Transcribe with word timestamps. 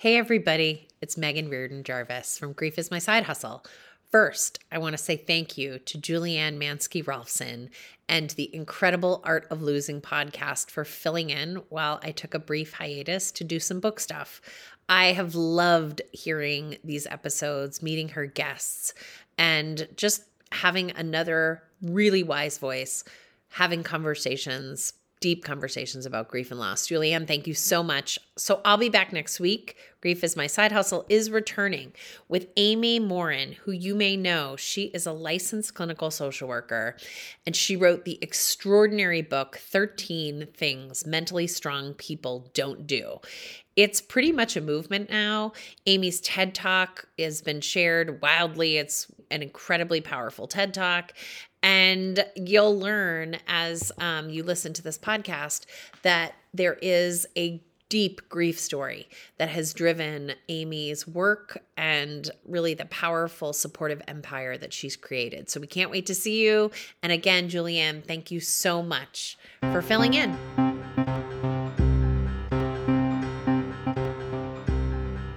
Hey, 0.00 0.16
everybody, 0.16 0.86
it's 1.00 1.16
Megan 1.16 1.50
Reardon 1.50 1.82
Jarvis 1.82 2.38
from 2.38 2.52
Grief 2.52 2.78
is 2.78 2.88
My 2.88 3.00
Side 3.00 3.24
Hustle. 3.24 3.64
First, 4.12 4.60
I 4.70 4.78
want 4.78 4.92
to 4.96 5.02
say 5.02 5.16
thank 5.16 5.58
you 5.58 5.80
to 5.80 5.98
Julianne 5.98 6.56
Manske 6.56 7.04
Rollefson 7.04 7.68
and 8.08 8.30
the 8.30 8.54
Incredible 8.54 9.20
Art 9.24 9.48
of 9.50 9.60
Losing 9.60 10.00
podcast 10.00 10.70
for 10.70 10.84
filling 10.84 11.30
in 11.30 11.56
while 11.68 11.98
I 12.00 12.12
took 12.12 12.32
a 12.32 12.38
brief 12.38 12.74
hiatus 12.74 13.32
to 13.32 13.42
do 13.42 13.58
some 13.58 13.80
book 13.80 13.98
stuff. 13.98 14.40
I 14.88 15.06
have 15.06 15.34
loved 15.34 16.00
hearing 16.12 16.76
these 16.84 17.08
episodes, 17.08 17.82
meeting 17.82 18.10
her 18.10 18.26
guests, 18.26 18.94
and 19.36 19.88
just 19.96 20.22
having 20.52 20.92
another 20.92 21.60
really 21.82 22.22
wise 22.22 22.58
voice, 22.58 23.02
having 23.48 23.82
conversations 23.82 24.92
deep 25.20 25.44
conversations 25.44 26.06
about 26.06 26.28
grief 26.28 26.50
and 26.50 26.60
loss. 26.60 26.88
Julianne, 26.88 27.26
thank 27.26 27.46
you 27.46 27.54
so 27.54 27.82
much. 27.82 28.18
So 28.36 28.60
I'll 28.64 28.76
be 28.76 28.88
back 28.88 29.12
next 29.12 29.40
week. 29.40 29.76
Grief 30.00 30.22
is 30.22 30.36
my 30.36 30.46
side 30.46 30.70
hustle 30.70 31.04
is 31.08 31.30
returning 31.30 31.92
with 32.28 32.48
Amy 32.56 33.00
Morin, 33.00 33.52
who 33.64 33.72
you 33.72 33.96
may 33.96 34.16
know. 34.16 34.54
She 34.54 34.84
is 34.94 35.06
a 35.06 35.12
licensed 35.12 35.74
clinical 35.74 36.10
social 36.10 36.48
worker 36.48 36.96
and 37.44 37.56
she 37.56 37.74
wrote 37.74 38.04
the 38.04 38.18
extraordinary 38.22 39.22
book 39.22 39.58
13 39.58 40.46
Things 40.54 41.04
Mentally 41.04 41.48
Strong 41.48 41.94
People 41.94 42.50
Don't 42.54 42.86
Do. 42.86 43.18
It's 43.74 44.00
pretty 44.00 44.32
much 44.32 44.56
a 44.56 44.60
movement 44.60 45.08
now. 45.08 45.52
Amy's 45.86 46.20
TED 46.20 46.54
Talk 46.54 47.06
has 47.18 47.42
been 47.42 47.60
shared 47.60 48.20
wildly. 48.20 48.76
It's 48.76 49.06
an 49.30 49.42
incredibly 49.42 50.00
powerful 50.00 50.48
TED 50.48 50.74
Talk. 50.74 51.12
And 51.62 52.24
you'll 52.36 52.78
learn 52.78 53.38
as 53.48 53.92
um, 53.98 54.30
you 54.30 54.42
listen 54.42 54.72
to 54.74 54.82
this 54.82 54.98
podcast 54.98 55.66
that 56.02 56.34
there 56.54 56.78
is 56.80 57.26
a 57.36 57.60
deep 57.88 58.28
grief 58.28 58.58
story 58.58 59.08
that 59.38 59.48
has 59.48 59.72
driven 59.72 60.32
Amy's 60.48 61.06
work 61.06 61.62
and 61.76 62.30
really 62.46 62.74
the 62.74 62.84
powerful 62.86 63.52
supportive 63.52 64.02
empire 64.06 64.58
that 64.58 64.72
she's 64.72 64.94
created. 64.94 65.48
So 65.48 65.58
we 65.58 65.66
can't 65.66 65.90
wait 65.90 66.06
to 66.06 66.14
see 66.14 66.44
you. 66.44 66.70
And 67.02 67.12
again, 67.12 67.48
Julianne, 67.48 68.04
thank 68.04 68.30
you 68.30 68.40
so 68.40 68.82
much 68.82 69.38
for 69.72 69.80
filling 69.80 70.14
in. 70.14 70.36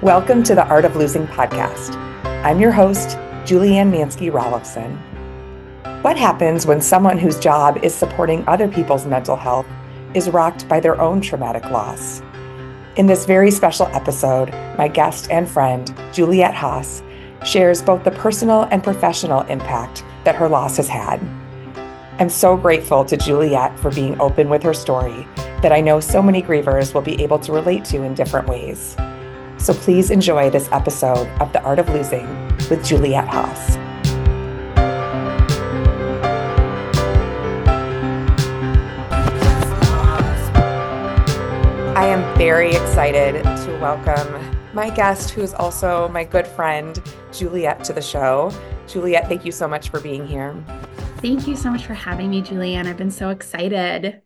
Welcome 0.02 0.44
to 0.44 0.56
the 0.56 0.66
Art 0.66 0.84
of 0.84 0.96
Losing 0.96 1.28
podcast. 1.28 1.96
I'm 2.44 2.60
your 2.60 2.72
host, 2.72 3.10
Julianne 3.46 3.92
Manske 3.92 4.32
Rollefson. 4.32 5.11
What 6.02 6.18
happens 6.18 6.66
when 6.66 6.82
someone 6.82 7.20
whose 7.20 7.38
job 7.38 7.78
is 7.84 7.94
supporting 7.94 8.44
other 8.48 8.68
people's 8.68 9.06
mental 9.06 9.36
health 9.36 9.68
is 10.16 10.32
rocked 10.32 10.68
by 10.68 10.80
their 10.80 11.00
own 11.00 11.22
traumatic 11.22 11.66
loss? 11.66 12.24
In 12.96 13.06
this 13.06 13.28
very 13.28 13.52
special 13.52 13.86
episode, 13.86 14.50
my 14.80 14.88
guest 14.88 15.30
and 15.30 15.48
friend, 15.48 15.96
Juliet 16.12 16.56
Haas, 16.56 17.04
shares 17.46 17.84
both 17.84 18.04
the 18.04 18.10
personal 18.10 18.64
and 18.72 18.84
professional 18.84 19.42
impact 19.42 20.04
that 20.24 20.34
her 20.34 20.50
loss 20.50 20.78
has 20.78 20.88
had. 20.88 21.22
I'm 22.18 22.30
so 22.30 22.58
grateful 22.58 23.06
to 23.06 23.16
Juliet 23.16 23.80
for 23.80 23.92
being 23.92 24.20
open 24.20 24.50
with 24.50 24.64
her 24.64 24.74
story 24.74 25.28
that 25.62 25.72
I 25.72 25.82
know 25.82 26.00
so 26.00 26.24
many 26.24 26.42
grievers 26.42 26.96
will 26.96 27.04
be 27.04 27.22
able 27.22 27.38
to 27.38 27.52
relate 27.52 27.86
to 27.86 28.02
in 28.02 28.16
different 28.16 28.48
ways. 28.48 28.98
So 29.58 29.72
please 29.72 30.10
enjoy 30.10 30.50
this 30.50 30.68
episode 30.72 31.28
of 31.40 31.54
The 31.54 31.62
Art 31.62 31.78
of 31.78 31.90
Losing 31.90 32.28
with 32.72 32.84
Juliet 32.84 33.28
Haas. 33.28 33.81
Very 42.46 42.72
excited 42.72 43.44
to 43.44 43.78
welcome 43.80 44.58
my 44.74 44.90
guest, 44.90 45.30
who's 45.30 45.54
also 45.54 46.08
my 46.08 46.24
good 46.24 46.48
friend, 46.48 47.00
Juliet, 47.32 47.84
to 47.84 47.94
the 47.94 48.02
show. 48.02 48.52
Juliet, 48.88 49.28
thank 49.28 49.46
you 49.46 49.52
so 49.52 49.68
much 49.68 49.90
for 49.90 50.00
being 50.00 50.26
here. 50.26 50.56
Thank 51.18 51.46
you 51.46 51.56
so 51.56 51.70
much 51.70 51.86
for 51.86 51.94
having 51.94 52.32
me, 52.32 52.42
Julianne. 52.42 52.88
I've 52.88 52.98
been 52.98 53.12
so 53.12 53.30
excited. 53.30 54.24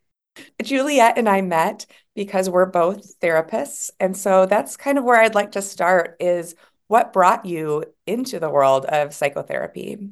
Juliet 0.64 1.18
and 1.18 1.28
I 1.28 1.42
met 1.42 1.88
because 2.16 2.50
we're 2.50 2.68
both 2.68 3.20
therapists. 3.20 3.90
And 4.00 4.16
so 4.16 4.46
that's 4.46 4.78
kind 4.78 4.98
of 4.98 5.04
where 5.04 5.20
I'd 5.20 5.36
like 5.36 5.52
to 5.52 5.62
start 5.62 6.16
is 6.22 6.56
what 6.88 7.12
brought 7.12 7.46
you 7.46 7.84
into 8.08 8.40
the 8.40 8.50
world 8.50 8.86
of 8.86 9.14
psychotherapy? 9.14 10.12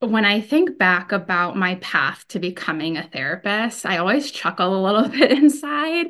When 0.00 0.24
I 0.24 0.40
think 0.40 0.78
back 0.78 1.12
about 1.12 1.56
my 1.56 1.74
path 1.76 2.26
to 2.28 2.38
becoming 2.38 2.96
a 2.96 3.06
therapist, 3.06 3.84
I 3.84 3.98
always 3.98 4.30
chuckle 4.30 4.74
a 4.74 4.84
little 4.84 5.08
bit 5.18 5.30
inside. 5.30 6.06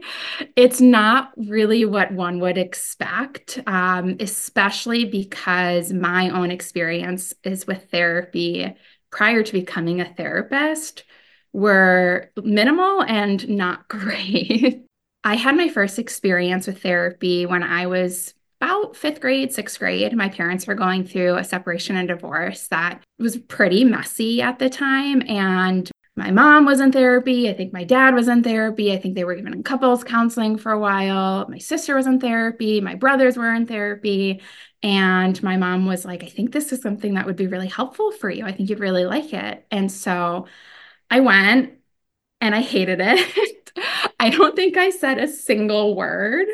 It's 0.55 0.81
not 0.81 1.33
really 1.37 1.85
what 1.85 2.13
one 2.13 2.39
would 2.41 2.57
expect, 2.57 3.59
um, 3.67 4.17
especially 4.21 5.05
because 5.05 5.93
my 5.93 6.31
own 6.31 6.51
experience 6.51 7.35
is 7.43 7.67
with 7.67 7.91
therapy 7.91 8.75
prior 9.11 9.43
to 9.43 9.53
becoming 9.53 10.01
a 10.01 10.15
therapist 10.15 11.05
were 11.53 12.31
minimal 12.37 13.03
and 13.03 13.49
not 13.49 13.89
great. 13.89 14.85
I 15.25 15.35
had 15.35 15.57
my 15.57 15.69
first 15.69 15.99
experience 15.99 16.67
with 16.67 16.81
therapy 16.81 17.45
when 17.45 17.63
I 17.65 17.87
was 17.89 18.35
about 18.61 18.95
fifth 18.95 19.21
grade, 19.21 19.53
sixth 19.53 19.79
grade, 19.79 20.15
my 20.15 20.29
parents 20.29 20.67
were 20.67 20.75
going 20.75 21.05
through 21.05 21.37
a 21.37 21.45
separation 21.45 21.97
and 21.97 22.09
divorce 22.09 22.69
that 22.69 23.03
was 23.19 23.39
pretty 23.39 23.85
messy 23.85 24.43
at 24.43 24.59
the 24.59 24.69
time. 24.69 25.23
And 25.29 25.91
my 26.17 26.31
mom 26.31 26.67
was 26.67 26.81
in 26.81 26.93
therapy. 26.93 27.49
I 27.49 27.55
think 27.55 27.73
my 27.73 27.85
dad 27.85 28.15
was 28.15 28.29
in 28.29 28.43
therapy. 28.43 28.93
I 28.93 28.99
think 28.99 29.15
they 29.15 29.25
were 29.25 29.33
even 29.35 29.55
in 29.55 29.63
couples 29.63 30.05
counseling 30.05 30.59
for 30.59 30.73
a 30.73 30.79
while. 30.79 31.47
My 31.49 31.57
sister 31.57 31.95
was 31.95 32.07
in 32.07 32.21
therapy. 32.21 32.83
My 32.83 32.95
brothers 32.95 33.39
were 33.39 33.55
in 33.55 33.67
therapy. 33.67 34.43
And 34.83 35.43
my 35.43 35.57
mom 35.57 35.87
was 35.87 36.05
like, 36.05 36.23
I 36.23 36.29
think 36.29 36.53
this 36.53 36.73
is 36.73 36.83
something 36.83 37.15
that 37.15 37.25
would 37.25 37.37
be 37.37 37.47
really 37.47 37.69
helpful 37.69 38.13
for 38.13 38.29
you. 38.29 38.45
I 38.45 38.53
think 38.53 38.69
you'd 38.69 38.81
really 38.81 39.07
like 39.07 39.33
it. 39.33 39.65
And 39.71 39.91
so 39.91 40.47
I 41.09 41.21
went 41.21 41.79
and 42.43 42.55
I 42.55 42.61
hated 42.61 42.99
it. 43.01 43.73
I 44.21 44.29
don't 44.29 44.55
think 44.55 44.77
I 44.77 44.91
said 44.91 45.19
a 45.19 45.29
single 45.29 45.97
word. 45.97 46.47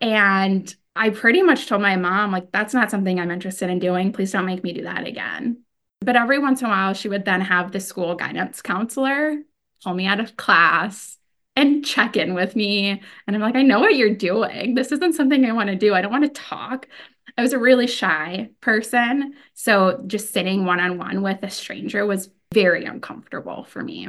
And 0.00 0.72
I 0.98 1.10
pretty 1.10 1.42
much 1.42 1.68
told 1.68 1.80
my 1.80 1.94
mom, 1.94 2.32
like, 2.32 2.50
that's 2.50 2.74
not 2.74 2.90
something 2.90 3.20
I'm 3.20 3.30
interested 3.30 3.70
in 3.70 3.78
doing. 3.78 4.12
Please 4.12 4.32
don't 4.32 4.46
make 4.46 4.64
me 4.64 4.72
do 4.72 4.82
that 4.82 5.06
again. 5.06 5.62
But 6.00 6.16
every 6.16 6.40
once 6.40 6.60
in 6.60 6.66
a 6.66 6.70
while, 6.70 6.92
she 6.92 7.08
would 7.08 7.24
then 7.24 7.40
have 7.40 7.70
the 7.70 7.78
school 7.78 8.16
guidance 8.16 8.60
counselor 8.60 9.36
pull 9.84 9.94
me 9.94 10.06
out 10.06 10.18
of 10.18 10.36
class 10.36 11.16
and 11.54 11.84
check 11.84 12.16
in 12.16 12.34
with 12.34 12.56
me. 12.56 13.00
And 13.26 13.36
I'm 13.36 13.42
like, 13.42 13.54
I 13.54 13.62
know 13.62 13.78
what 13.78 13.94
you're 13.94 14.14
doing. 14.14 14.74
This 14.74 14.90
isn't 14.90 15.14
something 15.14 15.44
I 15.44 15.52
want 15.52 15.68
to 15.68 15.76
do. 15.76 15.94
I 15.94 16.02
don't 16.02 16.10
want 16.10 16.24
to 16.24 16.40
talk. 16.40 16.88
I 17.36 17.42
was 17.42 17.52
a 17.52 17.58
really 17.58 17.86
shy 17.86 18.50
person. 18.60 19.34
So 19.54 20.02
just 20.06 20.32
sitting 20.32 20.64
one 20.64 20.80
on 20.80 20.98
one 20.98 21.22
with 21.22 21.38
a 21.44 21.50
stranger 21.50 22.06
was 22.06 22.28
very 22.52 22.84
uncomfortable 22.84 23.64
for 23.64 23.84
me. 23.84 24.08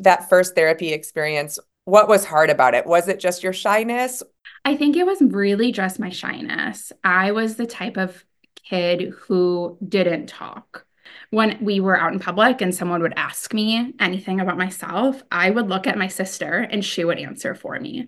That 0.00 0.28
first 0.28 0.56
therapy 0.56 0.92
experience, 0.92 1.60
what 1.84 2.08
was 2.08 2.24
hard 2.24 2.50
about 2.50 2.74
it? 2.74 2.86
Was 2.86 3.06
it 3.06 3.20
just 3.20 3.44
your 3.44 3.52
shyness 3.52 4.22
I 4.64 4.76
think 4.76 4.96
it 4.96 5.06
was 5.06 5.20
really 5.20 5.72
just 5.72 5.98
my 5.98 6.10
shyness. 6.10 6.92
I 7.02 7.32
was 7.32 7.56
the 7.56 7.66
type 7.66 7.96
of 7.96 8.24
kid 8.64 9.10
who 9.20 9.78
didn't 9.86 10.28
talk. 10.28 10.86
When 11.30 11.58
we 11.60 11.80
were 11.80 11.98
out 11.98 12.12
in 12.12 12.18
public 12.18 12.60
and 12.60 12.74
someone 12.74 13.02
would 13.02 13.14
ask 13.16 13.52
me 13.54 13.94
anything 13.98 14.40
about 14.40 14.58
myself, 14.58 15.22
I 15.30 15.50
would 15.50 15.68
look 15.68 15.86
at 15.86 15.98
my 15.98 16.08
sister 16.08 16.58
and 16.70 16.84
she 16.84 17.04
would 17.04 17.18
answer 17.18 17.54
for 17.54 17.78
me. 17.80 18.06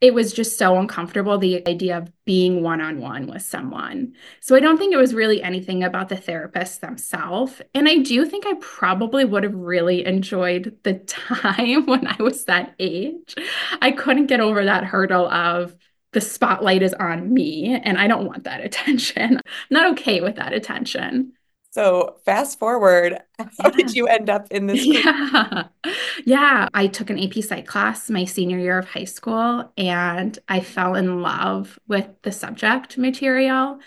It 0.00 0.14
was 0.14 0.32
just 0.32 0.58
so 0.58 0.78
uncomfortable, 0.78 1.38
the 1.38 1.66
idea 1.68 1.96
of 1.96 2.10
being 2.24 2.62
one 2.62 2.80
on 2.80 2.98
one 3.00 3.26
with 3.26 3.42
someone. 3.42 4.14
So 4.40 4.56
I 4.56 4.60
don't 4.60 4.76
think 4.76 4.92
it 4.92 4.98
was 4.98 5.14
really 5.14 5.42
anything 5.42 5.84
about 5.84 6.08
the 6.08 6.16
therapist 6.16 6.80
themselves. 6.80 7.62
And 7.72 7.88
I 7.88 7.98
do 7.98 8.26
think 8.26 8.46
I 8.46 8.54
probably 8.60 9.24
would 9.24 9.44
have 9.44 9.54
really 9.54 10.04
enjoyed 10.04 10.76
the 10.82 10.94
time 11.06 11.86
when 11.86 12.06
I 12.06 12.16
was 12.20 12.46
that 12.46 12.74
age. 12.78 13.34
I 13.80 13.92
couldn't 13.92 14.26
get 14.26 14.40
over 14.40 14.64
that 14.64 14.84
hurdle 14.84 15.28
of, 15.28 15.76
the 16.12 16.20
spotlight 16.20 16.82
is 16.82 16.94
on 16.94 17.32
me 17.32 17.80
and 17.82 17.98
I 17.98 18.06
don't 18.06 18.26
want 18.26 18.44
that 18.44 18.60
attention. 18.64 19.36
I'm 19.36 19.42
not 19.70 19.92
okay 19.92 20.20
with 20.20 20.36
that 20.36 20.52
attention. 20.52 21.32
So 21.70 22.16
fast 22.26 22.58
forward, 22.58 23.18
how 23.38 23.50
yeah. 23.64 23.70
did 23.70 23.94
you 23.94 24.06
end 24.06 24.28
up 24.28 24.46
in 24.50 24.66
this? 24.66 24.84
Yeah. 24.86 25.64
Yeah. 26.26 26.68
I 26.74 26.86
took 26.86 27.08
an 27.08 27.18
AP 27.18 27.42
Psych 27.42 27.66
class 27.66 28.10
my 28.10 28.26
senior 28.26 28.58
year 28.58 28.78
of 28.78 28.86
high 28.86 29.04
school 29.04 29.72
and 29.78 30.38
I 30.48 30.60
fell 30.60 30.94
in 30.94 31.22
love 31.22 31.78
with 31.88 32.08
the 32.22 32.30
subject 32.30 32.98
material. 32.98 33.78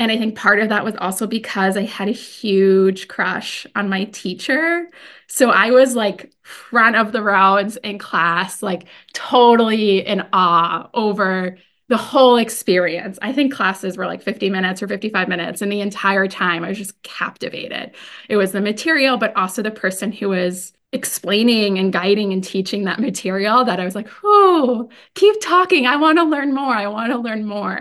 And 0.00 0.10
I 0.10 0.18
think 0.18 0.34
part 0.36 0.60
of 0.60 0.70
that 0.70 0.84
was 0.84 0.96
also 0.96 1.26
because 1.26 1.76
I 1.76 1.84
had 1.84 2.08
a 2.08 2.12
huge 2.12 3.06
crush 3.06 3.66
on 3.76 3.88
my 3.88 4.04
teacher. 4.04 4.88
So 5.28 5.50
I 5.50 5.70
was 5.70 5.94
like 5.94 6.32
front 6.50 6.96
of 6.96 7.12
the 7.12 7.22
rounds 7.22 7.76
in 7.78 7.98
class, 7.98 8.62
like 8.62 8.86
totally 9.12 10.06
in 10.06 10.26
awe 10.32 10.90
over 10.94 11.56
the 11.88 11.96
whole 11.96 12.36
experience. 12.36 13.18
I 13.20 13.32
think 13.32 13.52
classes 13.52 13.96
were 13.96 14.06
like 14.06 14.22
50 14.22 14.48
minutes 14.50 14.82
or 14.82 14.88
55 14.88 15.28
minutes. 15.28 15.60
And 15.60 15.72
the 15.72 15.80
entire 15.80 16.28
time 16.28 16.64
I 16.64 16.68
was 16.68 16.78
just 16.78 17.02
captivated. 17.02 17.92
It 18.28 18.36
was 18.36 18.52
the 18.52 18.60
material, 18.60 19.16
but 19.16 19.36
also 19.36 19.60
the 19.60 19.72
person 19.72 20.12
who 20.12 20.28
was 20.28 20.72
explaining 20.92 21.78
and 21.78 21.92
guiding 21.92 22.32
and 22.32 22.42
teaching 22.42 22.84
that 22.84 23.00
material 23.00 23.64
that 23.64 23.80
I 23.80 23.84
was 23.84 23.94
like, 23.94 24.08
oh, 24.24 24.88
keep 25.14 25.40
talking. 25.40 25.86
I 25.86 25.96
want 25.96 26.18
to 26.18 26.24
learn 26.24 26.54
more. 26.54 26.74
I 26.74 26.86
want 26.88 27.12
to 27.12 27.18
learn 27.18 27.44
more. 27.44 27.80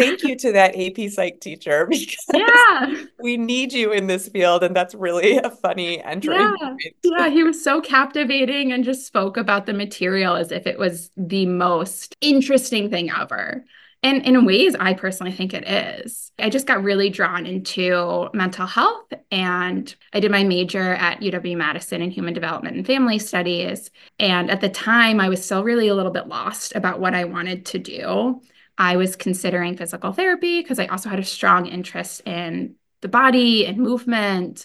Thank 0.00 0.22
you 0.22 0.36
to 0.36 0.52
that 0.52 0.74
AP 0.76 1.10
Psych 1.10 1.40
teacher 1.40 1.86
because 1.90 2.26
yeah. 2.32 3.04
we 3.22 3.36
need 3.36 3.72
you 3.72 3.92
in 3.92 4.06
this 4.06 4.28
field. 4.28 4.62
And 4.62 4.74
that's 4.74 4.94
really 4.94 5.36
a 5.38 5.50
funny 5.50 6.02
entry. 6.02 6.34
Yeah. 6.34 6.76
yeah, 7.02 7.28
he 7.28 7.42
was 7.42 7.62
so 7.62 7.80
captivating 7.80 8.72
and 8.72 8.84
just 8.84 9.06
spoke 9.06 9.36
about 9.36 9.66
the 9.66 9.72
material 9.72 10.36
as 10.36 10.52
if 10.52 10.66
it 10.66 10.78
was 10.78 11.10
the 11.16 11.46
most 11.46 12.16
interesting 12.20 12.90
thing 12.90 13.10
ever. 13.10 13.64
And 14.02 14.24
in 14.24 14.46
ways, 14.46 14.74
I 14.80 14.94
personally 14.94 15.32
think 15.32 15.52
it 15.52 15.68
is. 15.68 16.32
I 16.38 16.48
just 16.48 16.66
got 16.66 16.82
really 16.82 17.10
drawn 17.10 17.44
into 17.44 18.30
mental 18.32 18.66
health 18.66 19.12
and 19.30 19.94
I 20.14 20.20
did 20.20 20.30
my 20.30 20.42
major 20.42 20.94
at 20.94 21.20
UW 21.20 21.56
Madison 21.56 22.00
in 22.00 22.10
human 22.10 22.32
development 22.32 22.76
and 22.76 22.86
family 22.86 23.18
studies. 23.18 23.90
And 24.18 24.50
at 24.50 24.62
the 24.62 24.70
time, 24.70 25.20
I 25.20 25.28
was 25.28 25.44
still 25.44 25.64
really 25.64 25.88
a 25.88 25.94
little 25.94 26.12
bit 26.12 26.28
lost 26.28 26.74
about 26.74 26.98
what 26.98 27.14
I 27.14 27.24
wanted 27.24 27.66
to 27.66 27.78
do. 27.78 28.40
I 28.80 28.96
was 28.96 29.14
considering 29.14 29.76
physical 29.76 30.12
therapy 30.12 30.62
because 30.62 30.78
I 30.78 30.86
also 30.86 31.10
had 31.10 31.18
a 31.18 31.24
strong 31.24 31.66
interest 31.66 32.22
in 32.26 32.76
the 33.02 33.08
body 33.08 33.66
and 33.66 33.76
movement 33.76 34.64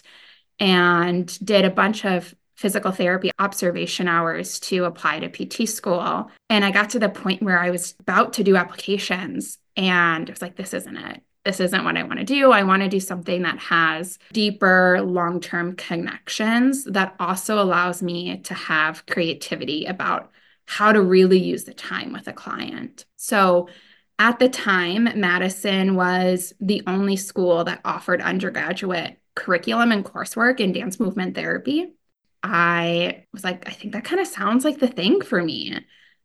and 0.58 1.38
did 1.44 1.66
a 1.66 1.70
bunch 1.70 2.06
of 2.06 2.34
physical 2.54 2.92
therapy 2.92 3.30
observation 3.38 4.08
hours 4.08 4.58
to 4.60 4.84
apply 4.84 5.20
to 5.20 5.28
PT 5.28 5.68
school. 5.68 6.30
And 6.48 6.64
I 6.64 6.70
got 6.70 6.88
to 6.90 6.98
the 6.98 7.10
point 7.10 7.42
where 7.42 7.58
I 7.58 7.68
was 7.68 7.94
about 8.00 8.32
to 8.34 8.42
do 8.42 8.56
applications 8.56 9.58
and 9.76 10.30
I 10.30 10.32
was 10.32 10.40
like, 10.40 10.56
this 10.56 10.72
isn't 10.72 10.96
it. 10.96 11.22
This 11.44 11.60
isn't 11.60 11.84
what 11.84 11.98
I 11.98 12.02
want 12.04 12.18
to 12.18 12.24
do. 12.24 12.52
I 12.52 12.62
want 12.62 12.82
to 12.84 12.88
do 12.88 13.00
something 13.00 13.42
that 13.42 13.58
has 13.58 14.18
deeper 14.32 15.02
long 15.02 15.40
term 15.40 15.76
connections 15.76 16.84
that 16.84 17.14
also 17.20 17.62
allows 17.62 18.02
me 18.02 18.38
to 18.38 18.54
have 18.54 19.04
creativity 19.04 19.84
about 19.84 20.30
how 20.64 20.92
to 20.92 21.02
really 21.02 21.38
use 21.38 21.64
the 21.64 21.74
time 21.74 22.14
with 22.14 22.26
a 22.28 22.32
client. 22.32 23.04
So 23.16 23.68
at 24.18 24.38
the 24.38 24.48
time, 24.48 25.08
Madison 25.18 25.94
was 25.94 26.54
the 26.60 26.82
only 26.86 27.16
school 27.16 27.64
that 27.64 27.80
offered 27.84 28.22
undergraduate 28.22 29.18
curriculum 29.34 29.92
and 29.92 30.04
coursework 30.04 30.60
in 30.60 30.72
dance 30.72 30.98
movement 30.98 31.34
therapy. 31.34 31.94
I 32.42 33.24
was 33.32 33.44
like, 33.44 33.68
I 33.68 33.72
think 33.72 33.92
that 33.92 34.04
kind 34.04 34.20
of 34.20 34.26
sounds 34.26 34.64
like 34.64 34.78
the 34.78 34.88
thing 34.88 35.20
for 35.20 35.42
me. 35.42 35.78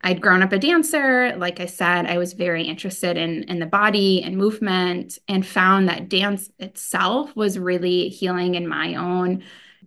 I'd 0.03 0.21
grown 0.21 0.41
up 0.41 0.51
a 0.51 0.57
dancer. 0.57 1.35
Like 1.35 1.59
I 1.59 1.65
said, 1.65 2.05
I 2.05 2.17
was 2.17 2.33
very 2.33 2.63
interested 2.63 3.17
in, 3.17 3.43
in 3.43 3.59
the 3.59 3.65
body 3.65 4.23
and 4.23 4.37
movement 4.37 5.19
and 5.27 5.45
found 5.45 5.89
that 5.89 6.09
dance 6.09 6.49
itself 6.59 7.35
was 7.35 7.59
really 7.59 8.09
healing 8.09 8.55
in 8.55 8.67
my 8.67 8.95
own 8.95 9.43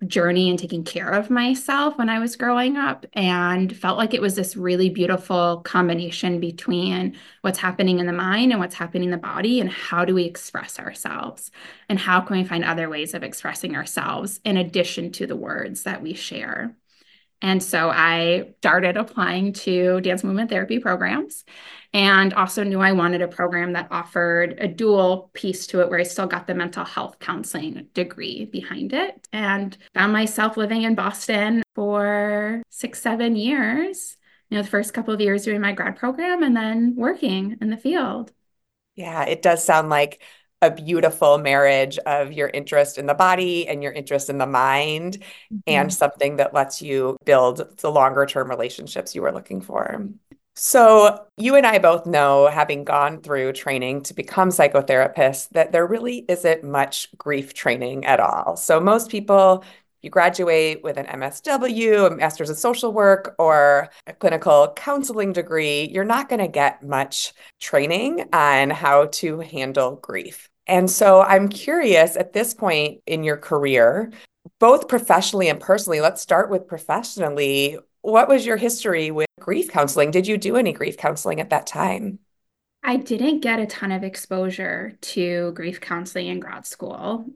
journey 0.08 0.50
and 0.50 0.58
taking 0.58 0.84
care 0.84 1.08
of 1.08 1.30
myself 1.30 1.96
when 1.98 2.08
I 2.08 2.18
was 2.18 2.36
growing 2.36 2.76
up 2.76 3.06
and 3.12 3.76
felt 3.76 3.98
like 3.98 4.14
it 4.14 4.20
was 4.22 4.34
this 4.36 4.56
really 4.56 4.90
beautiful 4.90 5.62
combination 5.64 6.40
between 6.40 7.16
what's 7.42 7.58
happening 7.58 7.98
in 7.98 8.06
the 8.06 8.12
mind 8.12 8.52
and 8.52 8.60
what's 8.60 8.74
happening 8.74 9.04
in 9.04 9.10
the 9.10 9.16
body 9.16 9.60
and 9.60 9.70
how 9.70 10.04
do 10.04 10.14
we 10.14 10.24
express 10.24 10.78
ourselves 10.78 11.50
and 11.88 11.98
how 11.98 12.20
can 12.20 12.36
we 12.36 12.44
find 12.44 12.64
other 12.64 12.88
ways 12.88 13.14
of 13.14 13.22
expressing 13.22 13.76
ourselves 13.76 14.40
in 14.44 14.56
addition 14.56 15.10
to 15.12 15.26
the 15.26 15.36
words 15.36 15.82
that 15.84 16.02
we 16.02 16.14
share. 16.14 16.74
And 17.42 17.62
so 17.62 17.90
I 17.90 18.54
started 18.58 18.96
applying 18.96 19.52
to 19.52 20.00
dance 20.00 20.25
movement 20.25 20.50
therapy 20.50 20.78
programs 20.78 21.44
and 21.92 22.34
also 22.34 22.64
knew 22.64 22.81
I 22.81 22.92
wanted 22.92 23.22
a 23.22 23.28
program 23.28 23.75
that 23.75 23.88
offered 23.90 24.58
a 24.58 24.66
dual 24.66 25.31
piece 25.32 25.66
to 25.69 25.81
it 25.81 25.90
where 25.90 26.00
I 26.00 26.04
still 26.04 26.26
got 26.26 26.46
the 26.46 26.54
mental 26.54 26.84
health 26.84 27.19
counseling 27.19 27.88
degree 27.94 28.46
behind 28.46 28.92
it 28.92 29.28
and 29.32 29.76
found 29.94 30.12
myself 30.12 30.56
living 30.56 30.82
in 30.82 30.94
Boston 30.94 31.62
for 31.75 32.62
six, 32.70 33.00
seven 33.00 33.36
years. 33.36 34.16
You 34.50 34.56
know, 34.56 34.62
the 34.62 34.69
first 34.69 34.94
couple 34.94 35.14
of 35.14 35.20
years 35.20 35.44
doing 35.44 35.60
my 35.60 35.72
grad 35.72 35.96
program 35.96 36.42
and 36.42 36.56
then 36.56 36.94
working 36.96 37.58
in 37.60 37.70
the 37.70 37.76
field. 37.76 38.32
Yeah, 38.96 39.25
it 39.25 39.42
does 39.42 39.64
sound 39.64 39.88
like 39.88 40.22
a 40.64 40.70
beautiful 40.70 41.38
marriage 41.38 41.99
of 41.99 42.32
your 42.32 42.49
interest 42.49 42.96
in 42.96 43.06
the 43.06 43.14
body 43.14 43.69
and 43.69 43.82
your 43.82 43.93
interest 43.93 44.31
in 44.31 44.38
the 44.38 44.46
mind 44.46 45.19
mm-hmm. 45.19 45.58
and 45.66 45.93
something 45.93 46.37
that 46.37 46.55
lets 46.55 46.81
you 46.81 47.19
build 47.25 47.78
the 47.78 47.90
longer 47.90 48.25
term 48.25 48.49
relationships 48.49 49.14
you 49.14 49.22
were 49.22 49.32
looking 49.32 49.61
for. 49.61 50.08
So, 50.56 51.26
you 51.37 51.56
and 51.56 51.66
I 51.66 51.78
both 51.78 52.06
know, 52.06 52.46
having 52.46 52.84
gone 52.84 53.20
through 53.20 53.55
training 53.55 54.05
to 54.05 54.14
become 54.14 54.50
psychotherapists, 54.50 55.49
that 55.50 55.72
there 55.72 55.84
really 55.84 56.25
isn't 56.28 56.62
much 56.62 57.08
grief 57.19 57.55
training 57.55 58.05
at 58.05 58.20
all. 58.20 58.56
So, 58.56 58.78
most 58.78 59.10
people, 59.10 59.64
you 60.00 60.10
graduate 60.10 60.84
with 60.84 60.96
an 60.96 61.06
MSW, 61.06 62.06
a 62.06 62.14
master's 62.14 62.50
of 62.50 62.56
social 62.56 62.93
work, 62.93 63.34
or 63.40 63.88
a 64.06 64.12
clinical 64.12 64.72
counseling 64.76 65.32
degree, 65.32 65.88
you're 65.93 66.05
not 66.05 66.28
going 66.28 66.40
to 66.40 66.49
get 66.49 66.84
much 66.84 67.32
training 67.58 68.28
on 68.32 68.70
how 68.70 69.06
to 69.06 69.40
handle 69.40 69.96
grief. 69.96 70.49
And 70.66 70.90
so 70.90 71.20
I'm 71.22 71.49
curious 71.49 72.16
at 72.16 72.32
this 72.32 72.55
point 72.55 73.00
in 73.06 73.22
your 73.22 73.37
career, 73.37 74.12
both 74.58 74.88
professionally 74.88 75.49
and 75.49 75.61
personally, 75.61 76.00
let's 76.00 76.22
start 76.22 76.50
with 76.50 76.66
professionally. 76.66 77.78
What 78.02 78.28
was 78.28 78.46
your 78.46 78.56
history 78.56 79.11
with 79.11 79.26
grief 79.40 79.70
counseling? 79.70 80.11
Did 80.11 80.26
you 80.26 80.38
do 80.38 80.56
any 80.56 80.72
grief 80.72 80.96
counseling 80.96 81.40
at 81.40 81.50
that 81.50 81.66
time? 81.66 82.19
I 82.82 82.96
didn't 82.96 83.40
get 83.40 83.61
a 83.61 83.66
ton 83.66 83.93
of 83.93 84.05
exposure 84.05 84.93
to 85.00 85.52
grief 85.52 85.81
counseling 85.81 86.26
in 86.26 86.40
grad 86.40 86.67
school. 86.67 87.26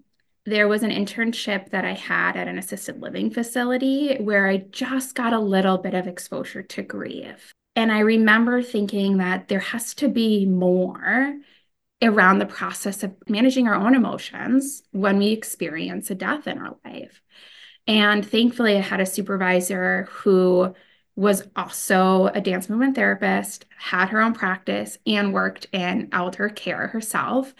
There 0.44 0.68
was 0.68 0.82
an 0.82 0.90
internship 0.90 1.70
that 1.70 1.84
I 1.84 1.92
had 1.92 2.36
at 2.36 2.48
an 2.48 2.58
assisted 2.58 3.00
living 3.00 3.30
facility 3.30 4.16
where 4.16 4.46
I 4.46 4.58
just 4.58 5.14
got 5.14 5.32
a 5.32 5.38
little 5.38 5.78
bit 5.78 5.94
of 5.94 6.06
exposure 6.06 6.62
to 6.62 6.82
grief. 6.82 7.52
And 7.76 7.92
I 7.92 8.00
remember 8.00 8.62
thinking 8.62 9.18
that 9.18 9.48
there 9.48 9.60
has 9.60 9.94
to 9.96 10.08
be 10.08 10.46
more 10.46 11.36
around 12.02 12.38
the 12.38 12.46
process 12.46 13.02
of 13.02 13.14
managing 13.28 13.66
our 13.66 13.74
own 13.74 13.94
emotions 13.94 14.82
when 14.92 15.18
we 15.18 15.28
experience 15.28 16.10
a 16.10 16.14
death 16.14 16.46
in 16.46 16.58
our 16.58 16.76
life. 16.84 17.20
And 17.86 18.28
thankfully, 18.28 18.76
I 18.76 18.80
had 18.80 19.00
a 19.00 19.06
supervisor 19.06 20.08
who 20.10 20.74
was 21.16 21.42
also 21.56 22.26
a 22.26 22.40
dance 22.40 22.68
movement 22.68 22.94
therapist, 22.94 23.64
had 23.76 24.10
her 24.10 24.20
own 24.20 24.34
practice, 24.34 24.98
and 25.04 25.34
worked 25.34 25.66
in 25.72 26.08
elder 26.12 26.48
care 26.48 26.86
herself. 26.88 27.54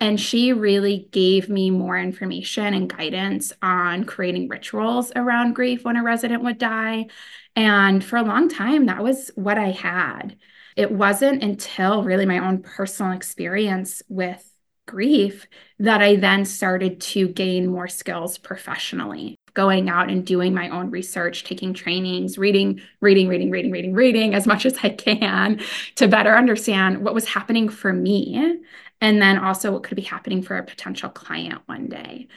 And 0.00 0.20
she 0.20 0.52
really 0.52 1.08
gave 1.12 1.48
me 1.48 1.70
more 1.70 1.96
information 1.96 2.74
and 2.74 2.90
guidance 2.90 3.52
on 3.62 4.04
creating 4.04 4.48
rituals 4.48 5.12
around 5.14 5.54
grief 5.54 5.84
when 5.84 5.96
a 5.96 6.02
resident 6.02 6.42
would 6.42 6.58
die. 6.58 7.06
And 7.54 8.02
for 8.02 8.16
a 8.16 8.24
long 8.24 8.48
time, 8.48 8.86
that 8.86 9.04
was 9.04 9.30
what 9.36 9.58
I 9.58 9.70
had 9.70 10.36
it 10.76 10.90
wasn't 10.90 11.42
until 11.42 12.02
really 12.02 12.26
my 12.26 12.38
own 12.38 12.62
personal 12.62 13.12
experience 13.12 14.02
with 14.08 14.50
grief 14.86 15.46
that 15.78 16.02
I 16.02 16.16
then 16.16 16.44
started 16.44 17.00
to 17.00 17.28
gain 17.28 17.66
more 17.66 17.88
skills 17.88 18.38
professionally, 18.38 19.36
going 19.54 19.88
out 19.88 20.10
and 20.10 20.26
doing 20.26 20.52
my 20.52 20.68
own 20.68 20.90
research, 20.90 21.44
taking 21.44 21.74
trainings, 21.74 22.36
reading, 22.36 22.80
reading, 23.00 23.28
reading, 23.28 23.50
reading, 23.50 23.70
reading, 23.70 23.94
reading 23.94 24.34
as 24.34 24.46
much 24.46 24.66
as 24.66 24.76
I 24.82 24.90
can 24.90 25.60
to 25.96 26.08
better 26.08 26.36
understand 26.36 27.04
what 27.04 27.14
was 27.14 27.26
happening 27.26 27.68
for 27.68 27.92
me. 27.92 28.58
And 29.00 29.20
then 29.20 29.38
also 29.38 29.72
what 29.72 29.82
could 29.82 29.96
be 29.96 30.02
happening 30.02 30.42
for 30.42 30.56
a 30.56 30.64
potential 30.64 31.10
client 31.10 31.62
one 31.66 31.88
day. 31.88 32.28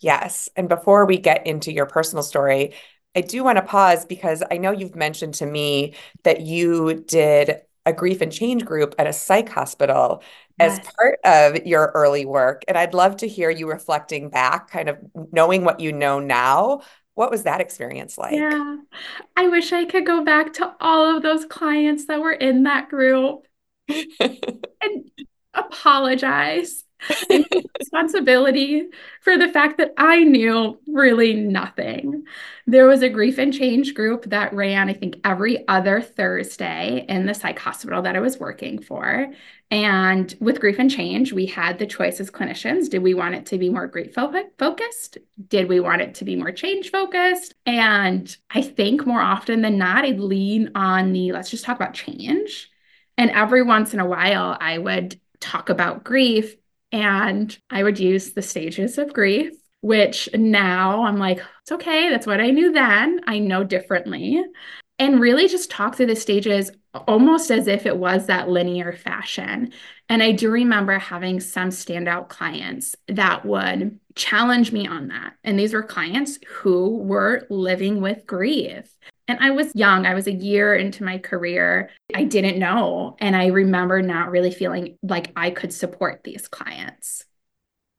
Yes. 0.00 0.48
And 0.56 0.68
before 0.68 1.06
we 1.06 1.18
get 1.18 1.46
into 1.46 1.72
your 1.72 1.86
personal 1.86 2.22
story, 2.22 2.74
I 3.14 3.22
do 3.22 3.42
want 3.42 3.56
to 3.56 3.62
pause 3.62 4.04
because 4.04 4.42
I 4.50 4.58
know 4.58 4.70
you've 4.70 4.94
mentioned 4.94 5.34
to 5.34 5.46
me 5.46 5.94
that 6.22 6.42
you 6.42 7.02
did 7.02 7.62
a 7.86 7.92
grief 7.92 8.20
and 8.20 8.32
change 8.32 8.64
group 8.64 8.94
at 8.98 9.06
a 9.06 9.12
psych 9.12 9.48
hospital 9.48 10.22
yes. 10.58 10.78
as 10.78 10.92
part 10.94 11.18
of 11.24 11.64
your 11.64 11.92
early 11.94 12.26
work. 12.26 12.64
And 12.68 12.76
I'd 12.76 12.92
love 12.92 13.16
to 13.18 13.28
hear 13.28 13.48
you 13.48 13.70
reflecting 13.70 14.28
back, 14.28 14.68
kind 14.70 14.88
of 14.88 14.98
knowing 15.32 15.64
what 15.64 15.80
you 15.80 15.92
know 15.92 16.20
now. 16.20 16.82
What 17.14 17.30
was 17.30 17.44
that 17.44 17.62
experience 17.62 18.18
like? 18.18 18.34
Yeah, 18.34 18.76
I 19.36 19.48
wish 19.48 19.72
I 19.72 19.86
could 19.86 20.04
go 20.04 20.22
back 20.22 20.52
to 20.54 20.74
all 20.80 21.16
of 21.16 21.22
those 21.22 21.46
clients 21.46 22.06
that 22.06 22.20
were 22.20 22.32
in 22.32 22.64
that 22.64 22.90
group 22.90 23.46
and 23.88 25.10
apologize 25.54 26.84
responsibility 27.78 28.88
for 29.20 29.36
the 29.36 29.48
fact 29.48 29.78
that 29.78 29.92
I 29.96 30.24
knew 30.24 30.78
really 30.86 31.34
nothing. 31.34 32.24
There 32.66 32.86
was 32.86 33.02
a 33.02 33.08
grief 33.08 33.38
and 33.38 33.52
change 33.52 33.94
group 33.94 34.24
that 34.26 34.52
ran, 34.52 34.88
I 34.88 34.94
think, 34.94 35.16
every 35.24 35.66
other 35.68 36.00
Thursday 36.00 37.04
in 37.08 37.26
the 37.26 37.34
psych 37.34 37.58
hospital 37.58 38.02
that 38.02 38.16
I 38.16 38.20
was 38.20 38.38
working 38.38 38.82
for. 38.82 39.32
And 39.70 40.34
with 40.40 40.60
grief 40.60 40.78
and 40.78 40.90
change, 40.90 41.32
we 41.32 41.46
had 41.46 41.78
the 41.78 41.86
choice 41.86 42.20
as 42.20 42.30
clinicians. 42.30 42.88
Did 42.88 43.02
we 43.02 43.14
want 43.14 43.34
it 43.34 43.46
to 43.46 43.58
be 43.58 43.68
more 43.68 43.86
grief 43.86 44.14
focused? 44.14 45.18
Did 45.48 45.68
we 45.68 45.80
want 45.80 46.02
it 46.02 46.14
to 46.16 46.24
be 46.24 46.36
more 46.36 46.52
change 46.52 46.90
focused? 46.90 47.54
And 47.66 48.34
I 48.50 48.62
think 48.62 49.06
more 49.06 49.20
often 49.20 49.62
than 49.62 49.78
not, 49.78 50.04
I'd 50.04 50.20
lean 50.20 50.70
on 50.74 51.12
the 51.12 51.32
let's 51.32 51.50
just 51.50 51.64
talk 51.64 51.76
about 51.76 51.94
change. 51.94 52.70
And 53.18 53.30
every 53.30 53.62
once 53.62 53.94
in 53.94 54.00
a 54.00 54.06
while, 54.06 54.56
I 54.60 54.78
would 54.78 55.20
talk 55.40 55.68
about 55.68 56.04
grief 56.04 56.56
and 56.96 57.56
I 57.70 57.82
would 57.82 57.98
use 57.98 58.32
the 58.32 58.42
stages 58.42 58.98
of 58.98 59.12
grief 59.12 59.52
which 59.86 60.28
now 60.34 61.04
I'm 61.04 61.18
like, 61.18 61.40
it's 61.62 61.70
okay. 61.70 62.10
That's 62.10 62.26
what 62.26 62.40
I 62.40 62.50
knew 62.50 62.72
then. 62.72 63.20
I 63.28 63.38
know 63.38 63.62
differently. 63.62 64.42
And 64.98 65.20
really 65.20 65.46
just 65.46 65.70
talk 65.70 65.94
through 65.94 66.06
the 66.06 66.16
stages 66.16 66.72
almost 67.06 67.52
as 67.52 67.68
if 67.68 67.86
it 67.86 67.96
was 67.96 68.26
that 68.26 68.48
linear 68.48 68.92
fashion. 68.92 69.72
And 70.08 70.24
I 70.24 70.32
do 70.32 70.50
remember 70.50 70.98
having 70.98 71.38
some 71.38 71.68
standout 71.68 72.28
clients 72.28 72.96
that 73.06 73.44
would 73.44 74.00
challenge 74.16 74.72
me 74.72 74.88
on 74.88 75.06
that. 75.08 75.34
And 75.44 75.56
these 75.56 75.72
were 75.72 75.84
clients 75.84 76.38
who 76.48 76.98
were 76.98 77.46
living 77.48 78.00
with 78.00 78.26
grief. 78.26 78.90
And 79.28 79.38
I 79.40 79.50
was 79.50 79.74
young, 79.74 80.06
I 80.06 80.14
was 80.14 80.26
a 80.26 80.32
year 80.32 80.74
into 80.74 81.02
my 81.02 81.18
career. 81.18 81.90
I 82.14 82.24
didn't 82.24 82.58
know. 82.58 83.16
And 83.18 83.34
I 83.34 83.46
remember 83.46 84.00
not 84.02 84.30
really 84.30 84.52
feeling 84.52 84.98
like 85.02 85.32
I 85.34 85.50
could 85.50 85.72
support 85.72 86.22
these 86.22 86.46
clients. 86.46 87.24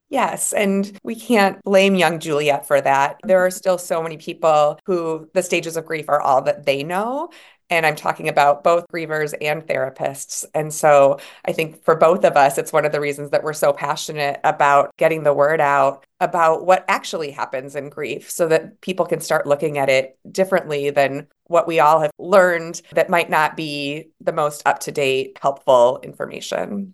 Yes. 0.10 0.54
And 0.54 0.98
we 1.04 1.16
can't 1.16 1.62
blame 1.64 1.96
young 1.96 2.20
Juliet 2.20 2.66
for 2.66 2.80
that. 2.80 3.20
There 3.24 3.44
are 3.44 3.50
mm-hmm. 3.50 3.58
still 3.58 3.78
so 3.78 4.02
many 4.02 4.16
people 4.18 4.80
who 4.86 5.30
the 5.34 5.44
stages 5.44 5.76
of 5.76 5.86
grief 5.86 6.06
are 6.08 6.22
all 6.22 6.44
that 6.44 6.66
they 6.66 6.84
know. 6.84 7.30
And 7.70 7.86
I'm 7.86 7.96
talking 7.96 8.30
about 8.30 8.64
both 8.64 8.88
grievers 8.88 9.34
and 9.42 9.62
therapists. 9.62 10.46
And 10.54 10.74
so 10.74 11.20
I 11.46 11.52
think 11.52 11.84
for 11.84 11.96
both 11.96 12.24
of 12.24 12.38
us, 12.38 12.58
it's 12.58 12.72
one 12.72 12.86
of 12.86 12.92
the 12.92 13.02
reasons 13.02 13.32
that 13.32 13.44
we're 13.44 13.54
so 13.54 13.74
passionate 13.74 14.40
about 14.44 14.96
getting 14.98 15.24
the 15.24 15.34
word 15.34 15.60
out 15.60 16.06
about 16.20 16.66
what 16.66 16.86
actually 16.88 17.32
happens 17.32 17.76
in 17.76 17.90
grief 17.90 18.32
so 18.32 18.48
that 18.48 18.80
people 18.82 19.06
can 19.06 19.20
start 19.20 19.46
looking 19.46 19.78
at 19.78 19.90
it 19.90 20.18
differently 20.32 20.90
than 20.90 21.28
what 21.46 21.68
we 21.68 21.80
all 21.80 22.00
have 22.02 22.12
learned 22.18 22.82
that 22.94 23.10
might 23.10 23.30
not 23.30 23.56
be 23.56 24.10
the 24.22 24.32
most 24.34 24.64
up 24.66 24.80
to 24.80 24.92
date, 24.92 25.38
helpful 25.42 26.00
information. 26.04 26.94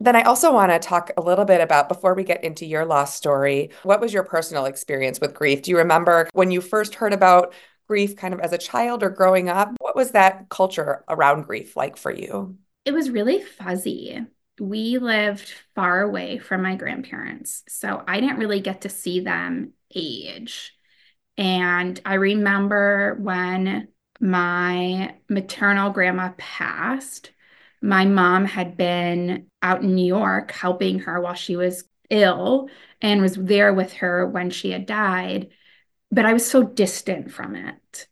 Then 0.00 0.14
I 0.14 0.22
also 0.22 0.52
want 0.52 0.70
to 0.70 0.78
talk 0.78 1.10
a 1.16 1.22
little 1.22 1.44
bit 1.44 1.60
about 1.60 1.88
before 1.88 2.14
we 2.14 2.22
get 2.22 2.44
into 2.44 2.64
your 2.64 2.84
lost 2.84 3.16
story, 3.16 3.70
what 3.82 4.00
was 4.00 4.12
your 4.12 4.22
personal 4.22 4.66
experience 4.66 5.20
with 5.20 5.34
grief? 5.34 5.62
Do 5.62 5.72
you 5.72 5.78
remember 5.78 6.28
when 6.32 6.52
you 6.52 6.60
first 6.60 6.94
heard 6.94 7.12
about 7.12 7.52
grief 7.88 8.14
kind 8.16 8.32
of 8.32 8.40
as 8.40 8.52
a 8.52 8.58
child 8.58 9.02
or 9.02 9.10
growing 9.10 9.48
up? 9.48 9.74
Was 9.98 10.12
that 10.12 10.48
culture 10.48 11.04
around 11.08 11.42
grief 11.42 11.74
like 11.74 11.96
for 11.96 12.12
you? 12.12 12.56
It 12.84 12.92
was 12.92 13.10
really 13.10 13.42
fuzzy. 13.42 14.24
We 14.60 14.98
lived 14.98 15.52
far 15.74 16.02
away 16.02 16.38
from 16.38 16.62
my 16.62 16.76
grandparents, 16.76 17.64
so 17.68 18.04
I 18.06 18.20
didn't 18.20 18.38
really 18.38 18.60
get 18.60 18.82
to 18.82 18.88
see 18.88 19.18
them 19.18 19.72
age. 19.92 20.72
And 21.36 22.00
I 22.04 22.14
remember 22.14 23.18
when 23.20 23.88
my 24.20 25.16
maternal 25.28 25.90
grandma 25.90 26.30
passed, 26.38 27.32
my 27.82 28.04
mom 28.04 28.44
had 28.44 28.76
been 28.76 29.48
out 29.62 29.82
in 29.82 29.96
New 29.96 30.06
York 30.06 30.52
helping 30.52 31.00
her 31.00 31.20
while 31.20 31.34
she 31.34 31.56
was 31.56 31.82
ill 32.08 32.68
and 33.02 33.20
was 33.20 33.34
there 33.34 33.74
with 33.74 33.94
her 33.94 34.28
when 34.28 34.50
she 34.50 34.70
had 34.70 34.86
died 34.86 35.48
but 36.10 36.24
I 36.24 36.32
was 36.32 36.50
so 36.50 36.62
distant 36.62 37.30
from 37.30 37.54
it. 37.54 38.08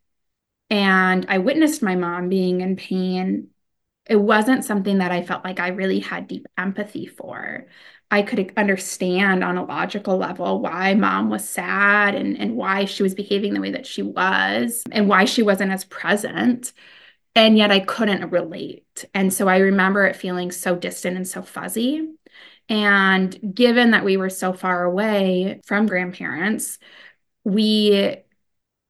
And 0.71 1.27
I 1.29 1.39
witnessed 1.39 1.83
my 1.83 1.95
mom 1.95 2.29
being 2.29 2.61
in 2.61 2.77
pain. 2.77 3.49
It 4.09 4.17
wasn't 4.17 4.65
something 4.65 4.99
that 4.99 5.13
I 5.13 5.23
felt 5.23 5.45
like 5.45 5.61
I 5.61 5.69
really 5.69 6.01
had 6.01 6.29
deep 6.29 6.47
empathy 6.59 7.07
for. 7.07 7.67
I 8.11 8.23
could 8.23 8.53
understand 8.57 9.43
on 9.43 9.57
a 9.57 9.65
logical 9.65 10.17
level 10.17 10.61
why 10.61 10.95
mom 10.95 11.29
was 11.29 11.49
sad 11.49 12.15
and, 12.15 12.39
and 12.39 12.57
why 12.57 12.85
she 12.85 13.03
was 13.03 13.15
behaving 13.15 13.55
the 13.55 13.61
way 13.61 13.73
that 13.73 13.87
she 13.87 14.03
was 14.03 14.83
and 14.93 15.09
why 15.09 15.25
she 15.25 15.43
wasn't 15.43 15.73
as 15.73 15.85
present. 15.85 16.73
And 17.35 17.59
yet 17.59 17.73
I 17.73 17.81
couldn't 17.81 18.31
relate. 18.31 19.05
And 19.13 19.33
so 19.35 19.49
I 19.49 19.59
remember 19.59 20.07
it 20.07 20.17
feeling 20.17 20.53
so 20.53 20.77
distant 20.77 21.17
and 21.17 21.27
so 21.27 21.43
fuzzy. 21.43 22.09
And 22.69 23.55
given 23.55 23.91
that 23.91 24.05
we 24.05 24.17
were 24.17 24.31
so 24.31 24.53
far 24.53 24.85
away 24.85 25.61
from 25.65 25.87
grandparents, 25.87 26.79
we, 27.45 28.17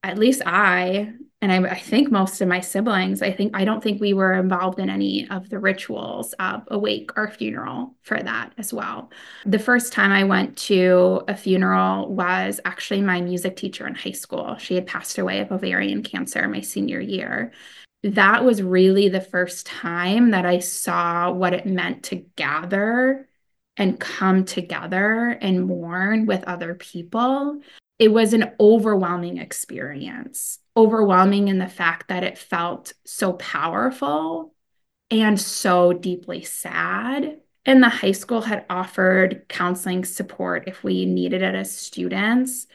at 0.03 0.19
least 0.19 0.43
I, 0.45 1.13
and 1.47 1.67
I, 1.67 1.71
I, 1.71 1.79
think 1.79 2.11
most 2.11 2.41
of 2.41 2.49
my 2.49 2.61
siblings, 2.61 3.23
I 3.23 3.31
think, 3.31 3.53
I 3.55 3.65
don't 3.65 3.81
think 3.81 4.01
we 4.01 4.13
were 4.13 4.33
involved 4.33 4.81
in 4.81 4.91
any 4.91 5.29
of 5.31 5.49
the 5.49 5.61
rituals 5.61 6.33
of 6.41 6.65
a 6.67 6.77
wake 6.77 7.17
or 7.17 7.29
funeral 7.29 7.95
for 8.03 8.21
that 8.21 8.53
as 8.59 8.73
well. 8.73 9.13
The 9.45 9.61
first 9.61 9.93
time 9.93 10.11
I 10.11 10.25
went 10.25 10.57
to 10.59 11.23
a 11.29 11.37
funeral 11.37 12.13
was 12.13 12.59
actually 12.65 13.01
my 13.03 13.21
music 13.21 13.55
teacher 13.55 13.87
in 13.87 13.95
high 13.95 14.11
school. 14.11 14.57
She 14.57 14.75
had 14.75 14.89
passed 14.89 15.19
away 15.19 15.39
of 15.39 15.53
ovarian 15.53 16.03
cancer 16.03 16.49
my 16.49 16.63
senior 16.63 17.01
year. 17.01 17.53
That 18.03 18.45
was 18.45 18.61
really 18.61 19.09
the 19.09 19.21
first 19.21 19.67
time 19.67 20.33
that 20.33 20.47
I 20.47 20.59
saw 20.59 21.31
what 21.31 21.55
it 21.55 21.65
meant 21.65 22.03
to 22.05 22.17
gather 22.35 23.29
and 23.77 24.01
come 24.01 24.45
together 24.45 25.39
and 25.41 25.67
mourn 25.67 26.27
with 26.27 26.43
other 26.43 26.75
people 26.75 27.61
it 27.99 28.09
was 28.09 28.33
an 28.33 28.53
overwhelming 28.61 29.39
experience, 29.39 30.59
overwhelming 30.77 31.49
in 31.49 31.59
the 31.59 31.69
fact 31.69 32.09
that 32.09 32.25
it 32.25 32.37
felt 32.39 32.93
so 33.05 33.33
powerful 33.35 34.55
and 35.11 35.41
so 35.41 35.93
deeply 35.93 36.43
sad. 36.43 37.39
And 37.65 37.83
the 37.83 37.89
high 37.89 38.13
school 38.13 38.43
had 38.43 38.65
offered 38.69 39.47
counseling 39.49 40.05
support 40.05 40.65
if 40.69 40.85
we 40.85 41.07
needed 41.07 41.43
it 41.43 41.55
as 41.55 41.75
students. 41.75 42.67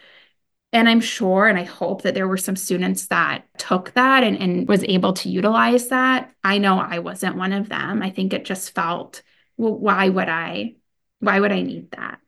And 0.74 0.90
I'm 0.90 1.02
sure 1.02 1.48
and 1.48 1.58
I 1.58 1.64
hope 1.64 2.02
that 2.02 2.14
there 2.14 2.28
were 2.28 2.38
some 2.38 2.56
students 2.56 3.08
that 3.08 3.46
took 3.58 3.92
that 3.94 4.24
and, 4.24 4.38
and 4.38 4.68
was 4.68 4.84
able 4.86 5.14
to 5.14 5.30
utilize 5.30 5.90
that. 5.90 6.32
I 6.44 6.58
know 6.58 6.80
I 6.80 7.00
wasn't 7.00 7.36
one 7.36 7.54
of 7.54 7.70
them. 7.70 8.02
I 8.02 8.10
think 8.10 8.34
it 8.34 8.46
just 8.46 8.74
felt, 8.74 9.22
well, 9.58 9.78
why 9.78 10.10
would 10.10 10.30
I? 10.30 10.76
Why 11.20 11.40
would 11.40 11.52
I 11.52 11.62
need 11.62 11.92
that? 11.92 12.20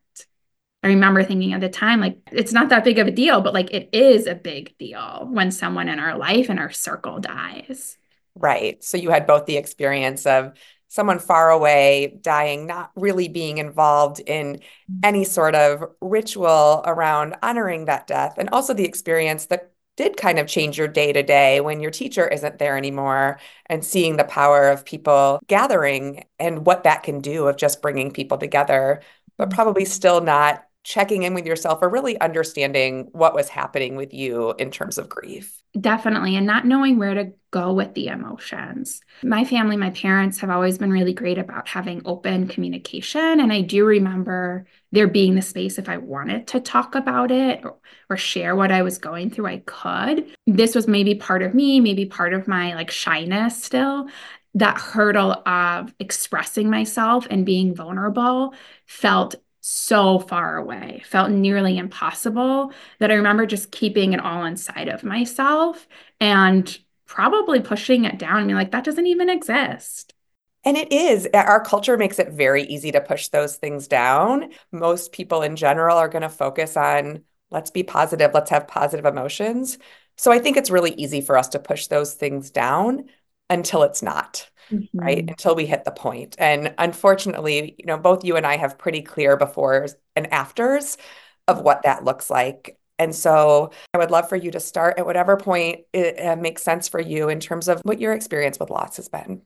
I 0.83 0.87
remember 0.87 1.23
thinking 1.23 1.53
at 1.53 1.61
the 1.61 1.69
time, 1.69 2.01
like, 2.01 2.17
it's 2.31 2.51
not 2.51 2.69
that 2.69 2.83
big 2.83 2.99
of 2.99 3.07
a 3.07 3.11
deal, 3.11 3.41
but 3.41 3.53
like, 3.53 3.71
it 3.71 3.89
is 3.93 4.27
a 4.27 4.35
big 4.35 4.77
deal 4.77 5.27
when 5.31 5.49
someone 5.49 5.87
in 5.87 5.97
our 5.97 6.17
life 6.17 6.49
and 6.49 6.59
our 6.59 6.71
circle 6.71 7.19
dies. 7.19 7.97
Right. 8.35 8.83
So 8.83 8.97
you 8.97 9.09
had 9.09 9.25
both 9.25 9.45
the 9.45 9.57
experience 9.57 10.25
of 10.25 10.53
someone 10.89 11.19
far 11.19 11.49
away 11.49 12.19
dying, 12.21 12.67
not 12.67 12.91
really 12.95 13.27
being 13.27 13.59
involved 13.59 14.19
in 14.19 14.59
any 15.03 15.23
sort 15.23 15.55
of 15.55 15.83
ritual 16.01 16.83
around 16.85 17.35
honoring 17.41 17.85
that 17.85 18.05
death, 18.05 18.35
and 18.37 18.49
also 18.51 18.73
the 18.73 18.85
experience 18.85 19.47
that 19.47 19.71
did 19.95 20.17
kind 20.17 20.39
of 20.39 20.47
change 20.47 20.77
your 20.77 20.87
day 20.87 21.13
to 21.13 21.23
day 21.23 21.61
when 21.61 21.79
your 21.79 21.91
teacher 21.91 22.27
isn't 22.27 22.57
there 22.57 22.77
anymore 22.77 23.39
and 23.67 23.85
seeing 23.85 24.17
the 24.17 24.23
power 24.23 24.69
of 24.69 24.85
people 24.85 25.39
gathering 25.47 26.25
and 26.39 26.65
what 26.65 26.83
that 26.83 27.03
can 27.03 27.21
do 27.21 27.47
of 27.47 27.57
just 27.57 27.81
bringing 27.81 28.11
people 28.11 28.37
together, 28.37 29.01
but 29.37 29.49
mm-hmm. 29.49 29.55
probably 29.55 29.85
still 29.85 30.19
not 30.19 30.65
checking 30.83 31.23
in 31.23 31.33
with 31.33 31.45
yourself 31.45 31.79
or 31.81 31.89
really 31.89 32.19
understanding 32.19 33.09
what 33.13 33.33
was 33.33 33.47
happening 33.47 33.95
with 33.95 34.13
you 34.13 34.53
in 34.59 34.69
terms 34.69 34.97
of 34.97 35.07
grief. 35.07 35.61
Definitely. 35.79 36.35
And 36.35 36.45
not 36.45 36.67
knowing 36.67 36.99
where 36.99 37.13
to 37.13 37.31
go 37.51 37.73
with 37.73 37.93
the 37.93 38.07
emotions. 38.07 39.01
My 39.23 39.45
family, 39.45 39.77
my 39.77 39.89
parents 39.91 40.39
have 40.39 40.49
always 40.49 40.77
been 40.77 40.91
really 40.91 41.13
great 41.13 41.37
about 41.37 41.67
having 41.67 42.01
open 42.05 42.47
communication. 42.47 43.39
And 43.39 43.51
I 43.51 43.61
do 43.61 43.85
remember 43.85 44.65
there 44.91 45.07
being 45.07 45.35
the 45.35 45.41
space 45.41 45.79
if 45.79 45.87
I 45.89 45.97
wanted 45.97 46.47
to 46.47 46.59
talk 46.59 46.95
about 46.95 47.31
it 47.31 47.63
or, 47.63 47.77
or 48.09 48.17
share 48.17 48.55
what 48.55 48.71
I 48.71 48.83
was 48.83 48.97
going 48.97 49.29
through, 49.29 49.47
I 49.47 49.63
could. 49.65 50.35
This 50.45 50.75
was 50.75 50.87
maybe 50.87 51.15
part 51.15 51.41
of 51.41 51.55
me, 51.55 51.79
maybe 51.79 52.05
part 52.05 52.33
of 52.33 52.47
my 52.47 52.75
like 52.75 52.91
shyness 52.91 53.63
still. 53.63 54.07
That 54.55 54.77
hurdle 54.77 55.31
of 55.47 55.91
expressing 55.97 56.69
myself 56.69 57.25
and 57.31 57.43
being 57.43 57.73
vulnerable 57.73 58.53
felt 58.85 59.33
so 59.65 60.20
far 60.20 60.58
away, 60.58 61.01
felt 61.05 61.32
nearly 61.32 61.77
impossible 61.77 62.74
that 63.00 63.12
I 63.12 63.13
remember 63.13 63.46
just 63.46 63.72
keeping 63.72 64.12
it 64.12 64.20
all 64.20 64.43
inside 64.43 64.89
of 64.89 65.05
myself 65.05 65.88
and 66.20 66.77
probably 67.05 67.62
pushing 67.62 68.03
it 68.03 68.17
down 68.17 68.39
and 68.39 68.48
being 68.48 68.58
like, 68.58 68.72
that 68.72 68.84
doesn't 68.84 69.08
even 69.08 69.29
exist. 69.29 70.13
And 70.65 70.75
it 70.75 70.91
is. 70.91 71.29
Our 71.34 71.63
culture 71.63 71.96
makes 71.96 72.20
it 72.20 72.34
very 72.34 72.63
easy 72.63 72.91
to 72.91 73.00
push 73.00 73.29
those 73.29 73.55
things 73.55 73.88
down. 73.88 74.51
Most 74.74 75.13
people 75.13 75.43
in 75.43 75.55
general 75.55 75.98
are 75.98 76.10
going 76.10 76.24
to 76.24 76.29
focus 76.29 76.75
on 76.75 77.24
let's 77.50 77.72
be 77.72 77.84
positive, 77.84 78.32
let's 78.34 78.50
have 78.50 78.67
positive 78.67 79.05
emotions. 79.05 79.77
So 80.17 80.29
I 80.34 80.39
think 80.39 80.58
it's 80.58 80.72
really 80.72 80.91
easy 80.96 81.22
for 81.22 81.38
us 81.38 81.48
to 81.50 81.60
push 81.60 81.88
those 81.88 82.15
things 82.15 82.51
down 82.51 83.05
until 83.50 83.84
it's 83.84 84.01
not 84.01 84.50
mm-hmm. 84.74 85.00
right 85.00 85.30
until 85.30 85.56
we 85.56 85.65
hit 85.65 85.84
the 85.84 85.92
point. 85.92 86.36
And 86.39 86.74
unfortunately 86.77 87.75
you 87.77 87.86
know 87.86 87.98
both 87.98 88.24
you 88.24 88.36
and 88.36 88.46
i 88.46 88.58
have 88.58 88.77
pretty 88.77 89.01
clear 89.01 89.38
befores 89.38 89.96
and 90.15 90.32
afters 90.34 90.98
of 91.48 91.62
what 91.62 91.84
that 91.84 92.03
looks 92.03 92.30
like. 92.30 92.77
And 93.00 93.15
so 93.15 93.72
i 93.94 93.98
would 93.98 94.12
love 94.12 94.30
for 94.30 94.36
you 94.36 94.51
to 94.51 94.60
start 94.60 94.98
at 94.98 95.06
whatever 95.06 95.38
point 95.38 95.82
it 95.94 96.20
uh, 96.20 96.36
makes 96.36 96.63
sense 96.63 96.88
for 96.88 97.00
you 97.00 97.30
in 97.30 97.39
terms 97.39 97.68
of 97.68 97.82
what 97.84 98.00
your 98.00 98.13
experience 98.13 98.60
with 98.60 98.70
loss 98.70 98.98
has 98.98 99.10
been. 99.10 99.42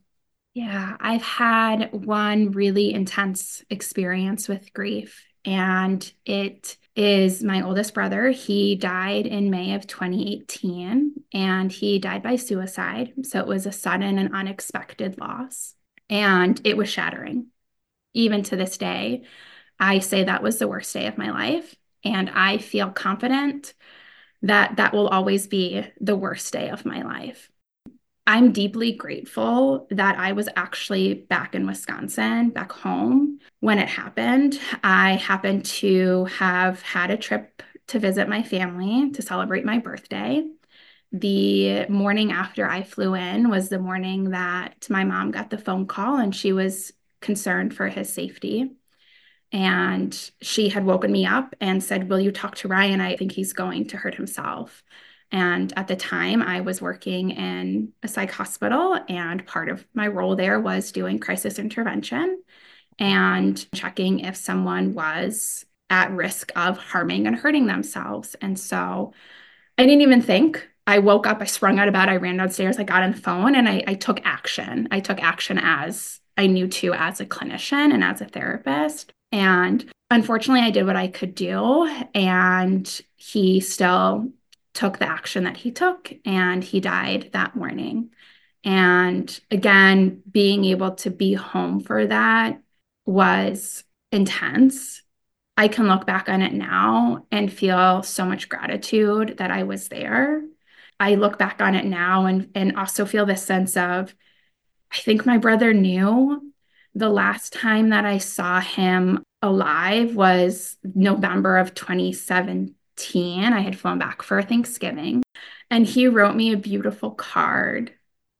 Yeah 0.53 0.97
i've 0.99 1.23
had 1.23 1.89
one 1.91 2.51
really 2.51 2.93
intense 2.93 3.63
experience 3.69 4.47
with 4.47 4.73
grief 4.73 5.23
and 5.47 6.11
it 6.25 6.75
is 6.93 7.41
my 7.41 7.61
oldest 7.61 7.93
brother. 7.93 8.31
He 8.31 8.75
died 8.75 9.25
in 9.25 9.49
May 9.49 9.75
of 9.75 9.87
2018 9.87 11.23
and 11.33 11.71
he 11.71 11.99
died 11.99 12.21
by 12.21 12.35
suicide. 12.35 13.13
So 13.23 13.39
it 13.39 13.47
was 13.47 13.65
a 13.65 13.71
sudden 13.71 14.19
and 14.19 14.35
unexpected 14.35 15.17
loss. 15.17 15.73
And 16.09 16.59
it 16.65 16.75
was 16.75 16.89
shattering. 16.89 17.47
Even 18.13 18.43
to 18.43 18.57
this 18.57 18.77
day, 18.77 19.23
I 19.79 19.99
say 19.99 20.25
that 20.25 20.43
was 20.43 20.59
the 20.59 20.67
worst 20.67 20.93
day 20.93 21.07
of 21.07 21.17
my 21.17 21.31
life. 21.31 21.73
And 22.03 22.29
I 22.29 22.57
feel 22.57 22.89
confident 22.89 23.73
that 24.41 24.75
that 24.75 24.93
will 24.93 25.07
always 25.07 25.47
be 25.47 25.85
the 26.01 26.15
worst 26.17 26.51
day 26.51 26.69
of 26.69 26.85
my 26.85 27.03
life. 27.03 27.49
I'm 28.27 28.51
deeply 28.51 28.91
grateful 28.91 29.87
that 29.89 30.19
I 30.19 30.33
was 30.33 30.49
actually 30.57 31.13
back 31.13 31.55
in 31.55 31.65
Wisconsin, 31.65 32.49
back 32.49 32.73
home 32.73 33.39
when 33.61 33.79
it 33.79 33.87
happened. 33.87 34.59
I 34.83 35.13
happened 35.13 35.63
to 35.65 36.25
have 36.25 36.81
had 36.81 37.09
a 37.09 37.15
trip 37.15 37.63
to 37.87 37.99
visit 37.99 38.27
my 38.27 38.43
family 38.43 39.11
to 39.11 39.21
celebrate 39.21 39.63
my 39.63 39.79
birthday. 39.79 40.45
The 41.13 41.87
morning 41.87 42.33
after 42.33 42.69
I 42.69 42.83
flew 42.83 43.15
in 43.15 43.49
was 43.49 43.69
the 43.69 43.79
morning 43.79 44.31
that 44.31 44.87
my 44.89 45.05
mom 45.05 45.31
got 45.31 45.49
the 45.49 45.57
phone 45.57 45.87
call 45.87 46.17
and 46.17 46.35
she 46.35 46.51
was 46.51 46.91
concerned 47.21 47.73
for 47.73 47.87
his 47.87 48.11
safety. 48.11 48.73
And 49.53 50.31
she 50.41 50.67
had 50.67 50.83
woken 50.83 51.13
me 51.13 51.25
up 51.25 51.55
and 51.61 51.81
said, 51.81 52.09
Will 52.09 52.19
you 52.19 52.33
talk 52.33 52.55
to 52.55 52.67
Ryan? 52.67 52.99
I 52.99 53.15
think 53.15 53.31
he's 53.31 53.53
going 53.53 53.87
to 53.87 53.97
hurt 53.97 54.15
himself. 54.15 54.83
And 55.31 55.73
at 55.77 55.87
the 55.87 55.95
time, 55.95 56.41
I 56.41 56.61
was 56.61 56.81
working 56.81 57.31
in 57.31 57.91
a 58.01 58.07
psych 58.07 58.31
hospital, 58.31 58.97
and 59.09 59.45
part 59.45 59.69
of 59.69 59.85
my 59.93 60.07
role 60.07 60.35
there 60.35 60.59
was 60.59 60.91
doing 60.91 61.19
crisis 61.19 61.59
intervention 61.59 62.41
and 62.99 63.67
checking 63.73 64.21
if 64.21 64.35
someone 64.35 64.93
was 64.93 65.65
at 65.89 66.11
risk 66.11 66.51
of 66.55 66.77
harming 66.77 67.27
and 67.27 67.35
hurting 67.35 67.67
themselves. 67.67 68.35
And 68.41 68.57
so 68.59 69.13
I 69.77 69.83
didn't 69.83 70.01
even 70.01 70.21
think. 70.21 70.67
I 70.85 70.99
woke 70.99 71.27
up, 71.27 71.41
I 71.41 71.45
sprung 71.45 71.79
out 71.79 71.89
of 71.89 71.93
bed, 71.93 72.07
I 72.07 72.15
ran 72.15 72.37
downstairs, 72.37 72.79
I 72.79 72.83
got 72.83 73.03
on 73.03 73.11
the 73.11 73.17
phone, 73.17 73.55
and 73.55 73.67
I, 73.67 73.83
I 73.85 73.93
took 73.93 74.25
action. 74.25 74.87
I 74.89 75.01
took 75.01 75.21
action 75.21 75.59
as 75.61 76.21
I 76.37 76.47
knew 76.47 76.67
to 76.67 76.93
as 76.93 77.19
a 77.19 77.25
clinician 77.25 77.93
and 77.93 78.03
as 78.03 78.21
a 78.21 78.25
therapist. 78.25 79.11
And 79.33 79.85
unfortunately, 80.09 80.61
I 80.61 80.71
did 80.71 80.85
what 80.85 80.95
I 80.95 81.09
could 81.09 81.35
do. 81.35 81.85
And 82.13 83.01
he 83.17 83.59
still 83.59 84.31
took 84.77 84.99
the 84.99 85.09
action 85.09 85.45
that 85.45 85.57
he 85.57 85.71
took, 85.71 86.13
and 86.23 86.63
he 86.63 86.79
died 86.79 87.31
that 87.33 87.55
morning. 87.55 88.11
And 88.63 89.27
again, 89.49 90.21
being 90.29 90.65
able 90.65 90.91
to 90.95 91.09
be 91.09 91.33
home 91.33 91.79
for 91.79 92.05
that 92.05 92.61
was 93.03 93.83
intense. 94.11 95.01
I 95.57 95.67
can 95.67 95.87
look 95.87 96.05
back 96.05 96.29
on 96.29 96.43
it 96.43 96.53
now 96.53 97.25
and 97.31 97.51
feel 97.51 98.03
so 98.03 98.23
much 98.23 98.49
gratitude 98.49 99.37
that 99.39 99.49
I 99.49 99.63
was 99.63 99.87
there. 99.87 100.43
I 100.99 101.15
look 101.15 101.39
back 101.39 101.59
on 101.59 101.73
it 101.73 101.85
now 101.85 102.27
and, 102.27 102.51
and 102.53 102.77
also 102.77 103.07
feel 103.07 103.25
this 103.25 103.41
sense 103.41 103.75
of, 103.77 104.13
I 104.91 104.97
think 104.97 105.25
my 105.25 105.39
brother 105.39 105.73
knew 105.73 106.53
the 106.93 107.09
last 107.09 107.51
time 107.51 107.89
that 107.89 108.05
I 108.05 108.19
saw 108.19 108.59
him 108.59 109.23
alive 109.41 110.15
was 110.15 110.77
November 110.83 111.57
of 111.57 111.73
2017. 111.73 112.75
I 113.53 113.61
had 113.61 113.77
flown 113.77 113.99
back 113.99 114.21
for 114.21 114.41
Thanksgiving, 114.41 115.23
and 115.69 115.85
he 115.85 116.07
wrote 116.07 116.35
me 116.35 116.53
a 116.53 116.57
beautiful 116.57 117.11
card. 117.11 117.93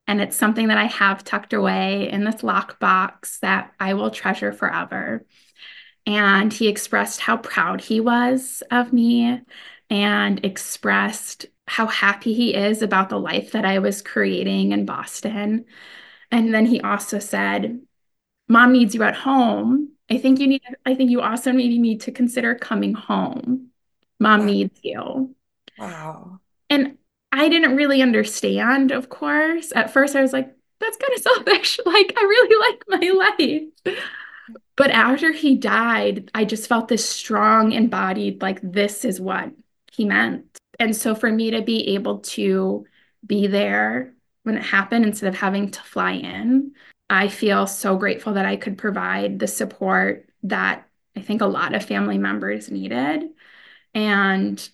And 0.07 0.21
it's 0.21 0.37
something 0.37 0.69
that 0.69 0.77
I 0.77 0.85
have 0.85 1.23
tucked 1.23 1.53
away 1.53 2.09
in 2.09 2.23
this 2.23 2.41
lockbox 2.41 3.39
that 3.39 3.73
I 3.79 3.93
will 3.93 4.09
treasure 4.09 4.53
forever. 4.53 5.25
And 6.05 6.53
he 6.53 6.69
expressed 6.69 7.19
how 7.19 7.37
proud 7.37 7.81
he 7.81 7.99
was 7.99 8.63
of 8.71 8.93
me 8.93 9.41
and 9.89 10.45
expressed 10.45 11.45
how 11.67 11.87
happy 11.87 12.33
he 12.33 12.55
is 12.55 12.81
about 12.81 13.09
the 13.09 13.19
life 13.19 13.51
that 13.51 13.65
I 13.65 13.79
was 13.79 14.01
creating 14.01 14.71
in 14.71 14.85
Boston. 14.85 15.65
And 16.31 16.53
then 16.53 16.65
he 16.65 16.79
also 16.79 17.19
said, 17.19 17.81
Mom 18.47 18.71
needs 18.71 18.95
you 18.95 19.03
at 19.03 19.15
home. 19.15 19.91
I 20.09 20.17
think 20.17 20.39
you 20.39 20.47
need, 20.47 20.61
I 20.85 20.95
think 20.95 21.11
you 21.11 21.19
also 21.19 21.51
maybe 21.51 21.77
need 21.79 22.01
to 22.01 22.13
consider 22.13 22.55
coming 22.55 22.93
home. 22.93 23.71
Mom 24.19 24.41
wow. 24.41 24.45
needs 24.45 24.79
you. 24.83 25.36
Wow. 25.77 26.39
And 26.69 26.97
I 27.31 27.50
didn't 27.50 27.75
really 27.75 28.01
understand, 28.01 28.91
of 28.91 29.09
course. 29.09 29.71
At 29.75 29.91
first, 29.91 30.15
I 30.15 30.21
was 30.21 30.33
like, 30.33 30.53
that's 30.79 30.97
kind 30.97 31.13
of 31.15 31.21
selfish. 31.21 31.79
Like, 31.86 32.13
I 32.17 32.21
really 32.21 32.71
like 32.97 33.01
my 33.01 33.27
life. 33.86 33.97
But 34.75 34.91
after 34.91 35.31
he 35.31 35.55
died, 35.55 36.31
I 36.33 36.45
just 36.45 36.67
felt 36.67 36.88
this 36.88 37.07
strong, 37.07 37.71
embodied, 37.71 38.41
like, 38.41 38.59
this 38.62 39.03
is 39.06 39.19
what 39.19 39.51
he 39.91 40.06
meant. 40.06 40.58
And 40.80 40.95
so 40.95 41.15
for 41.15 41.32
me 41.32 41.51
to 41.51 41.62
be 41.62 41.95
able 41.95 42.19
to 42.19 42.86
be 43.25 43.47
there 43.47 44.13
when 44.43 44.56
it 44.56 44.63
happened 44.63 45.06
instead 45.06 45.27
of 45.27 45.36
having 45.36 45.71
to 45.71 45.82
fly 45.82 46.12
in, 46.13 46.73
I 47.10 47.27
feel 47.27 47.67
so 47.67 47.97
grateful 47.97 48.34
that 48.34 48.45
I 48.45 48.56
could 48.56 48.77
provide 48.77 49.39
the 49.39 49.47
support 49.47 50.30
that 50.43 50.88
I 51.15 51.21
think 51.21 51.41
a 51.41 51.47
lot 51.47 51.73
of 51.73 51.84
family 51.84 52.17
members 52.17 52.69
needed 52.69 53.30
and 53.97 54.69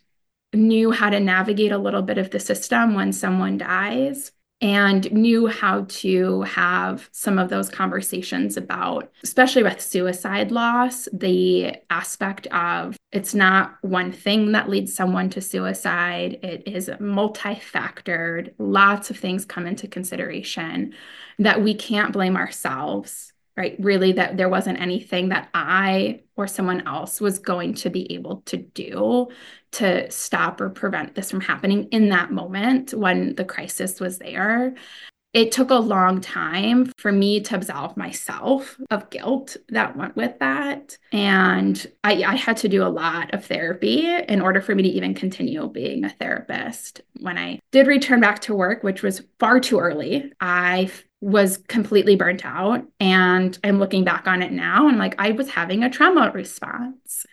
knew 0.53 0.91
how 0.91 1.09
to 1.09 1.19
navigate 1.19 1.71
a 1.71 1.77
little 1.77 2.01
bit 2.01 2.17
of 2.17 2.29
the 2.29 2.39
system 2.41 2.93
when 2.93 3.13
someone 3.13 3.57
dies 3.57 4.33
and 4.59 5.09
knew 5.13 5.47
how 5.47 5.85
to 5.87 6.41
have 6.41 7.09
some 7.13 7.39
of 7.39 7.49
those 7.49 7.69
conversations 7.69 8.57
about, 8.57 9.11
especially 9.23 9.63
with 9.63 9.79
suicide 9.81 10.51
loss, 10.51 11.07
the 11.13 11.73
aspect 11.89 12.47
of 12.47 12.97
it's 13.13 13.33
not 13.33 13.77
one 13.81 14.11
thing 14.11 14.51
that 14.51 14.69
leads 14.69 14.93
someone 14.93 15.29
to 15.29 15.41
suicide. 15.41 16.39
It 16.43 16.67
is 16.67 16.89
multifactored. 16.89 18.53
Lots 18.57 19.09
of 19.09 19.17
things 19.17 19.45
come 19.45 19.65
into 19.65 19.87
consideration 19.87 20.93
that 21.39 21.61
we 21.61 21.73
can't 21.73 22.13
blame 22.13 22.35
ourselves, 22.35 23.31
right? 23.55 23.75
Really, 23.79 24.13
that 24.13 24.37
there 24.37 24.49
wasn't 24.49 24.81
anything 24.81 25.29
that 25.29 25.49
I 25.53 26.21
or 26.35 26.47
someone 26.47 26.87
else 26.87 27.21
was 27.21 27.39
going 27.39 27.75
to 27.75 27.89
be 27.89 28.11
able 28.13 28.41
to 28.47 28.57
do 28.57 29.29
to 29.73 30.09
stop 30.09 30.61
or 30.61 30.69
prevent 30.69 31.15
this 31.15 31.29
from 31.29 31.41
happening 31.41 31.85
in 31.91 32.09
that 32.09 32.31
moment 32.31 32.93
when 32.93 33.35
the 33.35 33.45
crisis 33.45 33.99
was 33.99 34.19
there. 34.19 34.75
It 35.33 35.51
took 35.51 35.71
a 35.71 35.75
long 35.75 36.21
time 36.21 36.91
for 36.97 37.11
me 37.11 37.41
to 37.41 37.55
absolve 37.55 37.97
myself 37.97 38.77
of 38.91 39.09
guilt 39.09 39.57
that 39.69 39.97
went 39.97 40.15
with 40.15 40.37
that. 40.37 40.95
And 41.11 41.85
I, 42.03 42.23
I, 42.23 42.35
had 42.35 42.57
to 42.57 42.69
do 42.69 42.83
a 42.83 42.87
lot 42.87 43.33
of 43.33 43.43
therapy 43.43 44.05
in 44.05 44.41
order 44.41 44.61
for 44.61 44.75
me 44.75 44.83
to 44.83 44.89
even 44.89 45.15
continue 45.15 45.67
being 45.69 46.05
a 46.05 46.09
therapist. 46.09 47.01
When 47.19 47.39
I 47.39 47.59
did 47.71 47.87
return 47.87 48.19
back 48.19 48.41
to 48.41 48.53
work, 48.53 48.83
which 48.83 49.01
was 49.01 49.23
far 49.39 49.59
too 49.59 49.79
early, 49.79 50.31
I 50.39 50.91
was 51.23 51.57
completely 51.69 52.17
burnt 52.17 52.45
out. 52.45 52.85
And 52.99 53.57
I'm 53.63 53.79
looking 53.79 54.03
back 54.03 54.27
on 54.27 54.41
it 54.41 54.51
now 54.51 54.89
and 54.89 54.97
like 54.97 55.15
I 55.17 55.31
was 55.31 55.49
having 55.49 55.81
a 55.81 55.89
trauma 55.89 56.31
response. 56.33 57.25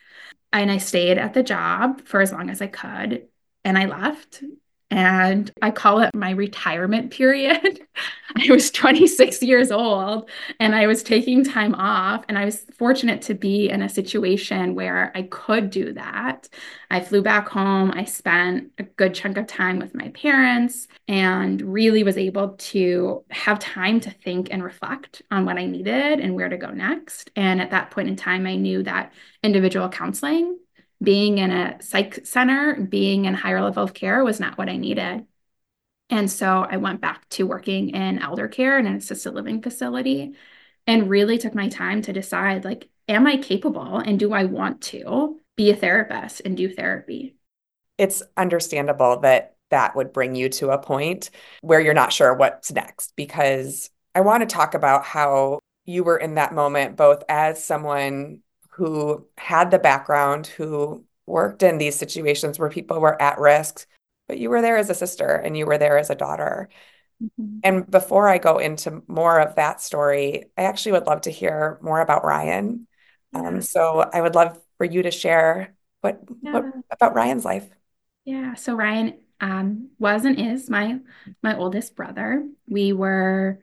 And 0.53 0.71
I 0.71 0.79
stayed 0.79 1.19
at 1.19 1.35
the 1.35 1.43
job 1.43 2.03
for 2.07 2.21
as 2.21 2.33
long 2.33 2.51
as 2.51 2.63
I 2.63 2.69
could. 2.69 3.27
And 3.65 3.77
I 3.77 3.87
left 3.87 4.45
and 4.91 5.51
I 5.63 5.71
call 5.71 6.01
it 6.01 6.15
my 6.15 6.31
retirement 6.31 7.13
period. 7.13 7.81
I 8.37 8.51
was 8.51 8.71
26 8.71 9.43
years 9.43 9.71
old 9.71 10.29
and 10.59 10.75
I 10.75 10.87
was 10.87 11.03
taking 11.03 11.45
time 11.45 11.75
off, 11.75 12.25
and 12.29 12.39
I 12.39 12.45
was 12.45 12.65
fortunate 12.77 13.23
to 13.23 13.35
be 13.35 13.69
in 13.69 13.83
a 13.83 13.89
situation 13.89 14.75
where 14.75 15.13
I 15.15 15.23
could 15.23 15.71
do 15.71 15.93
that. 15.95 16.49
I 16.91 17.01
flew 17.01 17.23
back 17.23 17.49
home. 17.49 17.93
I 17.93 18.05
spent 18.05 18.73
a 18.79 18.83
good 18.83 19.15
chunk 19.15 19.37
of 19.37 19.47
time 19.47 19.79
with 19.79 19.95
my 19.95 20.09
parents 20.09 20.89
and 21.09 21.61
really 21.63 22.03
was 22.03 22.17
able 22.17 22.51
to 22.51 23.25
have 23.31 23.59
time 23.59 24.01
to 24.01 24.11
think 24.11 24.49
and 24.51 24.63
reflect 24.63 25.23
on 25.31 25.45
what 25.45 25.59
I 25.59 25.67
needed 25.67 26.21
and 26.21 26.35
where 26.35 26.49
to 26.49 26.57
go 26.57 26.71
next. 26.71 27.31
And 27.37 27.61
at 27.61 27.71
that 27.71 27.91
point 27.91 28.09
in 28.09 28.17
time, 28.17 28.47
I 28.47 28.57
knew 28.57 28.83
that 28.85 29.13
individual 29.43 29.89
counseling 29.89 30.59
being 31.03 31.39
in 31.39 31.51
a 31.51 31.81
psych 31.83 32.27
center, 32.27 32.81
being 32.81 33.25
in 33.25 33.35
higher 33.35 33.63
level 33.63 33.83
of 33.83 33.95
care 33.95 34.23
was 34.23 34.41
not 34.41 34.59
what 34.59 34.69
I 34.69 34.77
needed. 34.77 35.27
And 36.11 36.31
so 36.31 36.67
I 36.69 36.77
went 36.77 37.01
back 37.01 37.29
to 37.31 37.47
working 37.47 37.91
in 37.91 38.19
elder 38.19 38.49
care 38.49 38.79
in 38.79 38.87
an 38.87 38.97
assisted 38.97 39.33
living 39.33 39.63
facility 39.63 40.35
and 40.87 41.09
really 41.09 41.39
took 41.39 41.55
my 41.55 41.69
time 41.69 42.03
to 42.03 42.13
decide 42.13 42.65
like, 42.65 42.89
am 43.09 43.27
I 43.27 43.37
capable 43.37 43.99
and 43.99 44.19
do 44.19 44.33
I 44.33 44.45
want 44.45 44.81
to 44.83 45.41
be 45.57 45.71
a 45.71 45.77
therapist 45.77 46.43
and 46.45 46.57
do 46.57 46.69
therapy? 46.69 47.37
It's 47.97 48.23
understandable 48.37 49.21
that 49.21 49.55
that 49.71 49.95
would 49.95 50.13
bring 50.13 50.35
you 50.35 50.49
to 50.49 50.71
a 50.71 50.79
point 50.79 51.31
where 51.61 51.81
you're 51.81 51.95
not 51.95 52.13
sure 52.13 52.35
what's 52.35 52.73
next 52.73 53.13
because 53.15 53.89
I 54.15 54.23
want 54.23 54.43
to 54.43 54.53
talk 54.53 54.75
about 54.75 55.05
how 55.05 55.61
you 55.85 56.03
were 56.03 56.17
in 56.17 56.35
that 56.35 56.53
moment, 56.53 56.97
both 56.97 57.23
as 57.29 57.63
someone 57.63 58.41
who 58.81 59.27
had 59.37 59.71
the 59.71 59.79
background, 59.79 60.47
who 60.47 61.05
worked 61.27 61.63
in 61.63 61.77
these 61.77 61.97
situations 61.97 62.59
where 62.59 62.71
people 62.71 62.99
were 62.99 63.21
at 63.21 63.39
risk, 63.39 63.87
but 64.27 64.39
you 64.39 64.49
were 64.49 64.63
there 64.63 64.79
as 64.79 64.89
a 64.89 64.95
sister 64.95 65.27
and 65.27 65.55
you 65.55 65.67
were 65.67 65.77
there 65.77 65.99
as 65.99 66.09
a 66.09 66.15
daughter. 66.15 66.71
Mm-hmm. 67.23 67.59
And 67.63 67.91
before 67.91 68.27
I 68.27 68.39
go 68.39 68.57
into 68.57 69.03
more 69.07 69.39
of 69.39 69.57
that 69.57 69.83
story, 69.83 70.47
I 70.57 70.63
actually 70.63 70.93
would 70.93 71.07
love 71.07 71.21
to 71.23 71.31
hear 71.31 71.79
more 71.83 72.01
about 72.01 72.25
Ryan. 72.25 72.87
Um, 73.35 73.43
yeah. 73.43 73.49
Um, 73.49 73.61
so 73.61 74.11
I 74.11 74.23
would 74.23 74.35
love 74.35 74.59
for 74.79 74.87
you 74.87 75.03
to 75.03 75.11
share 75.11 75.75
what, 76.01 76.23
yeah. 76.41 76.53
what 76.53 76.65
about 76.91 77.15
Ryan's 77.15 77.45
life. 77.45 77.69
Yeah. 78.25 78.55
So 78.55 78.75
Ryan 78.75 79.19
um, 79.43 79.91
was 79.99 80.25
and 80.25 80.41
is 80.41 80.71
my 80.71 81.01
my 81.43 81.55
oldest 81.55 81.97
brother. 81.97 82.47
We 82.67 82.95
were 82.95 83.61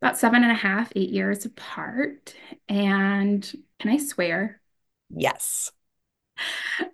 about 0.00 0.16
seven 0.16 0.42
and 0.42 0.52
a 0.52 0.54
half, 0.54 0.92
eight 0.94 1.10
years 1.10 1.44
apart. 1.44 2.34
And 2.68 3.42
can 3.80 3.90
I 3.90 3.98
swear? 3.98 4.59
Yes. 5.10 5.72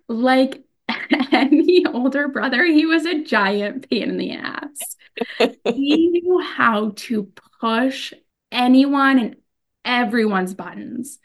like 0.09 0.65
any 1.33 1.85
older 1.87 2.29
brother, 2.29 2.65
he 2.65 2.87
was 2.87 3.07
a 3.07 3.23
giant 3.23 3.89
pain 3.89 4.11
in 4.11 4.17
the 4.17 4.33
ass. 4.33 4.97
he 5.65 6.09
knew 6.09 6.41
how 6.41 6.93
to 6.97 7.33
push 7.61 8.13
anyone 8.53 9.19
and 9.19 9.37
everyone's 9.85 10.55
buttons. 10.55 11.19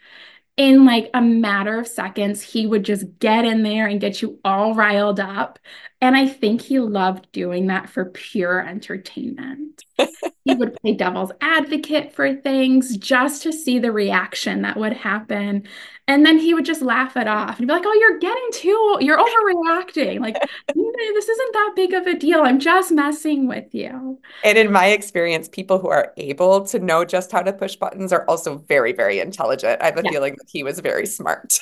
In 0.56 0.84
like 0.86 1.10
a 1.14 1.22
matter 1.22 1.80
of 1.80 1.88
seconds, 1.88 2.42
he 2.42 2.66
would 2.66 2.84
just 2.84 3.06
get 3.18 3.44
in 3.44 3.62
there 3.62 3.86
and 3.86 4.00
get 4.00 4.22
you 4.22 4.40
all 4.44 4.74
riled 4.74 5.20
up. 5.20 5.58
And 6.02 6.16
I 6.16 6.26
think 6.26 6.60
he 6.60 6.80
loved 6.80 7.30
doing 7.30 7.68
that 7.68 7.88
for 7.88 8.06
pure 8.06 8.58
entertainment. 8.66 9.84
he 10.44 10.52
would 10.52 10.74
play 10.82 10.94
devil's 10.94 11.30
advocate 11.40 12.12
for 12.12 12.34
things 12.34 12.96
just 12.96 13.44
to 13.44 13.52
see 13.52 13.78
the 13.78 13.92
reaction 13.92 14.62
that 14.62 14.76
would 14.76 14.94
happen. 14.94 15.62
And 16.08 16.26
then 16.26 16.38
he 16.38 16.54
would 16.54 16.64
just 16.64 16.82
laugh 16.82 17.16
it 17.16 17.28
off 17.28 17.60
and 17.60 17.68
be 17.68 17.72
like, 17.72 17.84
Oh, 17.86 17.92
you're 17.92 18.18
getting 18.18 18.48
too, 18.52 18.98
you're 19.00 19.16
overreacting. 19.16 20.18
Like, 20.18 20.34
this 20.74 21.28
isn't 21.28 21.52
that 21.52 21.72
big 21.76 21.92
of 21.94 22.08
a 22.08 22.18
deal. 22.18 22.42
I'm 22.42 22.58
just 22.58 22.90
messing 22.90 23.46
with 23.46 23.72
you. 23.72 24.18
And 24.42 24.58
in 24.58 24.72
my 24.72 24.86
experience, 24.86 25.48
people 25.48 25.78
who 25.78 25.88
are 25.88 26.12
able 26.16 26.66
to 26.66 26.80
know 26.80 27.04
just 27.04 27.30
how 27.30 27.42
to 27.42 27.52
push 27.52 27.76
buttons 27.76 28.12
are 28.12 28.28
also 28.28 28.58
very, 28.58 28.92
very 28.92 29.20
intelligent. 29.20 29.80
I 29.80 29.86
have 29.86 29.98
a 29.98 30.02
yeah. 30.02 30.10
feeling 30.10 30.34
that 30.38 30.48
he 30.50 30.64
was 30.64 30.80
very 30.80 31.06
smart. 31.06 31.60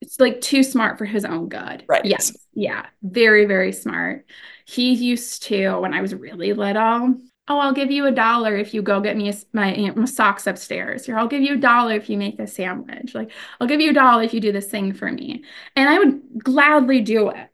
It's 0.00 0.20
like 0.20 0.40
too 0.40 0.62
smart 0.62 0.96
for 0.98 1.04
his 1.04 1.24
own 1.24 1.48
good. 1.48 1.84
Right. 1.88 2.04
Yes. 2.04 2.36
Yeah. 2.54 2.86
Very, 3.02 3.46
very 3.46 3.72
smart. 3.72 4.26
He 4.64 4.92
used 4.92 5.42
to, 5.44 5.78
when 5.78 5.92
I 5.94 6.00
was 6.00 6.14
really 6.14 6.52
little, 6.52 7.16
oh, 7.48 7.58
I'll 7.58 7.72
give 7.72 7.90
you 7.90 8.06
a 8.06 8.12
dollar 8.12 8.56
if 8.56 8.74
you 8.74 8.82
go 8.82 9.00
get 9.00 9.16
me 9.16 9.30
a, 9.30 9.34
my, 9.52 9.92
my, 9.96 10.04
socks 10.04 10.46
upstairs, 10.46 11.08
or 11.08 11.18
I'll 11.18 11.26
give 11.26 11.42
you 11.42 11.54
a 11.54 11.58
dollar 11.58 11.94
if 11.94 12.08
you 12.08 12.16
make 12.16 12.38
a 12.38 12.46
sandwich. 12.46 13.14
Like, 13.14 13.32
I'll 13.60 13.66
give 13.66 13.80
you 13.80 13.90
a 13.90 13.94
dollar 13.94 14.22
if 14.22 14.34
you 14.34 14.40
do 14.40 14.52
this 14.52 14.66
thing 14.66 14.92
for 14.92 15.10
me. 15.10 15.44
And 15.74 15.88
I 15.88 15.98
would 15.98 16.20
gladly 16.44 17.00
do 17.00 17.30
it. 17.30 17.48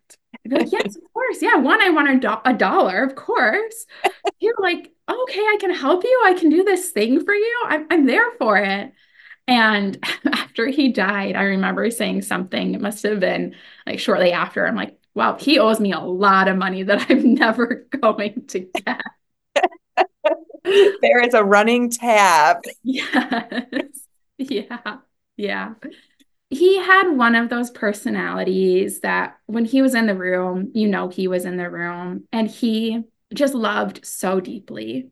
Be 0.47 0.57
like, 0.57 0.73
yes, 0.73 0.97
of 0.97 1.03
course. 1.15 1.41
Yeah. 1.41 1.57
One, 1.57 1.81
I 1.81 1.91
want 1.91 2.11
a, 2.11 2.19
do- 2.19 2.43
a 2.45 2.53
dollar, 2.53 3.05
of 3.05 3.15
course. 3.15 3.87
You're 4.41 4.57
like, 4.59 4.93
okay, 5.09 5.41
I 5.41 5.57
can 5.61 5.73
help 5.73 6.05
you. 6.05 6.23
I 6.27 6.35
can 6.35 6.51
do 6.51 6.65
this 6.65 6.91
thing 6.91 7.25
for 7.25 7.33
you. 7.33 7.65
I'm, 7.69 7.87
I'm 7.91 8.07
there 8.07 8.31
for 8.33 8.59
it. 8.59 8.93
And 9.47 9.99
after 10.33 10.67
he 10.67 10.89
died, 10.91 11.37
I 11.37 11.43
remember 11.45 11.91
saying 11.91 12.23
something, 12.23 12.75
it 12.75 12.81
must 12.81 13.03
have 13.03 13.21
been 13.21 13.55
like 13.87 13.99
shortly 13.99 14.33
after. 14.33 14.67
I'm 14.67 14.77
like, 14.77 14.99
wow, 15.15 15.37
he 15.39 15.59
owes 15.59 15.81
me 15.81 15.93
a 15.93 16.01
lot 16.01 16.49
of 16.49 16.57
money 16.57 16.83
that 16.83 17.07
I'm 17.11 17.35
never 17.35 17.87
going 18.01 18.47
to 18.49 18.61
get. 18.61 19.03
there 20.65 21.21
is 21.21 21.35
a 21.35 21.45
running 21.45 21.91
tab. 21.91 22.63
Yes. 22.83 24.07
Yeah. 24.39 24.97
Yeah. 25.37 25.75
He 26.51 26.79
had 26.79 27.11
one 27.11 27.35
of 27.35 27.49
those 27.49 27.71
personalities 27.71 29.01
that 29.01 29.39
when 29.47 29.65
he 29.65 29.83
was 29.83 29.95
in 29.95 30.07
the 30.07 30.15
room, 30.17 30.71
you 30.75 30.89
know, 30.89 31.09
he 31.09 31.29
was 31.29 31.45
in 31.45 31.57
the 31.57 31.71
room 31.71 32.25
and 32.33 32.49
he 32.49 33.03
just 33.33 33.55
loved 33.55 34.05
so 34.07 34.41
deeply. 34.41 35.11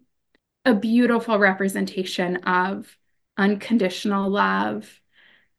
A 0.65 0.75
beautiful 0.75 1.39
representation 1.39 2.37
of 2.39 2.97
unconditional 3.37 4.31
love 4.31 5.01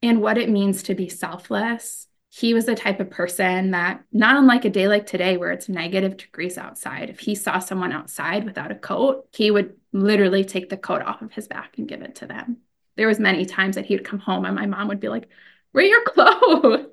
and 0.02 0.22
what 0.22 0.38
it 0.38 0.50
means 0.50 0.84
to 0.84 0.96
be 0.96 1.10
selfless. 1.10 2.08
He 2.30 2.54
was 2.54 2.66
the 2.66 2.76
type 2.76 3.00
of 3.00 3.12
person 3.12 3.72
that 3.72 4.04
not 4.12 4.38
unlike 4.38 4.66
a 4.66 4.70
day 4.70 4.88
like 4.88 5.06
today 5.06 5.38
where 5.38 5.52
it's 5.52 5.70
negative 5.70 6.18
degrees 6.18 6.58
outside 6.58 7.10
if 7.10 7.20
he 7.20 7.36
saw 7.36 7.60
someone 7.60 7.92
outside 7.92 8.44
without 8.44 8.72
a 8.72 8.76
coat 8.76 9.28
he 9.34 9.52
would 9.52 9.76
literally 9.92 10.44
take 10.44 10.70
the 10.70 10.78
coat 10.78 11.04
off 11.04 11.22
of 11.22 11.32
his 11.32 11.48
back 11.48 11.78
and 11.78 11.88
give 11.88 12.02
it 12.02 12.16
to 12.16 12.26
them. 12.26 12.58
There 12.96 13.08
was 13.08 13.20
many 13.20 13.46
times 13.46 13.76
that 13.76 13.86
he 13.86 13.96
would 13.96 14.06
come 14.06 14.20
home 14.20 14.46
and 14.46 14.56
my 14.56 14.66
mom 14.66 14.88
would 14.88 15.00
be 15.00 15.10
like 15.10 15.30
where 15.72 15.84
are 15.84 15.88
your 15.88 16.04
clothes. 16.06 16.88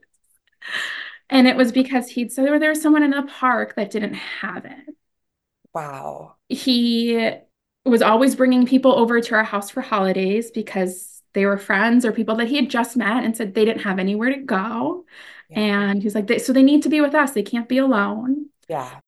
And 1.30 1.46
it 1.46 1.56
was 1.56 1.72
because 1.72 2.08
he'd 2.08 2.32
say 2.32 2.44
there 2.58 2.70
was 2.70 2.82
someone 2.82 3.02
in 3.02 3.10
the 3.10 3.22
park 3.22 3.76
that 3.76 3.90
didn't 3.90 4.14
have 4.14 4.64
it. 4.64 4.94
Wow. 5.72 6.36
He 6.48 7.30
was 7.84 8.02
always 8.02 8.34
bringing 8.34 8.66
people 8.66 8.92
over 8.92 9.20
to 9.20 9.34
our 9.34 9.44
house 9.44 9.70
for 9.70 9.80
holidays 9.80 10.50
because 10.50 11.22
they 11.32 11.46
were 11.46 11.58
friends 11.58 12.04
or 12.04 12.12
people 12.12 12.36
that 12.36 12.48
he 12.48 12.56
had 12.56 12.68
just 12.68 12.96
met 12.96 13.24
and 13.24 13.36
said 13.36 13.54
they 13.54 13.64
didn't 13.64 13.82
have 13.82 13.98
anywhere 13.98 14.30
to 14.30 14.40
go. 14.40 15.04
Yeah. 15.48 15.60
And 15.60 16.02
he's 16.02 16.14
like, 16.14 16.26
they, 16.26 16.38
so 16.38 16.52
they 16.52 16.62
need 16.62 16.82
to 16.82 16.88
be 16.88 17.00
with 17.00 17.14
us. 17.14 17.32
They 17.32 17.42
can't 17.42 17.68
be 17.68 17.78
alone. 17.78 18.46
Yeah. 18.68 19.00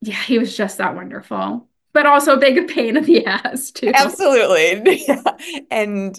Yeah, 0.00 0.22
he 0.22 0.38
was 0.38 0.56
just 0.56 0.78
that 0.78 0.94
wonderful, 0.94 1.68
but 1.92 2.06
also 2.06 2.34
a 2.34 2.38
big 2.40 2.68
pain 2.74 2.96
in 2.96 3.04
the 3.04 3.26
ass, 3.26 3.70
too. 3.70 3.90
Absolutely. 3.94 5.04
yeah. 5.08 5.22
And 5.70 6.18